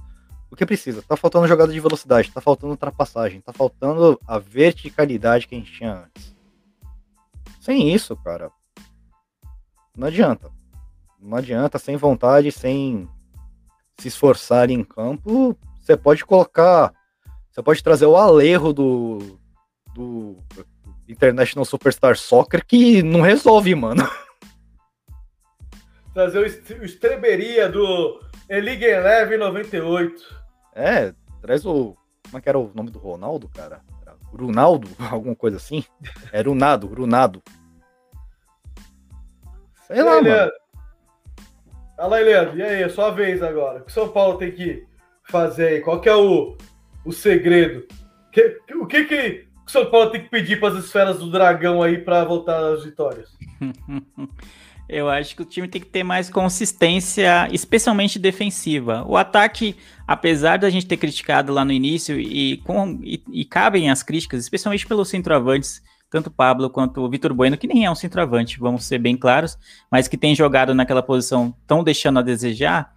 [0.55, 1.01] O que precisa?
[1.01, 5.73] Tá faltando jogada de velocidade, tá faltando ultrapassagem, tá faltando a verticalidade que a gente
[5.73, 6.33] tinha antes.
[7.59, 8.49] Sem isso, cara,
[9.97, 10.49] não adianta.
[11.19, 13.05] Não adianta, sem vontade, sem
[13.99, 16.93] se esforçar em campo, você pode colocar.
[17.51, 19.37] Você pode trazer o alerro do,
[19.93, 20.37] do
[21.05, 24.09] International Superstar Soccer que não resolve, mano.
[26.13, 30.44] Trazer o estreberia do League Eleven 98.
[30.75, 31.95] É, traz o.
[32.25, 33.81] Como é que era o nome do Ronaldo, cara?
[34.01, 34.89] Era Ronaldo?
[35.09, 35.83] Alguma coisa assim?
[36.33, 37.41] Era o Nado, Runado.
[39.87, 40.51] Sei lá, mano.
[41.95, 42.57] Fala aí, Leandro.
[42.57, 43.79] E aí, é sua vez agora.
[43.79, 44.85] O que São Paulo tem que
[45.23, 45.81] fazer aí?
[45.81, 46.57] Qual que é o,
[47.05, 47.87] o segredo?
[48.33, 51.81] Que, o que que o São Paulo tem que pedir para as esferas do dragão
[51.81, 53.31] aí para voltar às vitórias?
[54.87, 59.03] Eu acho que o time tem que ter mais consistência, especialmente defensiva.
[59.07, 59.75] O ataque,
[60.07, 64.41] apesar da gente ter criticado lá no início, e, com, e, e cabem as críticas,
[64.41, 68.59] especialmente pelos centroavantes, tanto o Pablo quanto o Vitor Bueno, que nem é um centroavante,
[68.59, 69.57] vamos ser bem claros,
[69.91, 72.94] mas que tem jogado naquela posição tão deixando a desejar,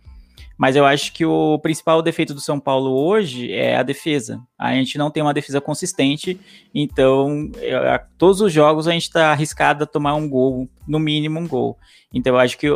[0.57, 4.41] mas eu acho que o principal defeito do São Paulo hoje é a defesa.
[4.59, 6.39] A gente não tem uma defesa consistente,
[6.75, 11.39] então é, todos os jogos a gente está arriscado a tomar um gol, no mínimo
[11.39, 11.79] um gol.
[12.13, 12.69] Então eu acho que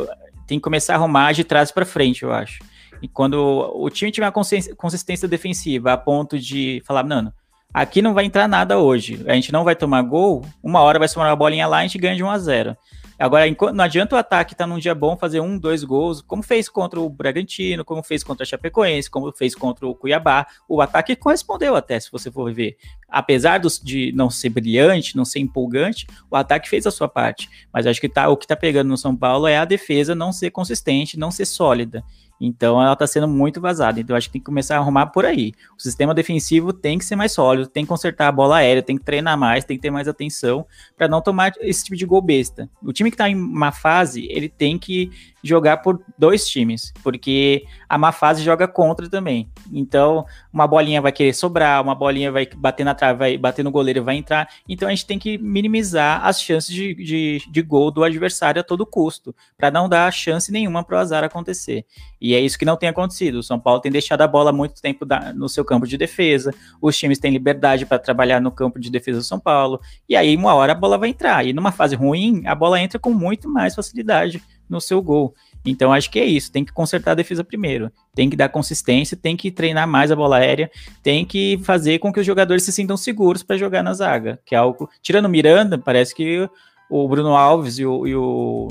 [0.47, 2.61] tem que começar a arrumar de trás para frente, eu acho.
[3.01, 3.35] E quando
[3.75, 4.45] o time tiver uma
[4.77, 7.33] consistência defensiva a ponto de falar, não,
[7.75, 11.09] aqui não vai entrar nada hoje, a gente não vai tomar gol, uma hora vai
[11.09, 12.77] somar uma bolinha lá e a gente ganha de 1 a 0
[13.23, 16.43] Agora, não adianta o ataque estar tá num dia bom fazer um, dois gols, como
[16.43, 20.45] fez contra o Bragantino, como fez contra a Chapecoense, como fez contra o Cuiabá.
[20.69, 22.77] O ataque correspondeu até, se você for ver.
[23.09, 27.49] Apesar dos, de não ser brilhante, não ser empolgante, o ataque fez a sua parte.
[27.73, 30.33] Mas acho que tá, o que tá pegando no São Paulo é a defesa não
[30.33, 32.03] ser consistente, não ser sólida.
[32.45, 34.01] Então ela está sendo muito vazada.
[34.01, 35.53] Então acho que tem que começar a arrumar por aí.
[35.79, 38.99] O sistema defensivo tem que ser mais sólido, tem que consertar a bola aérea, tem
[38.99, 40.67] que treinar mais, tem que ter mais atenção
[40.97, 42.69] para não tomar esse tipo de gol besta.
[42.83, 45.11] O time que está em uma fase, ele tem que
[45.43, 49.51] jogar por dois times, porque a má fase joga contra também.
[49.73, 53.71] Então, uma bolinha vai querer sobrar, uma bolinha vai bater na trave, vai bater no
[53.71, 54.49] goleiro vai entrar.
[54.69, 58.65] Então, a gente tem que minimizar as chances de, de, de gol do adversário a
[58.65, 61.85] todo custo, para não dar chance nenhuma para o azar acontecer.
[62.21, 63.37] E é isso que não tem acontecido.
[63.37, 66.55] O São Paulo tem deixado a bola muito tempo da, no seu campo de defesa,
[66.81, 70.37] os times têm liberdade para trabalhar no campo de defesa do São Paulo, e aí,
[70.37, 71.45] uma hora a bola vai entrar.
[71.45, 75.35] E numa fase ruim, a bola entra com muito mais facilidade no seu gol.
[75.65, 79.17] Então acho que é isso, tem que consertar a defesa primeiro, tem que dar consistência,
[79.17, 80.71] tem que treinar mais a bola aérea,
[81.03, 84.57] tem que fazer com que os jogadores se sintam seguros para jogar na zaga, que
[84.57, 84.91] é algo.
[85.01, 86.49] Tirando o Miranda, parece que
[86.91, 88.69] o Bruno Alves e o, e o,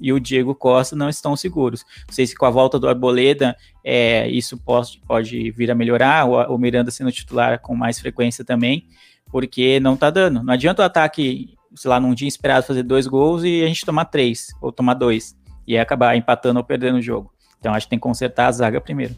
[0.00, 1.84] e o Diego Costa não estão seguros.
[2.08, 3.54] Não sei se com a volta do Arboleda
[3.84, 8.44] é, isso pode, pode vir a melhorar, o, o Miranda sendo titular com mais frequência
[8.44, 8.86] também,
[9.30, 10.42] porque não tá dando.
[10.42, 13.84] Não adianta o ataque, sei lá, num dia esperado fazer dois gols e a gente
[13.84, 15.38] tomar três, ou tomar dois
[15.70, 17.32] e acabar empatando ou perdendo o jogo.
[17.60, 19.14] Então acho que tem que consertar a zaga primeiro.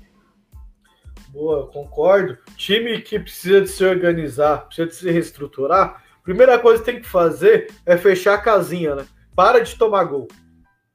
[1.28, 2.36] Boa, concordo.
[2.58, 7.08] Time que precisa de se organizar, precisa de se reestruturar, primeira coisa que tem que
[7.08, 9.06] fazer é fechar a casinha, né?
[9.34, 10.28] Para de tomar gol.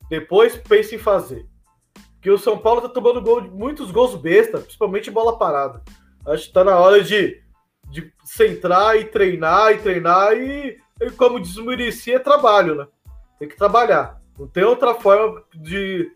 [0.08, 1.48] Depois pense em fazer.
[2.14, 5.82] Porque o São Paulo tá tomando gol, muitos gols besta, principalmente bola parada.
[6.28, 7.42] Acho que tá na hora de,
[7.90, 12.88] de centrar e treinar e treinar e, e como diz o Murici, é trabalho, né?
[13.40, 14.22] Tem que trabalhar.
[14.38, 16.12] Não tem outra forma de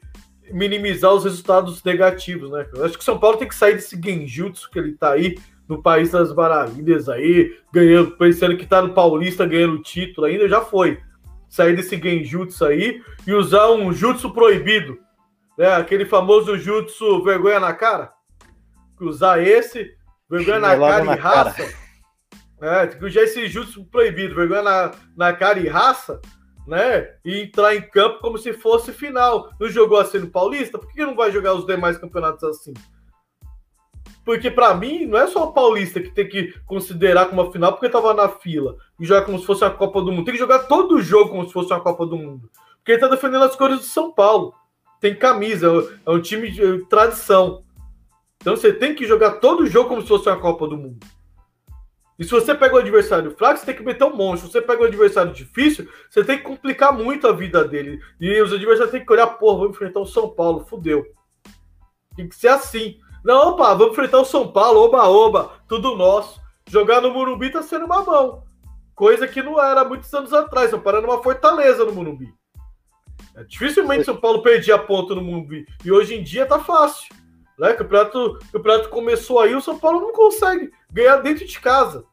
[0.51, 2.67] minimizar os resultados negativos, né?
[2.73, 5.37] Eu acho que o São Paulo tem que sair desse genjutsu que ele tá aí
[5.67, 10.61] no país das maravilhas aí, ganhando, pensando que tá no Paulista ganhando título ainda, já
[10.61, 10.99] foi.
[11.49, 14.99] Sair desse genjutsu aí e usar um jutsu proibido,
[15.57, 15.73] né?
[15.75, 18.13] Aquele famoso jutsu vergonha na cara.
[18.99, 19.95] Usar esse,
[20.29, 21.63] vergonha na cara na e raça.
[21.63, 21.81] Cara.
[22.83, 26.21] É, tem que usar esse jutsu proibido, vergonha na, na cara e raça
[26.67, 27.15] né?
[27.23, 29.51] E entrar em campo como se fosse final.
[29.59, 30.77] Não jogou assim no Paulista?
[30.77, 32.73] Por que não vai jogar os demais campeonatos assim?
[34.23, 37.71] Porque para mim não é só o Paulista que tem que considerar como uma final
[37.73, 40.25] porque estava na fila e jogar como se fosse a Copa do Mundo.
[40.25, 42.49] Tem que jogar todo o jogo como se fosse uma Copa do Mundo.
[42.77, 44.53] Porque ele tá defendendo as cores do São Paulo.
[44.99, 45.67] Tem camisa,
[46.05, 47.63] é um time de tradição.
[48.37, 50.99] Então você tem que jogar todo o jogo como se fosse uma Copa do Mundo.
[52.21, 54.45] E se você pega o adversário fraco, você tem que meter um monstro.
[54.45, 57.99] Se você pega o adversário difícil, você tem que complicar muito a vida dele.
[58.19, 61.03] E os adversários têm que olhar, porra, vamos enfrentar o São Paulo, fudeu.
[62.15, 62.99] Tem que ser assim.
[63.25, 66.39] Não, opa, vamos enfrentar o São Paulo, oba, oba, tudo nosso.
[66.69, 68.43] Jogar no Murumbi tá sendo uma mão.
[68.93, 70.69] Coisa que não era muitos anos atrás.
[70.69, 72.31] Paulo era uma fortaleza no Murumbi.
[73.35, 75.65] É, dificilmente São Paulo perdia ponto no Murumbi.
[75.83, 77.15] E hoje em dia tá fácil.
[77.57, 77.71] Né?
[77.71, 82.05] O campeonato, o campeonato começou aí, o São Paulo não consegue ganhar dentro de casa.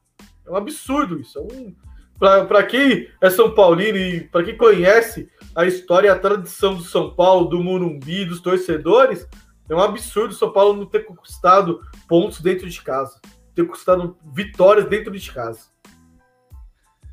[0.49, 1.39] É um absurdo isso.
[1.39, 1.75] É um...
[2.19, 6.83] Para quem é São Paulino e para quem conhece a história e a tradição do
[6.83, 9.29] São Paulo, do Murumbi, dos torcedores,
[9.69, 13.20] é um absurdo o São Paulo não ter conquistado pontos dentro de casa,
[13.55, 15.69] ter conquistado vitórias dentro de casa.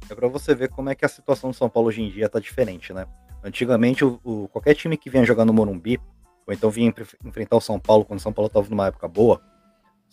[0.09, 2.29] É para você ver como é que a situação do São Paulo hoje em dia
[2.29, 3.05] tá diferente, né?
[3.43, 5.99] Antigamente, o, o, qualquer time que vinha jogar no Morumbi,
[6.47, 6.91] ou então vinha
[7.23, 9.41] enfrentar o São Paulo quando o São Paulo estava numa época boa,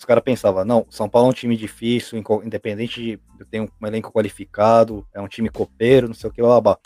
[0.02, 3.86] os caras pensavam, não, São Paulo é um time difícil, independente de ter um, um
[3.86, 6.76] elenco qualificado, é um time copeiro, não sei o que, blá, blá.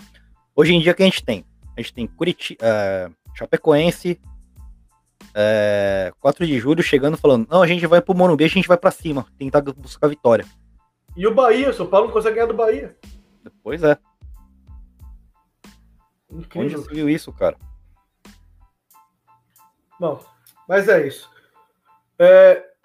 [0.55, 1.43] Hoje em dia, o que a gente tem?
[1.75, 4.21] A gente tem Curitiba, é, Chapecoense,
[5.35, 8.77] é, 4 de julho chegando falando, não, a gente vai pro Morumbi, a gente vai
[8.77, 10.45] para cima, tentar buscar vitória.
[11.17, 12.95] E o Bahia, o São Paulo não consegue ganhar do Bahia.
[13.63, 13.97] Pois é.
[16.31, 16.81] Incrível.
[16.81, 17.57] Onde você viu isso, cara?
[19.99, 20.23] Bom,
[20.69, 21.31] mas é isso.
[22.19, 22.76] É,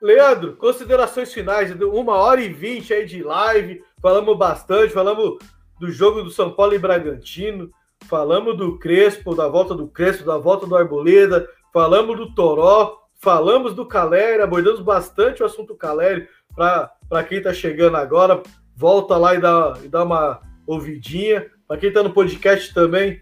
[0.00, 5.38] Leandro, considerações finais, uma hora e vinte aí de live, falamos bastante, falamos
[5.78, 7.70] do jogo do São Paulo e Bragantino,
[8.08, 13.74] falamos do Crespo, da volta do Crespo, da volta do Arboleda, falamos do Toró, falamos
[13.74, 18.42] do Caleri, abordamos bastante o assunto Caleri, para quem está chegando agora,
[18.76, 23.20] volta lá e dá, e dá uma ouvidinha, para quem está no podcast também,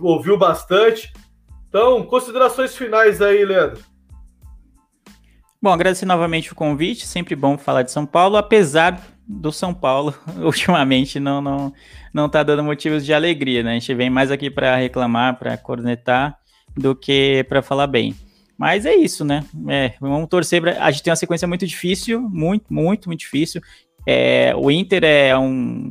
[0.00, 1.12] ouviu bastante.
[1.68, 3.82] Então, considerações finais aí, Leandro.
[5.60, 10.14] Bom, agradecer novamente o convite, sempre bom falar de São Paulo, apesar do São Paulo
[10.42, 11.72] ultimamente não não
[12.12, 13.72] não tá dando motivos de alegria, né?
[13.72, 16.38] A gente vem mais aqui para reclamar, para cornetar
[16.76, 18.14] do que para falar bem.
[18.56, 19.44] Mas é isso, né?
[19.68, 20.82] É, vamos torcer pra...
[20.82, 23.60] A gente tem uma sequência muito difícil, muito, muito, muito difícil.
[24.06, 25.90] É, o Inter é um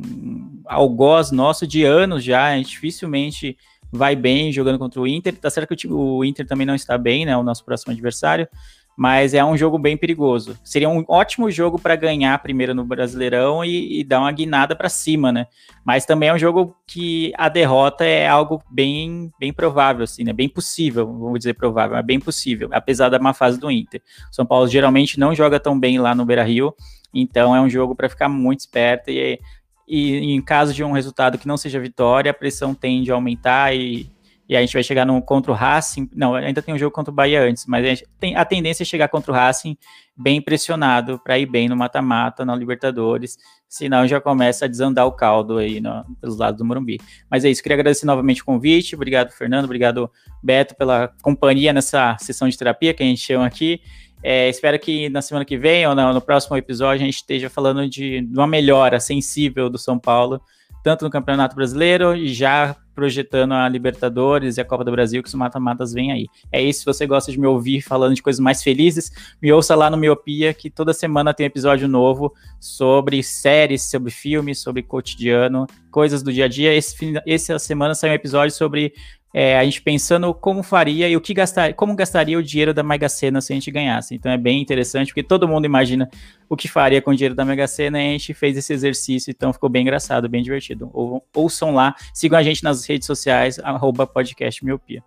[0.64, 3.56] algoz nosso de anos já, a gente dificilmente
[3.92, 5.36] vai bem jogando contra o Inter.
[5.36, 7.36] Tá certo que o, o Inter também não está bem, né?
[7.36, 8.48] O nosso próximo adversário
[8.96, 10.58] mas é um jogo bem perigoso.
[10.64, 14.88] Seria um ótimo jogo para ganhar primeiro no Brasileirão e, e dar uma guinada para
[14.88, 15.46] cima, né?
[15.84, 20.32] Mas também é um jogo que a derrota é algo bem, bem provável, assim, né?
[20.32, 24.00] Bem possível, vamos dizer provável, é bem possível, apesar da má fase do Inter.
[24.32, 26.74] São Paulo geralmente não joga tão bem lá no Beira-Rio,
[27.12, 29.38] então é um jogo para ficar muito esperto e,
[29.86, 33.76] e em caso de um resultado que não seja vitória, a pressão tende a aumentar
[33.76, 34.10] e
[34.48, 36.08] e a gente vai chegar no contra o Racing.
[36.14, 38.84] Não, ainda tem um jogo contra o Bahia antes, mas a, gente tem, a tendência
[38.84, 39.76] é chegar contra o Racing
[40.16, 43.36] bem pressionado para ir bem no mata-mata, na Libertadores.
[43.68, 47.00] Senão já começa a desandar o caldo aí no, pelos lados do Morumbi.
[47.28, 48.94] Mas é isso, queria agradecer novamente o convite.
[48.94, 49.64] Obrigado, Fernando.
[49.64, 50.10] Obrigado,
[50.42, 53.80] Beto, pela companhia nessa sessão de terapia que a gente chama aqui.
[54.22, 57.50] É, espero que na semana que vem ou no, no próximo episódio a gente esteja
[57.50, 60.40] falando de, de uma melhora sensível do São Paulo
[60.86, 65.28] tanto no Campeonato Brasileiro e já projetando a Libertadores e a Copa do Brasil, que
[65.28, 66.26] os mata-matas vêm aí.
[66.52, 69.10] É isso, se você gosta de me ouvir falando de coisas mais felizes,
[69.42, 74.60] me ouça lá no Miopia, que toda semana tem episódio novo sobre séries, sobre filmes,
[74.60, 76.72] sobre cotidiano, coisas do dia a dia.
[76.72, 78.94] Esse, essa semana saiu um episódio sobre
[79.38, 82.82] é, a gente pensando como faria e o que gastar, como gastaria o dinheiro da
[82.82, 84.14] Mega Sena se a gente ganhasse.
[84.14, 86.08] Então é bem interessante, porque todo mundo imagina
[86.48, 89.30] o que faria com o dinheiro da Mega Sena e a gente fez esse exercício,
[89.30, 90.88] então ficou bem engraçado, bem divertido.
[90.90, 95.04] Ou, ouçam lá, sigam a gente nas redes sociais, arroba podcast miopia.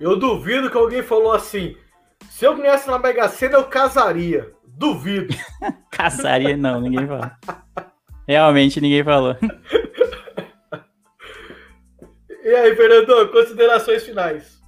[0.00, 1.76] Eu duvido que alguém falou assim,
[2.30, 4.50] se eu ganhasse na Mega Sena eu casaria.
[4.66, 5.36] Duvido.
[5.92, 7.30] casaria não, ninguém falou.
[8.26, 9.36] Realmente ninguém falou.
[12.42, 14.62] E aí, Fernando, considerações finais.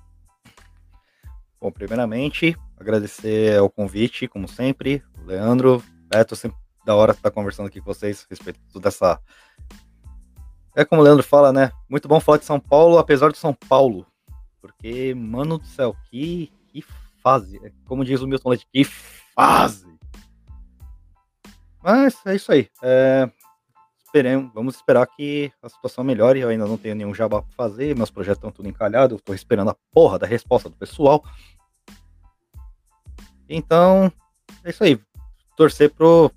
[1.60, 5.02] Bom, primeiramente, agradecer ao convite, como sempre.
[5.24, 9.20] Leandro, Beto, sempre da hora estar conversando aqui com vocês a respeito de toda essa.
[10.76, 11.70] É como o Leandro fala, né?
[11.88, 14.06] Muito bom falar de São Paulo, apesar de São Paulo.
[14.60, 16.84] Porque, mano do céu, que, que
[17.22, 17.58] fase.
[17.64, 19.86] É como diz o Milton Leite, que fase.
[21.82, 22.68] Mas é isso aí.
[22.82, 23.30] É,
[24.12, 26.38] esperemos, vamos esperar que a situação melhore.
[26.38, 29.70] Eu ainda não tenho nenhum jabá para fazer, meus projetos estão tudo encalhados, estou esperando
[29.70, 31.24] a porra da resposta do pessoal.
[33.48, 34.12] Então,
[34.62, 35.00] é isso aí.
[35.56, 36.30] Torcer pro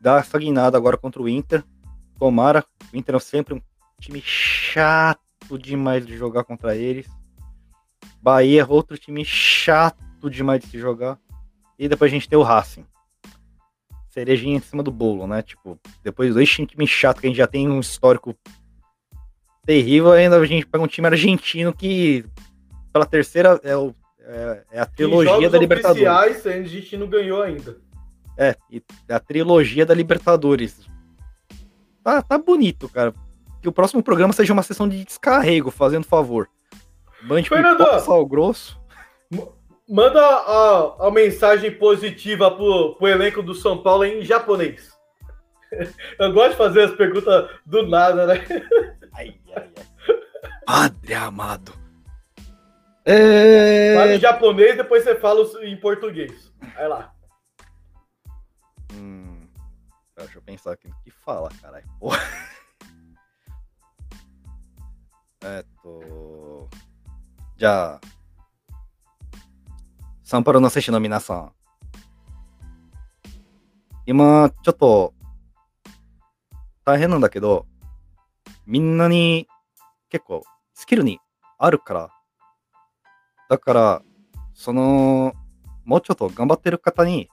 [0.00, 1.64] dar essa guinada agora contra o Inter.
[2.18, 2.64] Tomara.
[2.92, 3.62] O Inter é sempre um
[4.00, 5.20] time chato
[5.60, 7.06] demais de jogar contra eles.
[8.20, 11.18] Bahia, outro time chato demais de se jogar.
[11.78, 12.84] E depois a gente tem o Racing
[14.12, 15.42] cerejinha em cima do bolo, né?
[15.42, 18.36] Tipo, depois dos dois times chato que a gente já tem um histórico
[19.64, 22.24] terrível, ainda a gente pega um time argentino que
[22.92, 26.46] pela terceira é, o, é, é a trilogia da Libertadores.
[26.46, 27.78] a gente não ganhou ainda.
[28.36, 28.54] É,
[29.08, 30.86] a trilogia da Libertadores.
[32.04, 33.14] Tá, tá bonito, cara.
[33.62, 36.48] Que o próximo programa seja uma sessão de descarrego, fazendo favor.
[37.22, 38.81] Band Fernando, sal grosso.
[39.92, 44.90] Manda a, a mensagem positiva pro, pro elenco do São Paulo em japonês.
[46.18, 48.36] Eu gosto de fazer as perguntas do nada, né?
[49.12, 49.84] Ai, ai, ai.
[50.64, 51.74] Padre amado.
[53.04, 53.94] É...
[53.94, 56.50] Fala em japonês, depois você fala em português.
[56.74, 57.12] Vai lá.
[58.94, 59.46] Hum,
[60.16, 61.84] deixa eu pensar aqui no que fala, caralho.
[65.44, 66.68] É, tô...
[67.56, 68.00] Já
[70.32, 71.52] サンパルの選手の皆さん、
[74.06, 75.12] 今、ちょっと、
[76.86, 77.66] 大変なんだけど、
[78.64, 79.46] みんなに
[80.08, 80.42] 結構
[80.72, 81.18] スキルに
[81.58, 82.10] あるから、
[83.50, 84.02] だから、
[84.54, 85.34] その、
[85.84, 87.28] もうちょっと頑張ってる方に、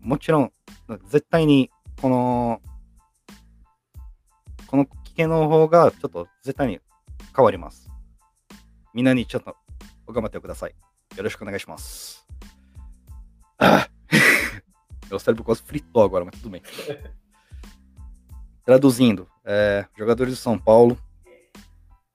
[0.00, 0.52] もちろん、
[1.06, 1.70] 絶対に、
[2.02, 2.60] この、
[4.66, 6.80] この危険の方が、ちょっと絶対に
[7.36, 7.88] 変わります。
[8.94, 9.54] みんなにちょっと
[10.08, 10.74] 頑張ってください。
[11.15, 12.25] よろしくお願いします。
[13.57, 13.87] Ah!
[15.09, 16.61] Meu cérebro quase fritou agora, mas tudo bem.
[18.65, 20.97] Traduzindo, é, jogadores de São Paulo,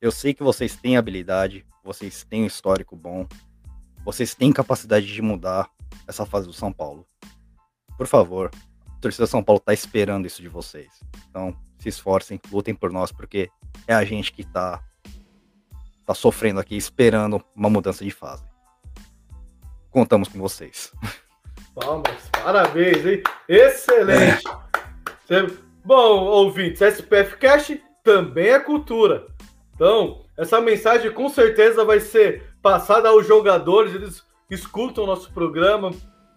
[0.01, 3.27] eu sei que vocês têm habilidade, vocês têm um histórico bom,
[4.05, 5.71] vocês têm capacidade de mudar
[6.07, 7.07] essa fase do São Paulo.
[7.97, 8.51] Por favor,
[8.87, 11.01] a torcida São Paulo tá esperando isso de vocês.
[11.29, 13.49] Então, se esforcem, lutem por nós, porque
[13.87, 14.83] é a gente que tá,
[16.05, 18.51] tá sofrendo aqui, esperando uma mudança de fase
[19.96, 20.92] contamos com vocês.
[21.74, 22.30] palmas.
[22.44, 23.24] Parabéns, hein?
[23.48, 24.44] Excelente.
[25.86, 29.26] Bom, ouvintes, SPF Cash também é cultura.
[29.74, 35.92] Então, essa mensagem com certeza vai ser passada aos jogadores, eles escutam o nosso programa,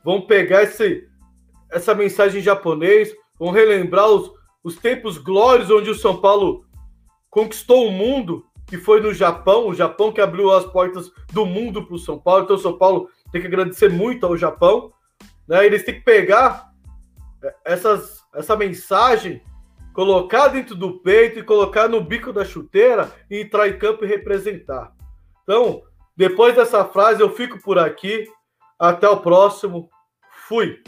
[0.04, 1.08] vão pegar esse,
[1.68, 4.30] essa mensagem em japonês, vão relembrar os,
[4.62, 6.64] os tempos glórios onde o São Paulo
[7.28, 11.84] conquistou o mundo, que foi no Japão, o Japão que abriu as portas do mundo
[11.84, 12.44] para o São Paulo.
[12.44, 14.92] Então, o São Paulo tem que agradecer muito ao Japão.
[15.46, 15.64] Né?
[15.66, 16.70] Eles têm que pegar
[17.42, 19.42] é, essas, essa mensagem,
[19.92, 24.08] colocar dentro do peito e colocar no bico da chuteira e entrar em campo e
[24.08, 24.92] representar.
[25.42, 25.82] Então,
[26.16, 28.26] depois dessa frase, eu fico por aqui.
[28.78, 29.88] Até o próximo.
[30.46, 30.80] Fui.